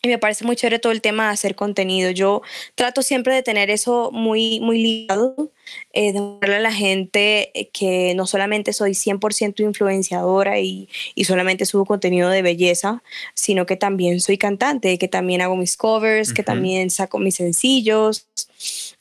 Y 0.04 0.08
me 0.08 0.18
parece 0.18 0.44
muy 0.44 0.54
chévere 0.54 0.78
todo 0.78 0.92
el 0.92 1.00
tema 1.00 1.28
de 1.28 1.32
hacer 1.32 1.54
contenido. 1.54 2.10
Yo 2.10 2.42
trato 2.74 3.00
siempre 3.00 3.34
de 3.34 3.42
tener 3.42 3.70
eso 3.70 4.10
muy, 4.12 4.60
muy 4.60 4.82
ligado, 4.82 5.50
eh, 5.94 6.12
de 6.12 6.20
mostrarle 6.20 6.56
a 6.56 6.60
la 6.60 6.72
gente 6.72 7.70
que 7.72 8.12
no 8.14 8.26
solamente 8.26 8.74
soy 8.74 8.92
100% 8.92 9.60
influenciadora 9.60 10.60
y, 10.60 10.90
y, 11.14 11.24
solamente 11.24 11.64
subo 11.64 11.86
contenido 11.86 12.28
de 12.28 12.42
belleza, 12.42 13.02
sino 13.32 13.64
que 13.64 13.76
también 13.76 14.20
soy 14.20 14.36
cantante, 14.36 14.98
que 14.98 15.08
también 15.08 15.40
hago 15.40 15.56
mis 15.56 15.78
covers, 15.78 16.34
que 16.34 16.42
también 16.42 16.90
saco 16.90 17.18
mis 17.18 17.36
sencillos. 17.36 18.26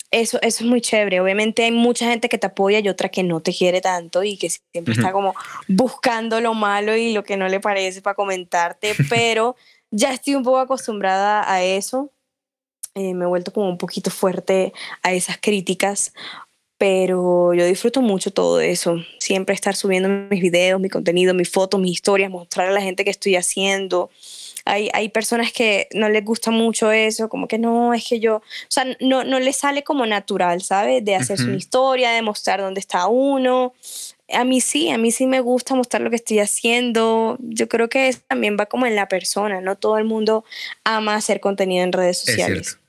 Eso, 0.09 0.39
eso 0.41 0.63
es 0.63 0.69
muy 0.69 0.79
chévere. 0.79 1.19
Obviamente 1.19 1.63
hay 1.65 1.71
mucha 1.71 2.09
gente 2.09 2.29
que 2.29 2.37
te 2.37 2.47
apoya 2.47 2.79
y 2.79 2.87
otra 2.87 3.09
que 3.09 3.23
no 3.23 3.41
te 3.41 3.51
quiere 3.51 3.81
tanto 3.81 4.23
y 4.23 4.37
que 4.37 4.49
siempre 4.49 4.93
está 4.93 5.11
como 5.11 5.35
buscando 5.67 6.39
lo 6.39 6.53
malo 6.53 6.95
y 6.95 7.11
lo 7.11 7.25
que 7.25 7.35
no 7.35 7.49
le 7.49 7.59
parece 7.59 8.01
para 8.01 8.15
comentarte, 8.15 8.93
pero 9.09 9.57
ya 9.93 10.11
estoy 10.11 10.33
un 10.33 10.43
poco 10.43 10.57
acostumbrada 10.57 11.49
a 11.49 11.63
eso. 11.63 12.09
Eh, 12.95 13.13
me 13.13 13.25
he 13.25 13.27
vuelto 13.27 13.53
como 13.53 13.69
un 13.69 13.77
poquito 13.77 14.09
fuerte 14.09 14.73
a 15.03 15.13
esas 15.13 15.37
críticas, 15.39 16.13
pero 16.77 17.53
yo 17.53 17.65
disfruto 17.65 18.01
mucho 18.01 18.31
todo 18.31 18.59
eso. 18.59 18.97
Siempre 19.19 19.53
estar 19.53 19.75
subiendo 19.75 20.09
mis 20.09 20.41
videos, 20.41 20.81
mi 20.81 20.89
contenido, 20.89 21.35
mis 21.35 21.49
fotos, 21.49 21.79
mis 21.79 21.91
historias, 21.91 22.31
mostrar 22.31 22.67
a 22.67 22.71
la 22.71 22.81
gente 22.81 23.03
que 23.03 23.11
estoy 23.11 23.35
haciendo. 23.35 24.09
Hay, 24.65 24.89
hay 24.93 25.09
personas 25.09 25.51
que 25.51 25.87
no 25.93 26.09
les 26.09 26.25
gusta 26.25 26.49
mucho 26.49 26.91
eso, 26.91 27.29
como 27.29 27.47
que 27.47 27.59
no, 27.59 27.93
es 27.93 28.07
que 28.07 28.19
yo, 28.19 28.37
o 28.37 28.41
sea, 28.69 28.85
no, 28.99 29.23
no 29.23 29.39
les 29.39 29.57
sale 29.57 29.83
como 29.83 30.05
natural, 30.05 30.61
¿sabes? 30.61 31.03
De 31.05 31.15
hacer 31.15 31.37
su 31.37 31.51
historia, 31.51 32.11
de 32.11 32.21
mostrar 32.21 32.61
dónde 32.61 32.79
está 32.79 33.07
uno 33.07 33.73
a 34.31 34.43
mí 34.45 34.61
sí, 34.61 34.89
a 34.89 34.97
mí 34.97 35.11
sí 35.11 35.27
me 35.27 35.39
gusta 35.41 35.75
mostrar 35.75 36.01
lo 36.01 36.09
que 36.09 36.15
estoy 36.15 36.39
haciendo. 36.39 37.37
Yo 37.39 37.67
creo 37.67 37.89
que 37.89 38.07
eso 38.07 38.19
también 38.27 38.57
va 38.59 38.65
como 38.67 38.85
en 38.85 38.95
la 38.95 39.07
persona, 39.07 39.61
no 39.61 39.75
todo 39.75 39.97
el 39.97 40.05
mundo 40.05 40.45
ama 40.83 41.15
hacer 41.15 41.39
contenido 41.39 41.83
en 41.83 41.91
redes 41.91 42.19
sociales. 42.19 42.79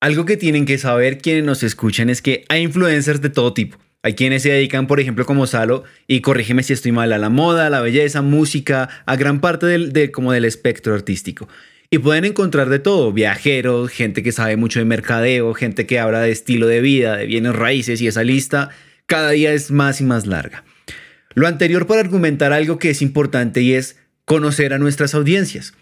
Algo 0.00 0.24
que 0.26 0.36
tienen 0.36 0.66
que 0.66 0.78
saber 0.78 1.18
quienes 1.18 1.44
nos 1.44 1.62
escuchan 1.62 2.10
es 2.10 2.20
que 2.20 2.44
hay 2.48 2.62
influencers 2.62 3.22
de 3.22 3.30
todo 3.30 3.54
tipo. 3.54 3.78
Hay 4.02 4.14
quienes 4.14 4.42
se 4.42 4.50
dedican, 4.50 4.86
por 4.86 5.00
ejemplo, 5.00 5.26
como 5.26 5.48
Salo, 5.48 5.82
y 6.06 6.20
corrígeme 6.20 6.62
si 6.62 6.72
estoy 6.72 6.92
mal, 6.92 7.12
a 7.12 7.18
la 7.18 7.28
moda, 7.28 7.66
a 7.66 7.70
la 7.70 7.80
belleza, 7.80 8.22
música, 8.22 8.88
a 9.04 9.16
gran 9.16 9.40
parte 9.40 9.66
del, 9.66 10.12
como 10.12 10.30
del 10.30 10.44
espectro 10.44 10.94
artístico. 10.94 11.48
Y 11.90 11.98
pueden 11.98 12.24
encontrar 12.24 12.68
de 12.68 12.78
todo, 12.78 13.12
viajeros, 13.12 13.90
gente 13.90 14.22
que 14.22 14.30
sabe 14.30 14.56
mucho 14.56 14.78
de 14.78 14.84
mercadeo, 14.84 15.54
gente 15.54 15.86
que 15.86 15.98
habla 15.98 16.20
de 16.20 16.30
estilo 16.30 16.68
de 16.68 16.80
vida, 16.80 17.16
de 17.16 17.26
bienes 17.26 17.56
raíces, 17.56 18.00
y 18.00 18.06
esa 18.06 18.22
lista 18.22 18.70
cada 19.06 19.30
día 19.30 19.52
es 19.52 19.70
más 19.70 20.00
y 20.00 20.04
más 20.04 20.26
larga. 20.26 20.64
Lo 21.34 21.46
anterior 21.46 21.86
para 21.86 22.00
argumentar 22.00 22.52
algo 22.52 22.78
que 22.78 22.90
es 22.90 23.02
importante 23.02 23.62
y 23.62 23.74
es 23.74 23.96
conocer 24.24 24.72
a 24.72 24.78
nuestras 24.78 25.14
audiencias. 25.14 25.74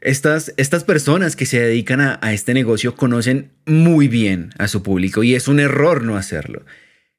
Estas, 0.00 0.52
estas 0.56 0.84
personas 0.84 1.36
que 1.36 1.46
se 1.46 1.60
dedican 1.60 2.00
a, 2.00 2.32
este 2.32 2.54
negocio 2.54 2.94
conocen 2.94 3.52
muy 3.66 4.08
bien 4.08 4.50
a 4.58 4.68
su 4.68 4.82
público 4.82 5.22
y 5.22 5.34
es 5.34 5.48
un 5.48 5.60
error 5.60 6.02
no 6.02 6.16
hacerlo. 6.16 6.64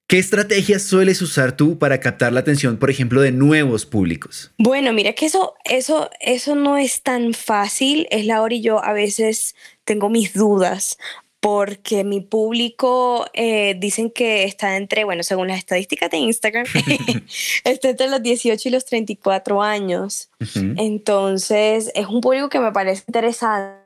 ¿Qué 0.08 0.20
estrategias 0.20 0.84
sueles 0.84 1.24
usar 1.24 1.58
tú 1.58 1.80
para 1.80 2.00
captar 2.00 2.32
la 2.32 2.42
atención, 2.42 2.78
por 2.78 2.92
ejemplo, 2.92 3.22
de 3.22 3.32
nuevos 3.32 3.88
públicos? 3.88 4.52
Bueno, 4.60 4.94
mira 4.94 5.14
que 5.14 5.26
eso, 5.26 5.56
eso, 5.64 6.12
eso 6.20 6.56
no 6.56 6.78
es 6.78 7.02
tan 7.02 7.34
fácil. 7.34 8.08
Es 8.12 8.28
la 8.28 8.44
hora 8.44 8.54
y 8.54 8.62
yo 8.62 8.84
a 8.84 8.94
veces 8.94 9.56
tengo 9.84 10.10
mis 10.10 10.34
dudas 10.34 11.00
porque 11.40 12.04
mi 12.04 12.22
público 12.22 13.26
eh, 13.34 13.76
dicen 13.78 14.10
que 14.10 14.46
está 14.46 14.78
entre, 14.78 15.04
bueno, 15.04 15.22
según 15.24 15.48
las 15.48 15.60
estadísticas 15.60 16.10
de 16.10 16.18
Instagram, 16.18 16.66
está 17.64 17.90
entre 17.90 18.08
los 18.08 18.24
18 18.24 18.68
y 18.68 18.72
los 18.72 18.86
34 18.86 19.62
años. 19.62 20.30
Entonces, 20.78 21.92
es 21.94 22.08
un 22.08 22.22
público 22.22 22.50
que 22.50 22.60
me 22.60 22.72
parece 22.72 23.04
interesante 23.08 23.86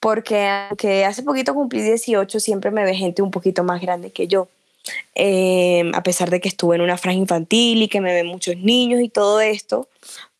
porque 0.00 0.46
aunque 0.48 1.04
hace 1.04 1.22
poquito 1.22 1.54
cumplí 1.54 1.82
18, 1.82 2.40
siempre 2.40 2.70
me 2.70 2.84
ve 2.84 2.94
gente 2.94 3.22
un 3.22 3.30
poquito 3.30 3.62
más 3.64 3.80
grande 3.80 4.10
que 4.10 4.26
yo. 4.26 4.48
Em, 5.14 5.94
a 5.94 6.02
pesar 6.02 6.30
de 6.30 6.40
que 6.40 6.48
estuve 6.48 6.76
en 6.76 6.82
una 6.82 6.96
franja 6.96 7.18
infantil 7.18 7.82
y 7.82 7.88
que 7.88 8.00
me 8.00 8.14
ven 8.14 8.26
muchos 8.26 8.56
niños 8.56 9.02
y 9.02 9.10
todo 9.10 9.40
esto, 9.40 9.88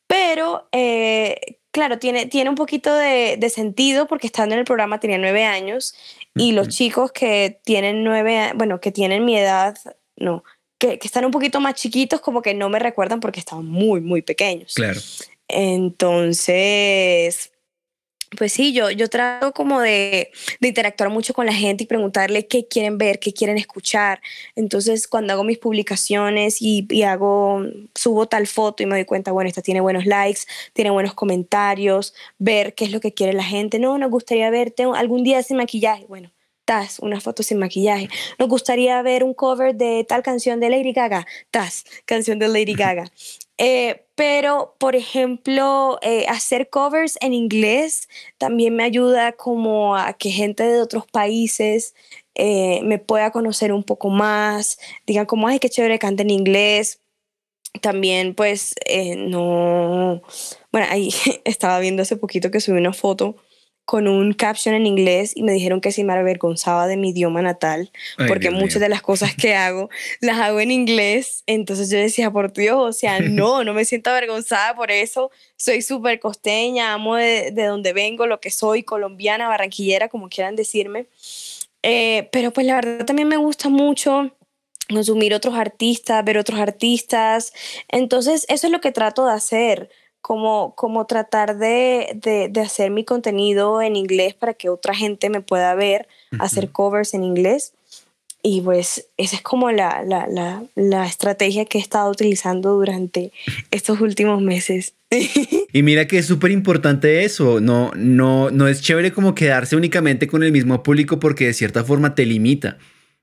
pero 0.07 0.67
eh, 0.73 1.59
claro, 1.71 1.99
tiene, 1.99 2.27
tiene 2.27 2.51
un 2.51 2.57
poquito 2.57 2.95
de, 2.95 3.37
de, 3.39 3.51
sentido 3.51 4.07
porque 4.07 4.27
estando 4.27 4.55
en 4.55 4.61
el 4.61 4.65
programa 4.65 5.01
tenía 5.01 5.19
nueve 5.19 5.45
años 5.45 5.95
y 6.35 6.53
los 6.53 6.69
chicos 6.69 7.13
que 7.13 7.61
tienen 7.65 8.05
nueve, 8.05 8.53
bueno, 8.55 8.81
que 8.81 8.93
tienen 8.93 9.25
mi 9.25 9.37
edad, 9.37 9.77
no, 10.17 10.45
que, 10.79 10.99
que, 10.99 11.07
están 11.07 11.25
un 11.25 11.31
poquito 11.31 11.61
más 11.61 11.75
chiquitos, 11.75 12.21
como 12.21 12.43
que 12.43 12.55
no 12.55 12.69
me 12.69 12.79
recuerdan 12.79 13.21
porque 13.21 13.41
estaban 13.41 13.67
muy, 13.67 14.01
muy 14.01 14.23
pequeños. 14.23 14.75
Claro. 14.75 15.01
Entonces, 15.49 17.50
pues 18.37 18.53
sí, 18.53 18.73
yo, 18.73 18.91
yo 18.91 19.09
trato 19.09 19.53
como 19.53 19.81
de, 19.81 20.31
de, 20.61 20.69
interactuar 20.69 21.11
mucho 21.11 21.35
con 21.35 21.47
la 21.47 21.53
gente 21.53 21.85
y 21.85 21.87
preguntarle 21.87 22.47
qué 22.47 22.67
quieren 22.67 22.97
ver, 22.97 23.19
qué 23.19 23.33
quieren 23.33 23.59
escuchar. 23.59 24.21
Entonces, 24.55 25.09
cuando 25.09 25.33
hago 25.33 25.45
mis 25.45 25.59
publicaciones 25.59 26.63
y, 26.63 26.87
y, 26.91 27.03
hago, 27.03 27.63
subo 27.95 28.27
tal 28.29 28.47
foto 28.47 28.83
y 28.83 28.87
me 28.87 28.97
doy 28.97 29.05
cuenta, 29.05 29.33
bueno, 29.33 29.49
esta 29.49 29.63
tiene 29.63 29.81
buenos 29.81 30.07
likes, 30.07 30.43
tiene 30.73 30.91
buenos 30.91 31.15
comentarios, 31.15 32.15
ver 32.39 32.75
qué 32.75 32.85
es 32.85 32.93
lo 32.93 33.01
que 33.01 33.13
quiere 33.13 33.33
la 33.33 33.45
gente. 33.45 33.79
No, 33.79 33.99
nos 33.99 34.11
gustaría 34.11 34.51
verte 34.51 34.85
algún 34.85 35.25
día 35.25 35.43
sin 35.43 35.57
maquillaje. 35.57 36.07
Bueno, 36.09 36.31
tas, 36.65 37.01
una 37.01 37.21
foto 37.21 37.43
sin 37.43 37.59
maquillaje. 37.59 38.09
Nos 38.39 38.49
gustaría 38.49 39.03
ver 39.03 39.25
un 39.25 39.35
cover 39.35 39.75
de 39.75 40.07
tal 40.09 40.23
canción 40.23 40.61
de 40.61 40.71
Lady 40.71 40.93
Gaga. 40.93 41.27
Tas, 41.51 41.85
canción 42.05 42.39
de 42.39 42.49
Lady 42.49 42.75
Gaga. 42.75 43.11
Eh, 43.63 44.07
pero, 44.21 44.77
por 44.77 44.97
ejemplo, 44.97 45.99
eh, 46.03 46.27
hacer 46.29 46.69
covers 46.69 47.17
en 47.23 47.33
inglés 47.33 48.07
también 48.37 48.77
me 48.77 48.85
ayuda 48.85 49.33
como 49.33 49.97
a 49.97 50.13
que 50.13 50.31
gente 50.31 50.63
de 50.63 50.83
otros 50.83 51.07
países 51.07 51.95
eh, 52.35 52.83
me 52.83 52.99
pueda 52.99 53.31
conocer 53.31 53.73
un 53.73 53.83
poco 53.83 54.11
más, 54.11 54.79
digan 55.07 55.25
como, 55.25 55.49
ay, 55.49 55.59
qué 55.59 55.71
chévere 55.71 55.99
canta 55.99 56.23
en 56.23 56.29
inglés. 56.29 57.01
También, 57.81 58.35
pues, 58.35 58.75
no, 59.17 60.21
bueno, 60.71 60.87
ahí 60.91 61.09
estaba 61.47 61.79
viendo 61.79 62.03
hace 62.03 62.17
poquito 62.17 62.51
que 62.51 62.61
subí 62.61 62.77
una 62.77 62.93
foto 62.93 63.37
con 63.85 64.07
un 64.07 64.33
caption 64.35 64.75
en 64.75 64.87
inglés 64.87 65.33
y 65.35 65.43
me 65.43 65.53
dijeron 65.53 65.81
que 65.81 65.91
si 65.91 66.05
me 66.05 66.13
avergonzaba 66.13 66.87
de 66.87 66.97
mi 66.97 67.11
idioma 67.11 67.43
natal, 67.43 67.91
porque 68.29 68.51
muchas 68.51 68.81
de 68.81 68.89
las 68.89 69.03
cosas 69.03 69.35
que 69.35 69.55
hago 69.55 69.91
las 70.21 70.39
hago 70.39 70.61
en 70.61 70.71
inglés. 70.71 71.43
Entonces 71.47 71.91
yo 71.91 71.99
decía, 71.99 72.31
por 72.31 72.53
Dios, 72.53 72.79
o 72.79 72.93
sea, 72.93 73.21
no, 73.21 73.65
no 73.65 73.75
me 73.75 73.85
siento 73.85 74.11
avergonzada 74.11 74.77
por 74.77 74.91
eso. 74.91 75.31
Soy 75.57 75.83
súper 75.83 76.21
costeña, 76.21 76.93
amo 76.93 77.17
de, 77.17 77.51
de, 77.51 77.65
donde 77.65 77.93
vengo, 77.93 78.27
lo 78.27 78.41
que 78.41 78.51
soy, 78.51 78.85
colombiana, 78.85 79.49
barranquillera, 79.49 80.09
como 80.09 80.29
quieran 80.29 80.55
decirme. 80.55 81.09
Eh, 81.83 82.29
pero 82.33 82.53
pues 82.53 82.67
la 82.67 82.77
verdad 82.77 83.07
también 83.07 83.29
me 83.29 83.39
gusta 83.39 83.69
mucho 83.69 84.37
consumir 84.89 85.35
otros 85.35 85.55
artistas, 85.55 86.25
ver 86.25 86.39
otros 86.39 86.61
artistas. 86.61 87.53
Entonces 87.89 88.47
eso 88.49 88.67
es 88.67 88.73
lo 88.73 88.81
que 88.81 88.93
trato 88.93 89.27
de 89.27 89.33
hacer 89.33 89.91
como, 90.21 90.75
como 90.75 91.07
tratar 91.07 91.59
de, 91.59 92.19
de, 92.51 92.61
hacer 92.61 92.91
mi 92.91 93.05
contenido 93.05 93.83
en 93.83 93.97
inglés 93.97 94.35
para 94.35 94.55
que 94.55 94.69
otra 94.69 94.95
gente 94.95 95.31
me 95.31 95.41
pueda 95.41 95.75
ver, 95.75 96.09
hacer 96.39 96.71
covers 96.71 97.15
en 97.15 97.25
inglés. 97.25 97.73
Y 98.43 98.63
pues 98.63 99.09
esa 99.19 99.37
es 99.37 99.43
como 99.43 99.71
la, 99.71 100.03
la, 100.03 100.27
la, 100.27 100.63
la, 100.75 101.07
estrategia 101.07 101.67
que 101.67 101.77
he 101.77 101.81
estado 101.81 102.11
utilizando 102.11 102.73
durante 102.73 103.33
estos 103.71 104.01
últimos 104.01 104.41
meses. 104.43 104.95
Y 105.73 105.85
mira 105.85 106.09
que 106.09 106.19
es 106.19 106.27
súper 106.27 106.51
importante 106.51 107.25
eso, 107.25 107.61
no, 107.61 107.93
no, 107.95 108.51
no 108.51 108.67
es 108.67 108.83
chévere 108.83 109.13
como 109.13 109.37
quedarse 109.37 109.77
únicamente 109.77 110.27
con 110.27 110.43
el 110.43 110.51
mismo 110.51 110.83
público 110.83 111.21
porque 111.21 111.47
de 111.47 111.53
cierta 111.53 111.85
forma 111.85 112.17
te 112.17 112.27
limita. 112.27 112.77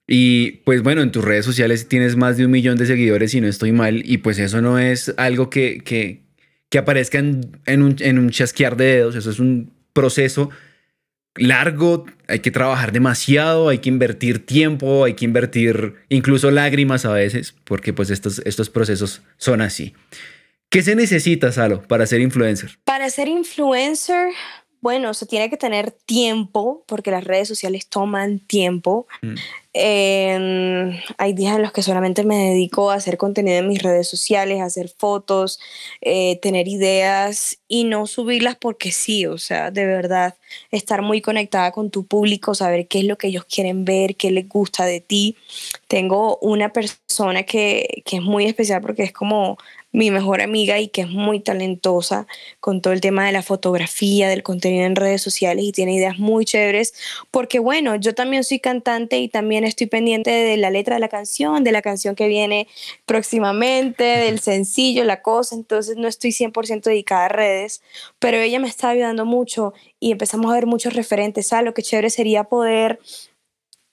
Y 0.08 0.52
pues 0.64 0.82
bueno, 0.82 1.02
en 1.02 1.12
tus 1.12 1.26
redes 1.26 1.44
sociales 1.44 1.90
tienes 1.90 2.16
más 2.16 2.38
de 2.38 2.46
un 2.46 2.52
millón 2.52 2.78
de 2.78 2.86
seguidores 2.86 3.32
si 3.32 3.42
no 3.42 3.48
estoy 3.48 3.74
mal 3.74 4.02
y 4.06 4.20
pues 4.20 4.40
eso 4.40 4.62
no 4.62 4.80
es 4.80 5.14
algo 5.18 5.50
que, 5.50 5.82
que, 5.84 6.22
que 6.70 6.78
aparezcan 6.78 7.60
en 7.66 7.82
un, 7.82 7.96
en 8.00 8.20
un 8.20 8.30
chasquear 8.30 8.76
de 8.78 8.86
dedos. 8.86 9.16
Eso 9.16 9.30
es 9.30 9.40
un 9.40 9.72
proceso 9.94 10.50
largo, 11.38 12.06
hay 12.28 12.40
que 12.40 12.52
trabajar 12.52 12.92
demasiado, 12.92 13.70
hay 13.70 13.80
que 13.80 13.90
invertir 13.90 14.46
tiempo, 14.46 15.06
hay 15.06 15.14
que 15.14 15.26
invertir 15.26 15.96
incluso 16.10 16.52
lágrimas 16.52 17.06
a 17.06 17.14
veces, 17.14 17.56
porque 17.64 17.94
pues 17.94 18.10
estos, 18.10 18.40
estos 18.46 18.70
procesos 18.70 19.22
son 19.38 19.62
así. 19.62 19.94
¿Qué 20.70 20.82
se 20.82 20.96
necesita, 20.96 21.52
Salo, 21.52 21.84
para 21.84 22.06
ser 22.06 22.20
influencer? 22.22 22.78
Para 22.84 23.10
ser 23.10 23.28
influencer, 23.28 24.30
bueno, 24.82 25.14
se 25.14 25.26
tiene 25.26 25.50
que 25.50 25.58
tener 25.58 25.92
tiempo, 25.92 26.84
porque 26.86 27.12
las 27.12 27.24
redes 27.24 27.48
sociales 27.48 27.88
toman 27.88 28.40
tiempo. 28.40 29.08
Mm. 29.22 29.36
Em, 29.80 31.00
hay 31.20 31.34
días 31.34 31.56
en 31.56 31.62
los 31.62 31.72
que 31.72 31.84
solamente 31.84 32.24
me 32.24 32.50
dedico 32.50 32.90
a 32.90 32.96
hacer 32.96 33.18
contenido 33.18 33.58
en 33.58 33.68
mis 33.68 33.84
redes 33.84 34.08
sociales, 34.08 34.60
a 34.60 34.66
hacer 34.66 34.90
fotos, 34.90 35.60
eh, 36.02 36.40
tener 36.42 36.68
ideas 36.68 37.60
y 37.68 37.84
no 37.84 38.08
subirlas 38.08 38.56
porque 38.56 38.92
sí, 38.92 39.28
o 39.28 39.38
sea, 39.38 39.70
de 39.70 39.86
verdad, 39.86 40.36
estar 40.72 41.04
muy 41.04 41.22
conectada 41.22 41.72
con 41.72 41.92
tu 41.92 42.08
público, 42.08 42.56
saber 42.56 42.88
qué 42.88 43.00
es 43.00 43.06
lo 43.06 43.20
que 43.20 43.28
ellos 43.28 43.46
quieren 43.46 43.86
ver, 43.86 44.16
qué 44.16 44.32
les 44.32 44.50
gusta 44.50 44.86
de 44.86 45.00
ti. 45.00 45.36
Tengo 45.88 46.38
una 46.42 46.74
persona 46.74 47.44
que, 47.44 48.02
que 48.06 48.18
es 48.18 48.24
muy 48.24 48.46
especial 48.46 48.82
porque 48.82 49.04
es 49.04 49.12
como 49.12 49.58
mi 49.92 50.12
mejor 50.12 50.42
amiga 50.42 50.80
y 50.80 50.90
que 50.90 51.02
es 51.02 51.10
muy 51.10 51.40
talentosa 51.40 52.28
con 52.60 52.82
todo 52.82 52.94
el 52.94 53.02
tema 53.02 53.26
de 53.26 53.32
la 53.32 53.42
fotografía, 53.42 54.30
del 54.30 54.44
contenido 54.44 54.86
en 54.86 54.96
redes 54.96 55.22
sociales 55.22 55.64
y 55.66 55.72
tiene 55.72 55.96
ideas 55.96 56.20
muy 56.20 56.46
chéveres, 56.46 56.94
porque 57.32 57.60
bueno, 57.60 57.96
yo 57.96 58.14
también 58.14 58.44
soy 58.44 58.60
cantante 58.60 59.20
y 59.20 59.28
también 59.28 59.64
estoy 59.64 59.88
pendiente 59.88 60.30
de 60.30 60.58
la 60.58 60.70
letra 60.70 60.96
de 60.96 61.00
la 61.00 61.08
canción, 61.08 61.64
de 61.64 61.72
la 61.72 61.82
canción 61.82 62.16
que 62.16 62.28
viene 62.28 62.68
próximamente, 63.06 64.04
del 64.04 64.40
sencillo, 64.40 65.04
la 65.04 65.22
cosa, 65.22 65.56
entonces 65.56 65.98
no 65.98 66.08
estoy 66.08 66.32
100% 66.32 66.82
dedicada 66.82 67.26
a 67.26 67.30
redes, 67.30 67.82
pero 68.20 68.38
ella 68.38 68.60
me 68.60 68.68
está 68.68 68.90
ayudando 68.90 69.26
mucho 69.26 69.74
y 70.00 70.12
empezamos 70.12 70.52
a 70.52 70.56
ver 70.56 70.66
muchos 70.66 70.94
referentes, 70.94 71.54
a 71.54 71.62
lo 71.62 71.74
que 71.74 71.82
chévere 71.82 72.10
sería 72.10 72.44
poder 72.44 73.00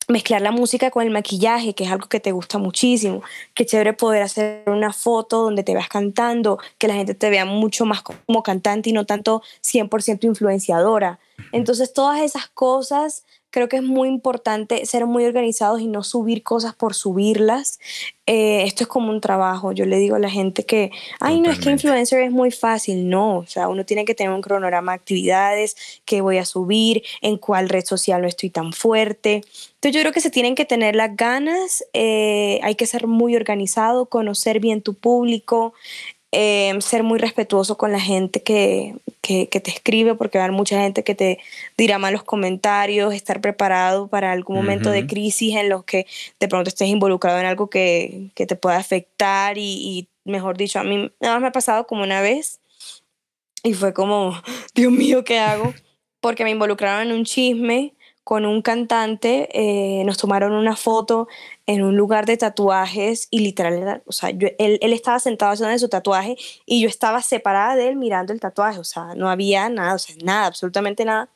mezclar 0.09 0.43
la 0.43 0.51
música 0.51 0.91
con 0.91 1.03
el 1.03 1.11
maquillaje, 1.11 1.75
que 1.75 1.85
es 1.85 1.91
algo 1.91 2.09
que 2.09 2.21
te 2.21 2.33
gusta 2.33 2.59
muchísimo. 2.59 3.23
Qué 3.55 3.67
chévere 3.67 3.93
poder 3.93 4.23
hacer 4.23 4.65
una 4.67 4.93
foto 4.93 5.43
donde 5.43 5.63
te 5.63 5.75
veas 5.75 5.89
cantando, 5.89 6.59
que 6.79 6.89
la 6.89 6.95
gente 6.95 7.15
te 7.15 7.31
vea 7.31 7.45
mucho 7.45 7.85
más 7.87 8.03
como 8.03 8.43
cantante 8.43 8.91
y 8.91 8.93
no 8.93 9.07
tanto 9.07 9.43
100% 9.63 10.25
influenciadora. 10.25 11.19
Entonces, 11.53 11.93
todas 11.93 12.21
esas 12.21 12.49
cosas 12.49 13.25
creo 13.55 13.69
que 13.69 13.77
es 13.77 13.85
muy 13.85 14.09
importante 14.09 14.85
ser 14.85 15.07
muy 15.07 15.25
organizados 15.25 15.81
y 15.81 15.87
no 15.87 16.03
subir 16.03 16.43
cosas 16.43 16.75
por 16.75 16.93
subirlas. 16.93 17.79
Eh, 18.27 18.65
esto 18.65 18.83
es 18.83 18.89
como 18.89 19.13
un 19.13 19.21
trabajo. 19.21 19.71
Yo 19.71 19.87
le 19.87 19.99
digo 19.99 20.17
a 20.17 20.19
la 20.19 20.29
gente 20.29 20.65
que, 20.67 20.91
ay, 21.21 21.41
no 21.41 21.53
es 21.53 21.61
que 21.61 21.71
influencer 21.71 22.21
es 22.23 22.33
muy 22.33 22.51
fácil. 22.51 23.09
No, 23.09 23.37
o 23.37 23.47
sea, 23.47 23.69
uno 23.69 23.85
tiene 23.85 24.05
que 24.05 24.17
tener 24.17 24.33
un 24.33 24.43
cronograma 24.43 24.91
de 24.91 24.97
actividades, 24.97 25.77
que 26.05 26.21
voy 26.21 26.39
a 26.39 26.45
subir, 26.45 27.05
en 27.23 27.37
cuál 27.37 27.69
red 27.69 27.85
social 27.85 28.23
no 28.23 28.27
estoy 28.27 28.51
tan 28.51 28.73
fuerte. 28.73 29.45
Entonces 29.85 29.93
yo 29.93 30.01
creo 30.01 30.13
que 30.13 30.21
se 30.21 30.31
tienen 30.31 30.57
que 30.57 30.65
tener 30.65 30.97
las 30.97 31.15
ganas, 31.15 31.85
eh, 31.93 32.59
hay 32.65 32.75
que 32.75 32.87
ser 32.87 33.07
muy 33.07 33.37
organizado, 33.37 34.07
conocer 34.07 34.59
bien 34.59 34.83
tu 34.83 34.95
público, 34.95 35.75
Em, 36.37 36.81
ser 36.81 37.05
muy 37.05 37.21
respetuoso 37.21 37.77
con 37.77 37.93
la 37.93 38.01
gente 38.01 38.43
que, 38.43 38.97
que, 39.21 39.47
te 39.47 39.71
escribe, 39.71 40.17
porque 40.17 40.37
va 40.37 40.43
a 40.43 40.47
haber 40.47 40.57
mucha 40.57 40.81
gente 40.81 41.05
que 41.05 41.15
te 41.15 41.39
dirá 41.79 41.99
malos 41.99 42.25
comentarios, 42.25 43.15
estar 43.15 43.41
preparado 43.41 44.09
para 44.09 44.33
algún 44.33 44.57
momento 44.57 44.91
de 44.91 45.07
crisis 45.07 45.55
en 45.55 45.69
los 45.69 45.85
que 45.85 46.09
de 46.41 46.49
pronto 46.49 46.71
estés 46.71 46.89
involucrado 46.89 47.39
en 47.39 47.47
algo 47.47 47.71
que, 47.71 48.31
que 48.35 48.47
te 48.47 48.57
pueda 48.57 48.79
afectar 48.79 49.59
y, 49.59 49.63
y, 49.63 50.09
mejor 50.25 50.57
dicho, 50.57 50.81
a 50.81 50.83
mí 50.83 51.09
nada 51.21 51.35
más 51.35 51.41
me 51.41 51.47
ha 51.47 51.53
pasado 51.53 51.87
como 51.87 52.03
una 52.03 52.21
vez 52.21 52.59
y 53.63 53.75
fue 53.75 53.95
como, 53.95 54.35
Dios 54.75 54.91
mío, 54.91 55.23
¿qué 55.23 55.39
hago? 55.39 55.73
Porque 56.21 56.43
me 56.43 56.51
involucraron 56.51 57.07
en 57.07 57.17
un 57.17 57.25
chisme 57.25 57.95
con 58.25 58.47
un 58.47 58.63
cantante, 58.63 59.49
eh, 59.53 60.03
nos 60.05 60.17
tomaron 60.17 60.53
una 60.53 60.77
foto 60.77 61.29
en 61.67 61.83
un 61.83 61.97
lugar 61.97 62.25
de 62.25 62.39
tatuajes 62.39 63.29
y 63.31 63.41
literal, 63.41 64.03
o 64.07 64.13
sea, 64.13 64.31
él, 64.31 64.55
él, 64.59 64.93
estaba 64.93 65.21
sentado 65.21 65.53
haciendo 65.53 65.79
su 65.79 65.89
tatuaje 65.91 66.37
y 66.65 66.81
yo 66.81 66.89
estaba 66.89 67.21
separada 67.21 67.77
de 67.77 67.89
él 67.89 67.97
mirando 67.97 68.33
el 68.33 68.41
tatuaje, 68.41 68.79
o 68.79 68.85
sea, 68.85 69.15
no 69.15 69.29
había 69.29 69.69
nada, 69.69 69.95
o 69.95 69.99
sea, 69.99 70.17
nada, 70.25 70.47
absolutamente 70.47 71.05
nada. 71.05 71.29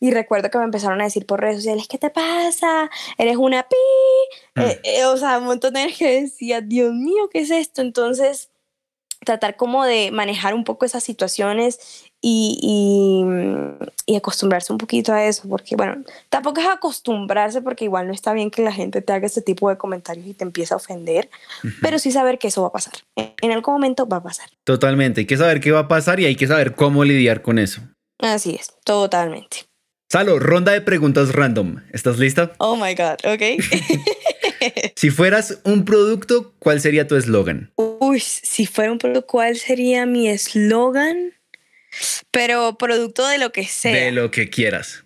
Y 0.00 0.10
recuerdo 0.10 0.50
que 0.50 0.58
me 0.58 0.64
empezaron 0.64 1.00
a 1.00 1.04
decir 1.04 1.26
por 1.26 1.40
redes 1.40 1.56
sociales, 1.56 1.88
¿qué 1.88 1.98
te 1.98 2.10
pasa? 2.10 2.90
Eres 3.18 3.36
una 3.36 3.62
pi. 3.68 3.76
Mm. 4.54 4.60
Eh, 4.60 4.80
eh, 4.84 5.04
o 5.06 5.16
sea, 5.16 5.38
un 5.38 5.44
montón 5.44 5.74
de 5.74 5.80
gente 5.80 5.98
que 5.98 6.20
decía, 6.22 6.60
Dios 6.60 6.92
mío, 6.92 7.28
¿qué 7.30 7.40
es 7.40 7.50
esto? 7.50 7.82
Entonces, 7.82 8.50
tratar 9.24 9.56
como 9.56 9.84
de 9.84 10.10
manejar 10.10 10.54
un 10.54 10.64
poco 10.64 10.84
esas 10.84 11.02
situaciones 11.02 12.03
y, 12.26 12.58
y, 14.06 14.14
y, 14.14 14.16
acostumbrarse 14.16 14.72
un 14.72 14.78
poquito 14.78 15.12
a 15.12 15.26
eso, 15.26 15.46
porque 15.46 15.76
bueno, 15.76 16.02
tampoco 16.30 16.58
es 16.58 16.66
acostumbrarse 16.66 17.60
porque 17.60 17.84
igual 17.84 18.06
no 18.06 18.14
está 18.14 18.32
bien 18.32 18.50
que 18.50 18.62
la 18.62 18.72
gente 18.72 19.02
te 19.02 19.12
haga 19.12 19.26
este 19.26 19.42
tipo 19.42 19.68
de 19.68 19.76
comentarios 19.76 20.26
y 20.26 20.32
te 20.32 20.42
empiece 20.42 20.72
a 20.72 20.78
ofender, 20.78 21.28
pero 21.82 21.98
sí 21.98 22.10
saber 22.12 22.38
que 22.38 22.48
eso 22.48 22.62
va 22.62 22.68
a 22.68 22.72
pasar. 22.72 22.94
En 23.14 23.52
algún 23.52 23.74
momento 23.74 24.08
va 24.08 24.16
a 24.16 24.22
pasar. 24.22 24.48
Totalmente, 24.64 25.20
hay 25.20 25.26
que 25.26 25.36
saber 25.36 25.60
qué 25.60 25.70
va 25.70 25.80
a 25.80 25.88
pasar 25.88 26.18
y 26.18 26.24
hay 26.24 26.34
que 26.34 26.46
saber 26.46 26.74
cómo 26.74 27.04
lidiar 27.04 27.42
con 27.42 27.58
eso. 27.58 27.82
Así 28.20 28.56
es, 28.58 28.72
totalmente. 28.84 29.66
Salo, 30.10 30.38
ronda 30.38 30.72
de 30.72 30.80
preguntas 30.80 31.34
random. 31.34 31.82
¿Estás 31.92 32.18
lista? 32.18 32.52
Oh 32.56 32.76
my 32.76 32.94
God, 32.94 33.18
ok. 33.30 33.62
si 34.96 35.10
fueras 35.10 35.58
un 35.64 35.84
producto, 35.84 36.54
¿cuál 36.58 36.80
sería 36.80 37.06
tu 37.06 37.16
eslogan? 37.16 37.70
Uy, 37.76 38.20
si 38.20 38.64
fuera 38.64 38.92
un 38.92 38.98
producto, 38.98 39.26
¿cuál 39.26 39.56
sería 39.56 40.06
mi 40.06 40.26
eslogan? 40.30 41.34
Pero 42.30 42.76
producto 42.78 43.26
de 43.26 43.38
lo 43.38 43.52
que 43.52 43.66
sea. 43.66 43.94
De 43.94 44.12
lo 44.12 44.30
que 44.30 44.50
quieras. 44.50 45.04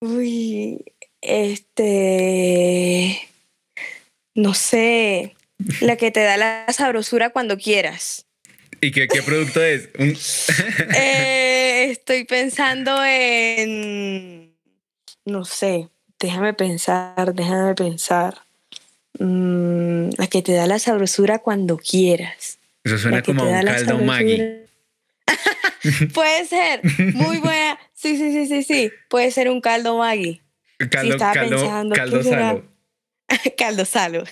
Uy, 0.00 0.84
este. 1.20 3.28
No 4.34 4.54
sé. 4.54 5.34
La 5.80 5.96
que 5.96 6.10
te 6.10 6.20
da 6.20 6.36
la 6.36 6.66
sabrosura 6.72 7.30
cuando 7.30 7.58
quieras. 7.58 8.26
¿Y 8.80 8.92
qué, 8.92 9.08
qué 9.08 9.22
producto 9.22 9.62
es? 9.62 9.88
eh, 10.96 11.88
estoy 11.90 12.24
pensando 12.24 13.04
en. 13.04 14.54
No 15.24 15.44
sé. 15.44 15.88
Déjame 16.20 16.54
pensar, 16.54 17.34
déjame 17.34 17.74
pensar. 17.74 18.42
Mm, 19.18 20.10
la 20.16 20.26
que 20.28 20.42
te 20.42 20.52
da 20.52 20.66
la 20.66 20.78
sabrosura 20.78 21.40
cuando 21.40 21.76
quieras. 21.76 22.58
Eso 22.84 22.98
suena 22.98 23.22
como 23.22 23.44
un 23.44 23.64
caldo 23.64 23.98
Maggi. 23.98 24.67
Puede 26.14 26.44
ser. 26.46 26.80
Muy 27.14 27.38
buena. 27.38 27.78
Sí, 27.92 28.16
sí, 28.16 28.32
sí, 28.32 28.46
sí, 28.46 28.62
sí. 28.62 28.92
Puede 29.08 29.30
ser 29.30 29.48
un 29.48 29.60
caldo 29.60 29.98
Maggi. 29.98 30.42
Caldo, 30.78 31.00
sí, 31.00 31.08
estaba 31.10 31.32
caldo, 31.32 31.56
pensando 31.56 31.94
caldo 31.96 32.22
salo. 32.22 32.64
caldo 33.58 33.84
salo. 33.84 34.24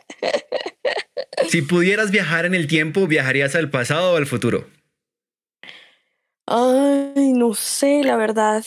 si 1.48 1.62
pudieras 1.62 2.10
viajar 2.10 2.46
en 2.46 2.54
el 2.54 2.66
tiempo, 2.66 3.06
¿viajarías 3.06 3.54
al 3.54 3.70
pasado 3.70 4.14
o 4.14 4.16
al 4.16 4.26
futuro? 4.26 4.66
Ay, 6.46 7.32
no 7.32 7.54
sé, 7.54 8.02
la 8.02 8.16
verdad. 8.16 8.64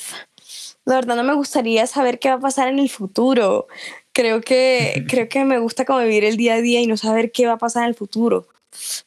La 0.86 0.96
verdad 0.96 1.16
no 1.16 1.24
me 1.24 1.34
gustaría 1.34 1.86
saber 1.86 2.20
qué 2.20 2.30
va 2.30 2.36
a 2.36 2.40
pasar 2.40 2.68
en 2.68 2.80
el 2.80 2.90
futuro. 2.90 3.68
Creo 4.14 4.42
que, 4.42 5.06
creo 5.08 5.30
que 5.30 5.44
me 5.46 5.60
gusta 5.60 5.86
como 5.86 6.00
vivir 6.00 6.24
el 6.24 6.36
día 6.36 6.56
a 6.56 6.62
día 6.62 6.82
y 6.82 6.88
no 6.88 6.98
saber 6.98 7.32
qué 7.32 7.46
va 7.46 7.54
a 7.54 7.58
pasar 7.58 7.84
en 7.84 7.90
el 7.90 7.96
futuro. 7.96 8.48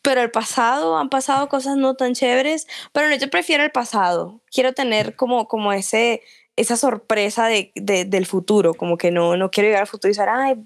Pero 0.02 0.22
el 0.22 0.30
pasado, 0.30 0.98
han 0.98 1.08
pasado 1.08 1.48
cosas 1.48 1.76
no 1.76 1.94
tan 1.94 2.14
chéveres, 2.14 2.66
pero 2.92 3.08
no, 3.08 3.16
yo 3.16 3.30
prefiero 3.30 3.64
el 3.64 3.70
pasado. 3.70 4.40
Quiero 4.50 4.72
tener 4.72 5.16
como, 5.16 5.46
como 5.48 5.72
ese, 5.72 6.22
esa 6.56 6.76
sorpresa 6.76 7.46
de, 7.46 7.72
de, 7.74 8.04
del 8.04 8.26
futuro, 8.26 8.74
como 8.74 8.98
que 8.98 9.10
no, 9.10 9.36
no 9.36 9.50
quiero 9.50 9.68
llegar 9.68 9.82
al 9.82 9.88
futuro 9.88 10.10
y 10.10 10.16
decir, 10.16 10.28
ay, 10.28 10.56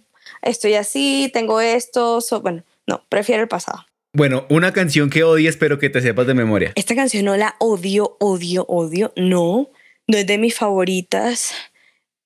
estoy 0.42 0.74
así, 0.74 1.30
tengo 1.32 1.60
esto, 1.60 2.20
bueno, 2.42 2.64
no, 2.86 3.04
prefiero 3.08 3.42
el 3.42 3.48
pasado. 3.48 3.86
Bueno, 4.12 4.46
una 4.48 4.72
canción 4.72 5.10
que 5.10 5.24
odies 5.24 5.58
pero 5.58 5.78
que 5.78 5.90
te 5.90 6.00
sepas 6.00 6.26
de 6.26 6.32
memoria. 6.34 6.72
Esta 6.74 6.94
canción 6.94 7.26
no 7.26 7.36
la 7.36 7.54
odio, 7.58 8.16
odio, 8.18 8.64
odio, 8.66 9.12
no, 9.14 9.70
no 10.06 10.16
es 10.16 10.26
de 10.26 10.38
mis 10.38 10.54
favoritas. 10.54 11.52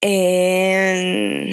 Eh... 0.00 1.50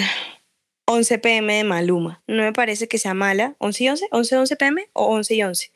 11 0.90 1.20
pm 1.20 1.54
de 1.54 1.64
Maluma. 1.66 2.22
No 2.28 2.44
me 2.44 2.54
parece 2.54 2.88
que 2.88 2.98
sea 2.98 3.14
mala. 3.14 3.56
11 3.60 3.84
y 3.84 3.90
11, 3.90 4.08
11 4.10 4.38
11 4.38 4.56
pm 4.56 4.90
o 4.94 5.06
11 5.08 5.36
y 5.36 5.44
11. 5.44 5.72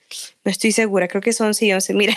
No 0.45 0.51
estoy 0.51 0.71
segura, 0.71 1.09
creo 1.09 1.21
que 1.21 1.33
son 1.33 1.47
11 1.47 1.65
y 1.65 1.73
11. 1.73 1.93
Mira. 1.93 2.15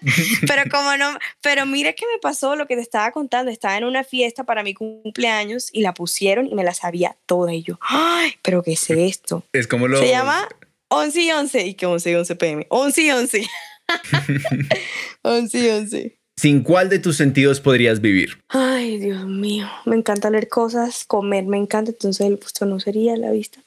pero 0.46 0.70
como 0.70 0.96
no, 0.98 1.18
pero 1.40 1.64
mira 1.64 1.94
qué 1.94 2.04
me 2.06 2.18
pasó 2.20 2.54
lo 2.54 2.66
que 2.66 2.76
te 2.76 2.82
estaba 2.82 3.10
contando. 3.12 3.50
Estaba 3.50 3.78
en 3.78 3.84
una 3.84 4.04
fiesta 4.04 4.44
para 4.44 4.62
mi 4.62 4.74
cumpleaños 4.74 5.70
y 5.72 5.80
la 5.80 5.94
pusieron 5.94 6.46
y 6.46 6.54
me 6.54 6.64
la 6.64 6.74
sabía 6.74 7.16
toda. 7.24 7.54
Y 7.54 7.62
yo, 7.62 7.78
ay, 7.80 8.34
pero 8.42 8.62
¿qué 8.62 8.72
es 8.72 8.90
esto? 8.90 9.42
Es 9.54 9.66
como 9.66 9.88
lo. 9.88 9.98
Se 9.98 10.10
llama 10.10 10.46
11 10.88 11.22
y 11.22 11.30
11. 11.30 11.66
¿Y 11.66 11.74
qué 11.74 11.86
11 11.86 12.10
y 12.10 12.14
11 12.14 12.36
pm? 12.36 12.66
11 12.68 13.02
y 13.02 13.10
11. 13.10 13.46
11 15.22 15.58
y 15.64 15.68
11. 15.70 16.17
¿Sin 16.38 16.62
cuál 16.62 16.88
de 16.88 17.00
tus 17.00 17.16
sentidos 17.16 17.60
podrías 17.60 18.00
vivir? 18.00 18.38
Ay, 18.48 18.98
Dios 18.98 19.26
mío, 19.26 19.66
me 19.86 19.96
encanta 19.96 20.30
leer 20.30 20.46
cosas, 20.48 21.04
comer 21.04 21.46
me 21.46 21.56
encanta, 21.56 21.90
entonces 21.90 22.24
el 22.24 22.36
gusto 22.36 22.64
no 22.64 22.78
sería 22.78 23.16
la 23.16 23.32
vista. 23.32 23.58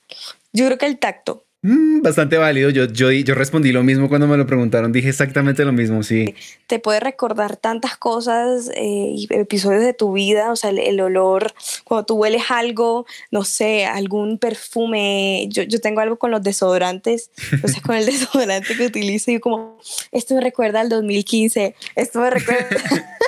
Yo 0.54 0.68
creo 0.68 0.78
que 0.78 0.86
el 0.86 0.98
tacto. 0.98 1.44
Mm, 1.64 2.02
bastante 2.02 2.38
válido. 2.38 2.72
Yo, 2.72 2.86
yo, 2.86 3.12
yo 3.12 3.36
respondí 3.36 3.72
lo 3.72 3.84
mismo 3.84 4.10
cuando 4.10 4.28
me 4.28 4.36
lo 4.36 4.48
preguntaron. 4.48 4.92
Dije 4.92 5.10
exactamente 5.10 5.64
lo 5.64 5.72
mismo, 5.72 6.02
sí. 6.02 6.34
Te 6.66 6.80
puede 6.80 7.00
recordar 7.00 7.56
tantas 7.56 7.98
cosas 7.98 8.72
eh, 8.74 9.14
y 9.16 9.28
episodios 9.30 9.84
de 9.84 9.94
tu 9.94 10.14
vida. 10.14 10.52
O 10.52 10.56
sea, 10.56 10.72
el, 10.72 11.00
olor, 11.00 11.54
cuando 11.84 12.06
tú 12.06 12.16
hueles 12.16 12.50
algo, 12.50 13.06
no 13.30 13.44
sé, 13.44 13.86
algún 13.86 14.40
perfume. 14.40 15.48
Yo, 15.50 15.62
yo 15.62 15.80
tengo 15.80 16.02
algo 16.02 16.18
con 16.18 16.32
los 16.32 16.42
desodorantes. 16.42 17.30
Entonces, 17.52 17.82
con 17.82 17.96
el 17.96 18.06
desodorante 18.08 18.76
que 18.76 18.88
utilizo, 18.88 19.32
yo 19.32 19.40
como, 19.40 19.78
esto 20.12 20.34
me 20.34 20.42
recuerda 20.42 20.82
al 20.82 20.90
2015. 20.90 21.76
Esto 21.96 22.22
me 22.22 22.32
recuerda. 22.32 22.68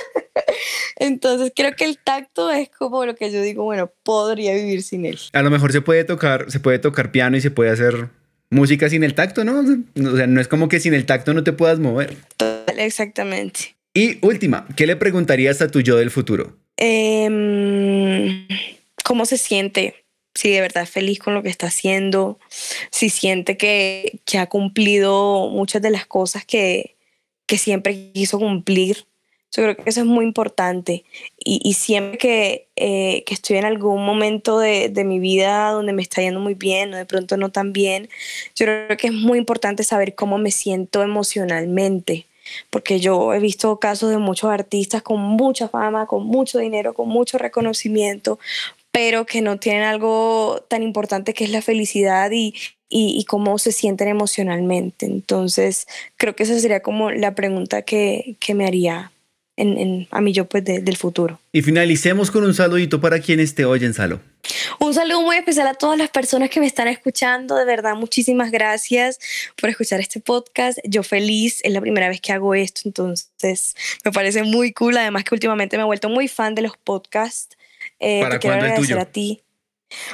Entonces 0.96 1.52
creo 1.54 1.74
que 1.76 1.84
el 1.84 1.98
tacto 1.98 2.50
es 2.50 2.68
como 2.68 3.04
lo 3.04 3.14
que 3.14 3.30
yo 3.30 3.40
digo, 3.42 3.64
bueno, 3.64 3.92
podría 4.02 4.54
vivir 4.54 4.82
sin 4.82 5.06
él. 5.06 5.18
A 5.32 5.42
lo 5.42 5.50
mejor 5.50 5.72
se 5.72 5.80
puede 5.80 6.04
tocar, 6.04 6.50
se 6.50 6.60
puede 6.60 6.78
tocar 6.78 7.12
piano 7.12 7.36
y 7.36 7.40
se 7.40 7.50
puede 7.50 7.70
hacer 7.70 8.08
música 8.50 8.88
sin 8.88 9.04
el 9.04 9.14
tacto, 9.14 9.44
¿no? 9.44 9.60
O 9.60 10.16
sea, 10.16 10.26
no 10.26 10.40
es 10.40 10.48
como 10.48 10.68
que 10.68 10.80
sin 10.80 10.94
el 10.94 11.06
tacto 11.06 11.34
no 11.34 11.44
te 11.44 11.52
puedas 11.52 11.78
mover. 11.78 12.16
Exactamente. 12.76 13.76
Y 13.94 14.18
última, 14.26 14.66
¿qué 14.76 14.86
le 14.86 14.96
preguntarías 14.96 15.62
a 15.62 15.68
tu 15.68 15.80
yo 15.80 15.96
del 15.96 16.10
futuro? 16.10 16.56
Eh, 16.76 18.46
¿Cómo 19.04 19.26
se 19.26 19.38
siente? 19.38 20.04
si 20.34 20.50
de 20.50 20.60
verdad 20.60 20.82
es 20.82 20.90
feliz 20.90 21.18
con 21.18 21.34
lo 21.34 21.42
que 21.42 21.48
está 21.48 21.68
haciendo, 21.68 22.38
si 22.90 23.08
siente 23.08 23.56
que, 23.56 24.20
que 24.24 24.38
ha 24.38 24.48
cumplido 24.48 25.48
muchas 25.48 25.80
de 25.80 25.90
las 25.90 26.06
cosas 26.06 26.44
que, 26.44 26.96
que 27.46 27.58
siempre 27.58 28.12
quiso 28.12 28.38
cumplir. 28.38 29.06
Yo 29.56 29.62
creo 29.62 29.76
que 29.76 29.88
eso 29.88 30.00
es 30.00 30.06
muy 30.06 30.24
importante. 30.24 31.04
Y, 31.38 31.60
y 31.62 31.74
siempre 31.74 32.18
que, 32.18 32.68
eh, 32.76 33.22
que, 33.24 33.34
estoy 33.34 33.56
en 33.58 33.64
algún 33.64 34.04
momento 34.04 34.58
de, 34.58 34.88
de, 34.88 35.04
mi 35.04 35.20
vida 35.20 35.70
donde 35.70 35.92
me 35.92 36.02
está 36.02 36.22
yendo 36.22 36.40
muy 36.40 36.54
bien 36.54 36.92
o 36.92 36.96
de 36.96 37.06
pronto 37.06 37.36
no 37.36 37.50
tan 37.50 37.72
bien, 37.72 38.08
yo 38.56 38.66
creo 38.66 38.96
que 38.96 39.08
es 39.08 39.12
muy 39.12 39.38
importante 39.38 39.84
saber 39.84 40.16
cómo 40.16 40.38
me 40.38 40.50
siento 40.50 41.02
emocionalmente. 41.02 42.26
Porque 42.70 43.00
yo 43.00 43.32
he 43.32 43.38
visto 43.38 43.78
casos 43.78 44.10
de 44.10 44.18
muchos 44.18 44.50
artistas 44.50 45.02
con 45.02 45.20
mucha 45.20 45.68
fama, 45.68 46.06
con 46.06 46.26
mucho 46.26 46.58
dinero, 46.58 46.92
con 46.92 47.08
mucho 47.08 47.38
reconocimiento, 47.38 48.38
pero 48.90 49.24
que 49.24 49.40
no 49.40 49.58
tienen 49.58 49.82
algo 49.84 50.64
tan 50.68 50.82
importante 50.82 51.32
que 51.32 51.44
es 51.44 51.50
la 51.50 51.62
felicidad 51.62 52.30
y, 52.32 52.54
y, 52.88 53.18
y, 53.18 53.24
cómo 53.24 53.58
se 53.58 53.72
sienten 53.72 54.08
emocionalmente. 54.08 55.06
Entonces, 55.06 55.86
creo 56.16 56.36
que 56.36 56.42
esa 56.42 56.58
sería 56.58 56.80
como 56.80 57.10
la 57.10 57.34
pregunta 57.34 57.82
que, 57.82 58.36
que 58.40 58.54
me 58.54 58.66
haría 58.66 59.10
en, 59.56 59.78
en, 59.78 60.08
a 60.10 60.20
mí 60.20 60.32
yo 60.32 60.46
pues 60.46 60.64
de, 60.64 60.80
del 60.80 60.96
futuro. 60.96 61.40
Y 61.52 61.62
finalicemos 61.62 62.30
con 62.30 62.44
un 62.44 62.54
saludito 62.54 63.00
para 63.00 63.20
quienes 63.20 63.54
te 63.54 63.64
oyen, 63.64 63.94
Salo. 63.94 64.20
Un 64.78 64.92
saludo 64.94 65.22
muy 65.22 65.36
especial 65.36 65.66
a 65.66 65.74
todas 65.74 65.96
las 65.96 66.10
personas 66.10 66.50
que 66.50 66.60
me 66.60 66.66
están 66.66 66.88
escuchando. 66.88 67.56
De 67.56 67.64
verdad, 67.64 67.94
muchísimas 67.94 68.50
gracias 68.50 69.18
por 69.60 69.70
escuchar 69.70 70.00
este 70.00 70.20
podcast. 70.20 70.78
Yo 70.84 71.02
feliz, 71.02 71.60
es 71.62 71.72
la 71.72 71.80
primera 71.80 72.08
vez 72.08 72.20
que 72.20 72.32
hago 72.32 72.54
esto, 72.54 72.82
entonces 72.84 73.74
me 74.04 74.12
parece 74.12 74.42
muy 74.42 74.72
cool. 74.72 74.96
Además 74.96 75.24
que 75.24 75.34
últimamente 75.34 75.76
me 75.76 75.82
he 75.82 75.86
vuelto 75.86 76.08
muy 76.08 76.28
fan 76.28 76.54
de 76.54 76.62
los 76.62 76.76
podcasts. 76.76 77.56
Eh, 78.00 78.20
¿Para 78.20 78.34
te 78.34 78.40
quiero 78.40 78.58
cuándo 78.58 78.74
el 78.74 78.80
tuyo? 78.80 79.00
a 79.00 79.04
ti. 79.04 79.40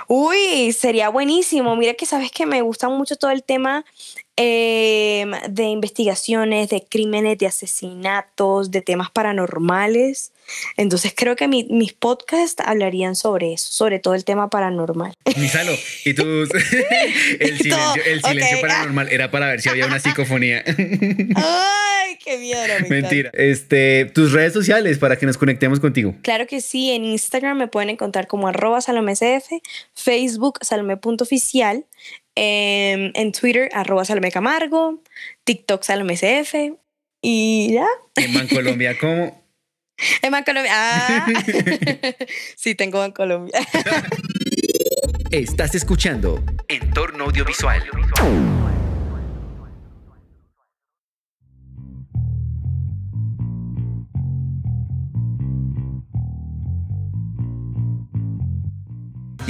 Uy, 0.08 0.72
sería 0.72 1.08
buenísimo. 1.08 1.74
Mira 1.76 1.94
que 1.94 2.06
sabes 2.06 2.30
que 2.30 2.46
me 2.46 2.62
gusta 2.62 2.88
mucho 2.88 3.16
todo 3.16 3.30
el 3.30 3.42
tema 3.42 3.84
eh, 4.36 5.26
de 5.50 5.64
investigaciones, 5.64 6.68
de 6.70 6.84
crímenes, 6.88 7.38
de 7.38 7.46
asesinatos, 7.46 8.70
de 8.70 8.80
temas 8.80 9.10
paranormales. 9.10 10.32
Entonces 10.76 11.12
creo 11.16 11.36
que 11.36 11.46
mi, 11.46 11.64
mis 11.64 11.92
podcasts 11.92 12.62
hablarían 12.64 13.14
sobre 13.16 13.52
eso, 13.52 13.70
sobre 13.70 13.98
todo 13.98 14.14
el 14.14 14.24
tema 14.24 14.48
paranormal. 14.50 15.12
Misalo, 15.36 15.72
y 16.04 16.14
tú, 16.14 16.22
el 17.40 17.58
silencio, 17.58 18.02
el 18.06 18.22
silencio 18.22 18.56
Ok. 18.58 18.62
paranormal 18.62 19.08
era 19.10 19.30
para 19.30 19.46
ver 19.48 19.60
si 19.60 19.68
había 19.68 19.86
una 19.86 20.00
psicofonía. 20.00 20.64
Ay, 21.36 22.16
qué 22.24 22.38
miedo. 22.38 22.60
me 22.82 22.88
Mentira. 22.88 23.28
encanta. 23.28 23.42
Este, 23.44 24.06
tus 24.06 24.32
redes 24.32 24.52
sociales 24.52 24.98
para 24.98 25.16
que 25.16 25.26
nos 25.26 25.38
conectemos 25.38 25.78
contigo. 25.80 26.14
Claro 26.22 26.46
que 26.46 26.60
sí, 26.60 26.90
en 26.90 27.04
Instagram 27.04 27.58
me 27.58 27.68
pueden 27.68 27.90
encontrar 27.90 28.26
como 28.26 28.48
arroba 28.48 28.80
salomecf, 28.80 29.46
Facebook 29.94 30.58
salome.oficial, 30.62 31.84
eh, 32.36 33.12
en 33.14 33.32
Twitter 33.32 33.68
arroba 33.72 34.04
salome 34.04 34.30
camargo, 34.30 35.02
TikTok 35.44 35.82
salomecf 35.82 36.54
y 37.22 37.72
ya. 37.74 37.86
En 38.16 38.34
Bancolombia, 38.34 38.96
¿cómo? 38.98 39.40
En 40.22 40.32
Bancolombia. 40.32 40.72
Ah. 40.74 41.26
sí, 42.56 42.74
tengo 42.74 42.98
Bancolombia. 43.00 43.60
Estás 45.30 45.74
escuchando 45.74 46.42
Entorno 46.68 47.24
Audiovisual. 47.24 47.82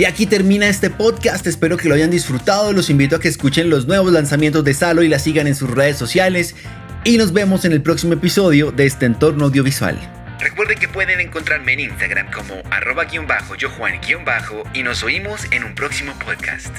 Y 0.00 0.06
aquí 0.06 0.24
termina 0.24 0.66
este 0.66 0.88
podcast, 0.88 1.46
espero 1.46 1.76
que 1.76 1.86
lo 1.86 1.94
hayan 1.94 2.10
disfrutado, 2.10 2.72
los 2.72 2.88
invito 2.88 3.16
a 3.16 3.20
que 3.20 3.28
escuchen 3.28 3.68
los 3.68 3.86
nuevos 3.86 4.10
lanzamientos 4.10 4.64
de 4.64 4.72
Salo 4.72 5.02
y 5.02 5.08
la 5.08 5.18
sigan 5.18 5.46
en 5.46 5.54
sus 5.54 5.68
redes 5.68 5.98
sociales 5.98 6.56
y 7.04 7.18
nos 7.18 7.34
vemos 7.34 7.66
en 7.66 7.72
el 7.72 7.82
próximo 7.82 8.14
episodio 8.14 8.72
de 8.72 8.86
este 8.86 9.04
entorno 9.04 9.44
audiovisual. 9.44 9.98
Recuerden 10.40 10.78
que 10.78 10.88
pueden 10.88 11.20
encontrarme 11.20 11.74
en 11.74 11.80
Instagram 11.80 12.30
como 12.32 12.62
arroba 12.70 13.04
guion 13.04 13.26
bajo 13.26 13.56
yo 13.56 13.68
Juan 13.68 14.00
guion 14.00 14.24
bajo 14.24 14.62
y 14.72 14.82
nos 14.82 15.02
oímos 15.02 15.44
en 15.50 15.64
un 15.64 15.74
próximo 15.74 16.14
podcast. 16.24 16.74